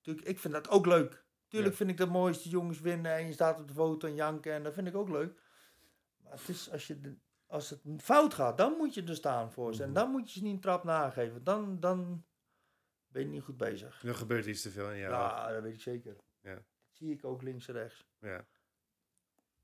Tuurlijk, 0.00 0.26
ik 0.26 0.38
vind 0.38 0.54
dat 0.54 0.68
ook 0.68 0.86
leuk. 0.86 1.24
Tuurlijk 1.48 1.72
Ja. 1.72 1.78
vind 1.78 1.90
ik 1.90 1.96
dat 1.96 2.08
mooi 2.08 2.32
als 2.32 2.42
die 2.42 2.52
jongens 2.52 2.80
winnen 2.80 3.12
en 3.12 3.26
je 3.26 3.32
staat 3.32 3.60
op 3.60 3.68
de 3.68 3.74
foto 3.74 4.08
en 4.08 4.14
janken. 4.14 4.52
En 4.52 4.62
dat 4.62 4.74
vind 4.74 4.86
ik 4.86 4.94
ook 4.96 5.08
leuk. 5.08 5.40
Maar 6.22 6.32
het 6.32 6.48
is 6.48 6.70
als, 6.70 6.86
je 6.86 7.00
de, 7.00 7.16
als 7.46 7.70
het 7.70 7.80
fout 7.98 8.34
gaat, 8.34 8.58
dan 8.58 8.76
moet 8.76 8.94
je 8.94 9.02
er 9.04 9.14
staan 9.14 9.52
voor 9.52 9.74
ze. 9.74 9.82
En 9.82 9.88
Mhm. 9.90 9.98
dan 9.98 10.10
moet 10.10 10.32
je 10.32 10.38
ze 10.38 10.44
niet 10.44 10.54
een 10.54 10.60
trap 10.60 10.84
nageven. 10.84 11.44
Dan, 11.44 11.80
dan 11.80 12.24
ben 13.06 13.22
je 13.22 13.28
niet 13.28 13.42
goed 13.42 13.56
bezig. 13.56 14.04
Er 14.04 14.14
gebeurt 14.14 14.46
iets 14.46 14.62
te 14.62 14.70
veel 14.70 14.90
in 14.90 14.96
Ja, 14.98 15.08
jou. 15.08 15.52
dat 15.52 15.62
weet 15.62 15.74
ik 15.74 15.80
zeker. 15.80 16.16
Ja. 16.40 16.54
Dat 16.54 16.64
zie 16.90 17.12
ik 17.12 17.24
ook 17.24 17.42
links 17.42 17.68
en 17.68 17.74
rechts. 17.74 18.04
Ja. 18.18 18.46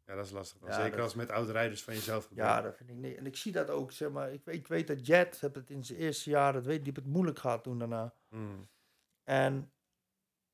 ja, 0.07 0.14
dat 0.16 0.24
is 0.26 0.31
lastig. 0.33 0.61
Ja, 0.66 0.72
Zeker 0.72 0.91
dat- 0.91 1.01
als 1.01 1.14
met 1.14 1.31
oude 1.31 1.53
rijders 1.53 1.83
van 1.83 1.95
jezelf 1.95 2.26
gebeurt. 2.26 2.47
Ja, 2.49 2.61
dat 2.62 2.76
vind 2.76 2.91
ik 2.91 2.97
niet. 2.97 3.16
En 3.16 3.26
ik 3.26 3.37
zie 3.37 3.53
dat 3.53 3.70
ook, 3.70 3.93
zeg 3.93 4.11
maar. 4.11 4.33
Ik, 4.33 4.45
weet- 4.45 4.57
ik 4.57 4.66
weet 4.66 4.87
dat 4.87 5.07
Jet, 5.07 5.41
heb 5.41 5.55
het 5.55 5.70
in 5.70 5.85
zijn 5.85 5.99
eerste 5.99 6.31
jaar, 6.31 6.53
dat 6.53 6.64
weet, 6.64 6.85
die 6.85 6.93
het 6.93 7.07
moeilijk 7.07 7.39
gehad 7.39 7.62
toen 7.62 7.78
daarna. 7.78 8.14
Mm. 8.28 8.68
En 9.24 9.72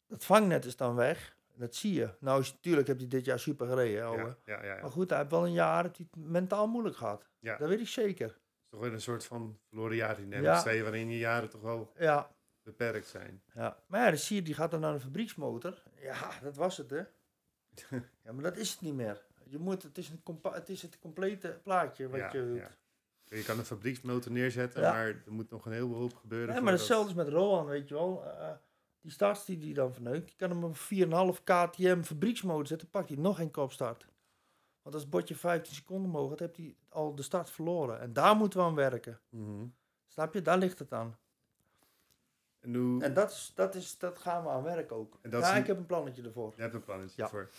het 0.07 0.25
vangnet 0.25 0.65
is 0.65 0.77
dan 0.77 0.95
weg. 0.95 1.36
Dat 1.57 1.75
zie 1.75 1.93
je. 1.95 2.11
Nou, 2.21 2.41
is, 2.41 2.53
natuurlijk 2.53 2.87
heb 2.87 2.99
hij 2.99 3.09
dit 3.09 3.25
jaar 3.25 3.39
super 3.39 3.67
gereden. 3.67 3.97
hè, 3.99 4.05
ouwe. 4.05 4.23
ja, 4.23 4.37
ja, 4.45 4.65
ja, 4.65 4.75
ja. 4.75 4.81
Maar 4.81 4.91
goed, 4.91 5.09
hij 5.11 5.19
heeft 5.19 5.31
wel 5.31 5.47
een 5.47 5.53
jaar 5.53 5.83
heeft 5.83 5.97
hij 5.97 6.07
het 6.11 6.25
mentaal 6.25 6.67
moeilijk 6.69 6.97
gehad. 6.97 7.29
Dat 7.41 7.59
weet 7.69 7.81
ik 7.81 7.89
zeker. 7.89 8.27
Het 8.27 8.37
is 8.65 8.69
toch 8.71 8.81
weer 8.81 8.93
een 8.93 9.01
soort 9.01 9.25
van 9.25 9.59
verloren 9.69 9.97
jaar 9.97 10.19
in 10.21 10.59
twee 10.61 10.83
waarin 10.83 11.11
je 11.11 11.19
jaren 11.19 11.49
toch 11.51 11.61
wel 11.61 11.93
Ja, 11.99 12.35
beperkt 12.63 13.07
zijn. 13.07 13.43
ja. 13.55 13.83
Maar 13.87 14.01
ja, 14.01 14.09
dan 14.09 14.19
zie 14.19 14.37
je, 14.37 14.43
die 14.43 14.55
gaat 14.55 14.71
dan 14.71 14.81
naar 14.81 14.93
een 14.95 15.01
fabrieksmotor. 15.01 15.83
Ja, 16.01 16.31
dat 16.43 16.57
was 16.57 16.77
het, 16.77 16.91
hè. 16.91 17.03
ja, 18.25 18.33
maar 18.33 18.43
dat 18.43 18.57
is 18.57 18.71
het 18.71 18.81
niet 18.81 18.95
meer. 18.95 19.25
Je 19.49 19.59
moet, 19.59 19.83
het, 19.83 19.99
is 19.99 20.09
een 20.09 20.39
het 20.43 20.69
is 20.69 20.83
het 20.83 20.99
complete 20.99 21.61
plaatje 21.63 22.09
wat 22.09 22.33
je 22.33 22.47
doet. 22.47 22.59
ja. 22.59 22.71
Je 23.29 23.43
kan 23.45 23.59
een 23.59 23.65
fabrieksmotor 23.65 24.33
neerzetten, 24.33 24.81
maar 24.83 25.07
er 25.07 25.23
moet 25.27 25.51
nog 25.51 25.67
een 25.67 25.73
heleboel 25.73 26.05
op 26.05 26.15
gebeuren. 26.15 26.55
Ja, 26.55 26.61
maar 26.61 26.73
hetzelfde 26.73 27.11
is 27.11 27.17
met 27.17 27.29
Rohan, 27.29 27.67
weet 27.67 27.89
je 27.89 27.95
wel. 27.95 28.25
Eh, 28.25 28.51
die 29.07 29.15
starts 29.15 29.45
die 29.45 29.59
die 29.59 29.75
dan 29.75 29.93
verneukt, 29.93 30.31
je 30.31 30.37
kan 30.37 30.51
hem 30.51 30.65
op 30.65 30.77
4,5 31.37 31.43
KTM 31.45 32.03
fabrieksmode 32.03 32.67
zetten, 32.69 32.91
pakt 32.91 33.09
hij 33.09 33.19
nog 33.19 33.37
geen 33.37 33.51
kopstart. 33.51 34.07
Want 34.83 34.95
als 34.95 35.03
het 35.05 35.11
bordje 35.13 35.37
15 35.37 35.75
seconden 35.75 36.11
mogen, 36.11 36.37
dan 36.37 36.47
heeft 36.47 36.59
hij 36.59 36.77
al 36.89 37.15
de 37.15 37.23
start 37.23 37.51
verloren. 37.51 38.01
En 38.01 38.13
daar 38.13 38.37
moeten 38.37 38.59
we 38.59 38.65
aan 38.65 38.75
werken. 38.75 39.21
Mhm. 39.29 39.67
Snap 40.07 40.35
je? 40.35 40.43
Daar 40.43 40.59
ligt 40.59 40.79
het 40.79 40.93
aan. 40.93 41.17
En 42.61 42.75
hoe... 42.75 43.03
En 43.03 43.15
dat, 43.15 43.31
is, 43.31 43.53
dat, 43.55 43.75
is, 43.75 43.99
dat 43.99 44.19
gaan 44.19 44.43
we 44.43 44.49
aan 44.49 44.63
werken 44.63 44.97
ook. 44.97 45.19
En 45.23 45.31
dat 45.31 45.43
ja, 45.43 45.55
een- 45.55 45.61
ik 45.61 45.67
heb 45.67 45.77
een 45.77 45.87
plannetje 45.87 46.23
ervoor. 46.23 46.53
Je 46.57 46.63
hebt 46.63 46.75
een 46.75 46.85
plannetje 46.85 47.23
Ja. 47.23 47.29
voor. 47.29 47.51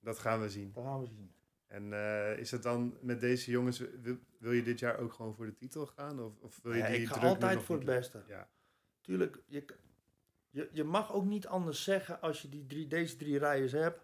Dat 0.00 0.18
gaan 0.18 0.40
we 0.40 0.50
zien. 0.50 0.72
Dat 0.72 0.84
gaan 0.84 1.00
we 1.00 1.06
zien. 1.06 1.32
En 1.66 1.92
eh, 1.92 2.38
is 2.38 2.50
het 2.50 2.62
dan 2.62 2.96
met 3.00 3.20
deze 3.20 3.50
jongens, 3.50 3.78
wil, 3.78 4.16
wil 4.38 4.52
je 4.52 4.62
dit 4.62 4.78
jaar 4.78 4.98
ook 4.98 5.12
gewoon 5.12 5.34
voor 5.34 5.46
de 5.46 5.54
titel 5.54 5.86
gaan? 5.86 6.20
Of, 6.20 6.32
of 6.40 6.60
wil 6.62 6.72
je 6.72 6.78
Ja, 6.78 6.86
die 6.88 7.00
ik 7.00 7.08
ga 7.08 7.20
altijd 7.26 7.54
nog 7.54 7.64
voor 7.64 7.76
het 7.76 7.84
beste. 7.84 8.22
Ja, 8.28 8.48
Tuurlijk, 9.00 9.38
je, 9.46 9.64
je, 10.52 10.68
je 10.72 10.84
mag 10.84 11.12
ook 11.12 11.24
niet 11.24 11.46
anders 11.46 11.82
zeggen 11.84 12.20
als 12.20 12.42
je 12.42 12.48
die 12.48 12.66
drie, 12.66 12.86
deze 12.86 13.16
drie 13.16 13.38
rijders 13.38 13.72
hebt. 13.72 14.00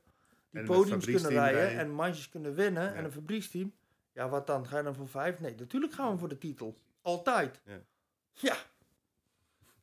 Die 0.50 0.60
En 0.60 0.66
podiums 0.66 1.04
kunnen 1.04 1.30
rijden 1.30 1.60
rijden. 1.60 1.78
en 1.78 1.90
mandjes 1.90 2.28
kunnen 2.28 2.54
winnen 2.54 2.82
Ja. 2.82 2.92
en 2.94 3.04
een 3.04 3.12
fabrieksteam. 3.12 3.72
Ja, 4.12 4.28
wat 4.28 4.46
dan? 4.46 4.66
Ga 4.66 4.76
je 4.76 4.82
dan 4.82 4.94
voor 4.94 5.08
vijf? 5.08 5.40
Nee, 5.40 5.54
natuurlijk 5.54 5.92
gaan 5.92 6.12
we 6.12 6.18
voor 6.18 6.28
de 6.28 6.38
titel. 6.38 6.78
Altijd. 7.02 7.60
Ja. 7.64 7.80
Ja. 8.32 8.56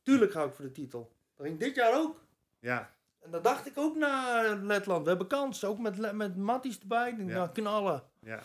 Tuurlijk 0.02 0.32
ga 0.32 0.44
ik 0.44 0.52
voor 0.52 0.64
de 0.64 0.72
titel. 0.72 1.12
Dat 1.36 1.46
ging 1.46 1.58
dit 1.58 1.74
jaar 1.74 1.94
ook. 1.94 2.20
ja, 2.58 2.94
En 3.20 3.30
dat 3.30 3.44
dacht 3.44 3.66
ik 3.66 3.78
ook 3.78 3.96
naar 3.96 4.56
Letland. 4.56 5.02
We 5.02 5.08
hebben 5.08 5.26
kans. 5.26 5.64
Ook 5.64 5.78
met, 5.78 6.12
met 6.12 6.36
Matties 6.36 6.80
erbij. 6.80 7.10
Ik 7.10 7.16
denk, 7.16 7.30
Ja. 7.30 7.46
knallen. 7.48 8.02
ja. 8.20 8.42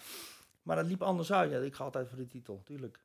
Maar 0.61 0.75
dat 0.75 0.85
liep 0.85 1.01
anders 1.01 1.31
uit. 1.33 1.51
Ja, 1.51 1.57
ik 1.59 1.75
ga 1.75 1.83
altijd 1.83 2.07
voor 2.07 2.17
de 2.17 2.27
titel, 2.27 2.61
tuurlijk. 2.63 2.99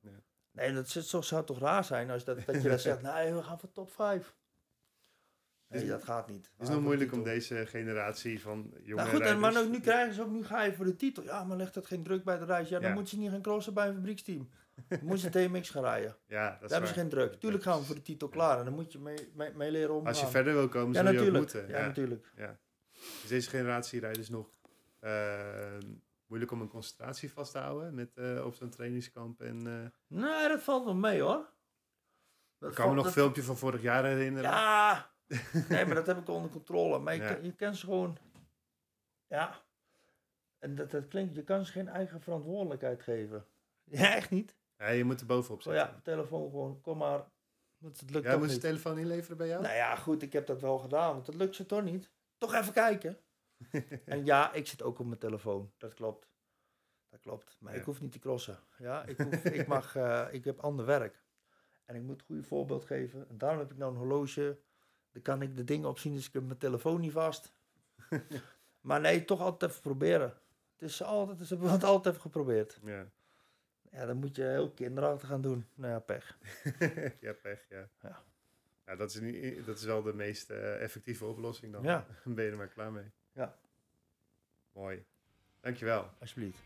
Ja. 0.00 0.10
Nee, 0.50 0.72
dat 0.72 0.88
zou 0.88 1.44
toch 1.44 1.58
raar 1.58 1.84
zijn 1.84 2.10
als 2.10 2.24
dat, 2.24 2.46
dat 2.46 2.62
je 2.62 2.68
dan 2.68 2.78
zegt, 2.88 3.02
nee, 3.02 3.34
we 3.34 3.42
gaan 3.42 3.58
voor 3.60 3.72
top 3.72 3.90
5. 3.92 4.34
Nee, 5.68 5.86
dat 5.86 6.04
gaat 6.04 6.28
niet. 6.28 6.44
Het 6.52 6.62
is 6.62 6.68
nog 6.68 6.76
de 6.76 6.82
moeilijk 6.82 7.12
om 7.12 7.22
deze 7.22 7.66
generatie 7.66 8.40
van 8.40 8.74
jonge 8.82 9.02
Nou 9.02 9.16
goed, 9.24 9.38
maar 9.38 9.68
nu, 9.68 9.80
krijgen 9.80 10.14
ze 10.14 10.22
ook, 10.22 10.30
nu 10.30 10.44
ga 10.44 10.62
je 10.62 10.72
voor 10.74 10.84
de 10.84 10.96
titel. 10.96 11.22
Ja, 11.22 11.44
maar 11.44 11.56
legt 11.56 11.74
het 11.74 11.86
geen 11.86 12.02
druk 12.02 12.24
bij 12.24 12.38
de 12.38 12.44
reis. 12.44 12.68
Ja, 12.68 12.78
dan 12.78 12.88
Ja. 12.88 12.94
moeten 12.94 13.14
ze 13.14 13.18
niet 13.22 13.30
gaan 13.30 13.42
crossen 13.42 13.74
bij 13.74 13.88
een 13.88 13.94
fabrieksteam. 13.94 14.48
Dan 14.88 14.98
moeten 15.02 15.32
ze 15.32 15.46
TMX 15.48 15.70
gaan 15.70 15.82
rijden. 15.82 16.16
Ja, 16.26 16.50
dat 16.50 16.54
Daar 16.58 16.64
is 16.64 16.70
hebben 16.70 16.88
ze 16.88 16.94
geen 16.94 17.08
druk. 17.08 17.34
Tuurlijk 17.34 17.62
gaan 17.62 17.78
we 17.78 17.84
voor 17.84 17.94
de 17.94 18.02
titel 18.02 18.28
klaar. 18.28 18.58
En 18.58 18.64
dan 18.64 18.74
moet 18.74 18.92
je 18.92 18.98
mee, 18.98 19.30
mee, 19.34 19.52
mee 19.54 19.70
leren 19.70 19.94
omgaan. 19.94 20.08
Als 20.08 20.20
je 20.20 20.26
verder 20.26 20.52
wil 20.54 20.68
komen, 20.68 20.94
ja, 20.94 21.12
zul 21.12 21.22
je 21.22 21.28
ook 21.30 21.36
moeten. 21.36 21.68
Ja, 21.68 21.78
Ja, 21.78 21.86
natuurlijk. 21.86 22.32
Is 23.22 23.28
deze 23.28 23.48
generatie 23.50 24.00
rijders 24.00 24.28
nog 24.28 24.50
eh, 25.00 25.78
moeilijk 26.26 26.52
om 26.52 26.60
een 26.60 26.68
concentratie 26.68 27.32
vast 27.32 27.52
te 27.52 27.58
houden 27.58 27.94
met, 27.94 28.16
eh, 28.16 28.44
op 28.44 28.54
zo'n 28.54 28.70
trainingskamp? 28.70 29.40
En, 29.40 29.66
eh, 29.66 30.18
Nee, 30.18 30.48
dat 30.48 30.62
valt 30.62 30.84
wel 30.84 30.94
mee 30.94 31.20
hoor. 31.20 31.48
Dat 32.58 32.70
ik 32.70 32.76
kan 32.76 32.88
me 32.88 32.94
nog 32.94 33.04
een 33.04 33.10
dat- 33.10 33.20
filmpje 33.22 33.42
van 33.42 33.56
vorig 33.56 33.82
jaar 33.82 34.04
herinneren. 34.04 34.50
Ja, 34.50 35.10
nee, 35.68 35.84
maar 35.86 35.94
dat 35.94 36.06
heb 36.06 36.18
ik 36.18 36.28
onder 36.28 36.50
controle. 36.50 36.98
Maar 36.98 37.14
je, 37.14 37.22
Ja. 37.22 37.32
kan, 37.34 37.44
je 37.44 37.52
kan 37.52 37.74
ze 37.74 37.84
gewoon, 37.84 38.18
ja, 39.26 39.62
en 40.58 40.74
dat, 40.74 40.90
dat 40.90 41.08
klinkt, 41.08 41.34
je 41.34 41.44
kan 41.44 41.64
ze 41.64 41.72
geen 41.72 41.88
eigen 41.88 42.20
verantwoordelijkheid 42.20 43.02
geven. 43.02 43.46
Ja, 43.90 44.14
echt 44.14 44.30
niet. 44.30 44.56
Ja, 44.78 44.88
je 44.88 45.04
moet 45.04 45.20
er 45.20 45.26
bovenop 45.26 45.62
zitten. 45.62 45.82
ja, 45.82 46.00
telefoon 46.02 46.50
gewoon, 46.50 46.80
kom 46.80 46.98
maar. 46.98 47.24
Want 47.78 48.00
het 48.00 48.10
lukt 48.10 48.22
Jij 48.24 48.32
toch 48.32 48.40
moest 48.40 48.52
niet. 48.52 48.62
de 48.62 48.68
telefoon 48.68 48.98
inleveren 48.98 49.36
bij 49.36 49.46
jou? 49.48 49.62
Nou 49.62 49.74
ja, 49.74 49.96
goed, 49.96 50.22
ik 50.22 50.32
heb 50.32 50.46
dat 50.46 50.60
wel 50.60 50.78
gedaan, 50.78 51.12
want 51.14 51.26
dat 51.26 51.34
lukt 51.34 51.54
ze 51.54 51.66
toch 51.66 51.82
niet. 51.82 52.10
Toch 52.38 52.54
even 52.54 52.72
kijken. 52.72 53.18
en 54.04 54.24
ja, 54.24 54.52
ik 54.52 54.66
zit 54.66 54.82
ook 54.82 54.98
op 54.98 55.06
mijn 55.06 55.18
telefoon, 55.18 55.72
dat 55.78 55.94
klopt. 55.94 56.28
Dat 57.08 57.20
klopt, 57.20 57.56
maar 57.60 57.72
Ja. 57.72 57.78
ik 57.78 57.84
hoef 57.84 58.00
niet 58.00 58.12
te 58.12 58.18
crossen. 58.18 58.58
Ja, 58.78 59.04
ik, 59.04 59.18
hoef, 59.18 59.44
ik, 59.44 59.66
mag, 59.66 59.96
eh, 59.96 60.26
ik 60.30 60.44
heb 60.44 60.58
ander 60.60 60.86
werk. 60.86 61.24
En 61.84 61.94
ik 61.96 62.02
moet 62.02 62.16
het 62.16 62.26
goede 62.26 62.42
voorbeeld 62.42 62.84
geven. 62.84 63.28
En 63.28 63.38
daarom 63.38 63.58
heb 63.58 63.70
ik 63.70 63.76
nou 63.76 63.92
een 63.92 63.98
horloge. 63.98 64.58
Dan 65.16 65.24
kan 65.24 65.42
ik 65.42 65.56
de 65.56 65.64
dingen 65.64 65.88
opzien, 65.88 66.14
dus 66.14 66.26
ik 66.26 66.32
heb 66.32 66.42
mijn 66.42 66.58
telefoon 66.58 67.00
niet 67.00 67.12
vast. 67.12 67.52
maar 68.80 69.00
nee, 69.00 69.24
toch 69.24 69.40
altijd 69.40 69.70
even 69.70 69.82
proberen. 69.82 70.34
Het 70.76 70.88
is 70.88 71.02
altijd, 71.02 71.38
ze 71.46 71.54
hebben 71.54 71.72
het 71.72 71.84
altijd 71.84 72.14
even 72.14 72.20
geprobeerd. 72.20 72.78
Ja. 72.84 73.06
Ja, 73.90 74.06
dan 74.06 74.16
moet 74.16 74.36
je 74.36 74.42
heel 74.42 74.70
kinderachtig 74.70 75.28
gaan 75.28 75.40
doen. 75.40 75.66
Nou 75.74 75.92
ja, 75.92 75.98
pech. 75.98 76.38
ja, 77.20 77.32
pech, 77.32 77.66
ja. 77.68 77.88
Ja. 78.02 78.22
Ja, 78.86 78.96
dat, 78.96 79.10
is 79.10 79.20
niet, 79.20 79.66
dat 79.66 79.78
is 79.78 79.84
wel 79.84 80.02
de 80.02 80.14
meest 80.14 80.50
eh, 80.50 80.82
effectieve 80.82 81.24
oplossing 81.24 81.72
dan. 81.72 81.82
Ja. 81.82 82.06
Dan 82.24 82.34
ben 82.34 82.44
je 82.44 82.50
er 82.50 82.56
maar 82.56 82.68
klaar 82.68 82.92
mee. 82.92 83.10
Ja. 83.32 83.58
Mooi. 84.72 85.04
Dankjewel. 85.60 86.10
Alsjeblieft. 86.20 86.58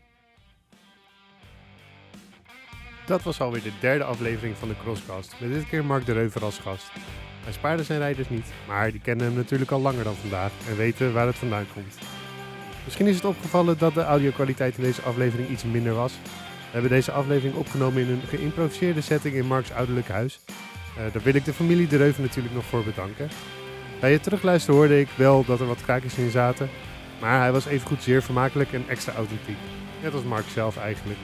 Dat 3.05 3.23
was 3.23 3.41
alweer 3.41 3.63
de 3.63 3.77
derde 3.79 4.03
aflevering 4.03 4.55
van 4.55 4.67
de 4.67 4.77
Crosscast. 4.77 5.39
Met 5.39 5.49
dit 5.49 5.67
keer 5.67 5.85
Mark 5.85 6.05
de 6.05 6.13
Reuver 6.13 6.43
als 6.43 6.59
gast. 6.59 6.91
Hij 7.43 7.53
spaarde 7.53 7.83
zijn 7.83 7.99
rijders 7.99 8.29
niet, 8.29 8.45
maar 8.67 8.91
die 8.91 9.01
kennen 9.01 9.25
hem 9.25 9.35
natuurlijk 9.35 9.71
al 9.71 9.81
langer 9.81 10.03
dan 10.03 10.15
vandaag 10.15 10.51
en 10.69 10.77
weten 10.77 11.13
waar 11.13 11.25
het 11.25 11.35
vandaan 11.35 11.65
komt. 11.73 11.97
Misschien 12.83 13.07
is 13.07 13.15
het 13.15 13.25
opgevallen 13.25 13.77
dat 13.77 13.93
de 13.93 14.03
audio-kwaliteit 14.03 14.77
in 14.77 14.83
deze 14.83 15.01
aflevering 15.01 15.49
iets 15.49 15.63
minder 15.63 15.93
was. 15.93 16.13
We 16.71 16.77
hebben 16.77 16.89
deze 16.91 17.11
aflevering 17.11 17.55
opgenomen 17.55 18.01
in 18.01 18.09
een 18.09 18.21
geïmproviseerde 18.27 19.01
setting 19.01 19.35
in 19.35 19.45
Marks 19.45 19.71
ouderlijk 19.71 20.07
huis. 20.07 20.39
Eh, 20.97 21.13
daar 21.13 21.21
wil 21.23 21.35
ik 21.35 21.45
de 21.45 21.53
familie 21.53 21.87
de 21.87 21.97
Reuven 21.97 22.23
natuurlijk 22.23 22.55
nog 22.55 22.65
voor 22.65 22.83
bedanken. 22.83 23.29
Bij 23.99 24.11
het 24.11 24.23
terugluisteren 24.23 24.75
hoorde 24.75 24.99
ik 24.99 25.09
wel 25.15 25.45
dat 25.45 25.59
er 25.59 25.67
wat 25.67 25.81
kraakjes 25.81 26.17
in 26.17 26.31
zaten, 26.31 26.69
maar 27.19 27.39
hij 27.39 27.51
was 27.51 27.65
evengoed 27.65 28.03
zeer 28.03 28.23
vermakelijk 28.23 28.73
en 28.73 28.83
extra 28.87 29.13
authentiek. 29.13 29.57
Net 30.01 30.13
als 30.13 30.23
Mark 30.23 30.45
zelf 30.53 30.77
eigenlijk. 30.77 31.19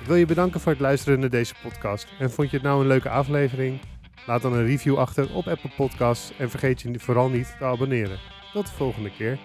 Ik 0.00 0.06
wil 0.06 0.16
je 0.16 0.26
bedanken 0.26 0.60
voor 0.60 0.72
het 0.72 0.80
luisteren 0.80 1.20
naar 1.20 1.30
deze 1.30 1.54
podcast. 1.62 2.06
En 2.18 2.30
vond 2.30 2.50
je 2.50 2.56
het 2.56 2.66
nou 2.66 2.80
een 2.80 2.86
leuke 2.86 3.08
aflevering? 3.08 3.80
Laat 4.26 4.42
dan 4.42 4.52
een 4.52 4.66
review 4.66 4.98
achter 4.98 5.34
op 5.34 5.48
Apple 5.48 5.70
Podcasts 5.76 6.32
en 6.38 6.50
vergeet 6.50 6.80
je 6.80 6.98
vooral 6.98 7.28
niet 7.28 7.54
te 7.58 7.64
abonneren. 7.64 8.18
Tot 8.52 8.66
de 8.66 8.72
volgende 8.72 9.10
keer. 9.10 9.38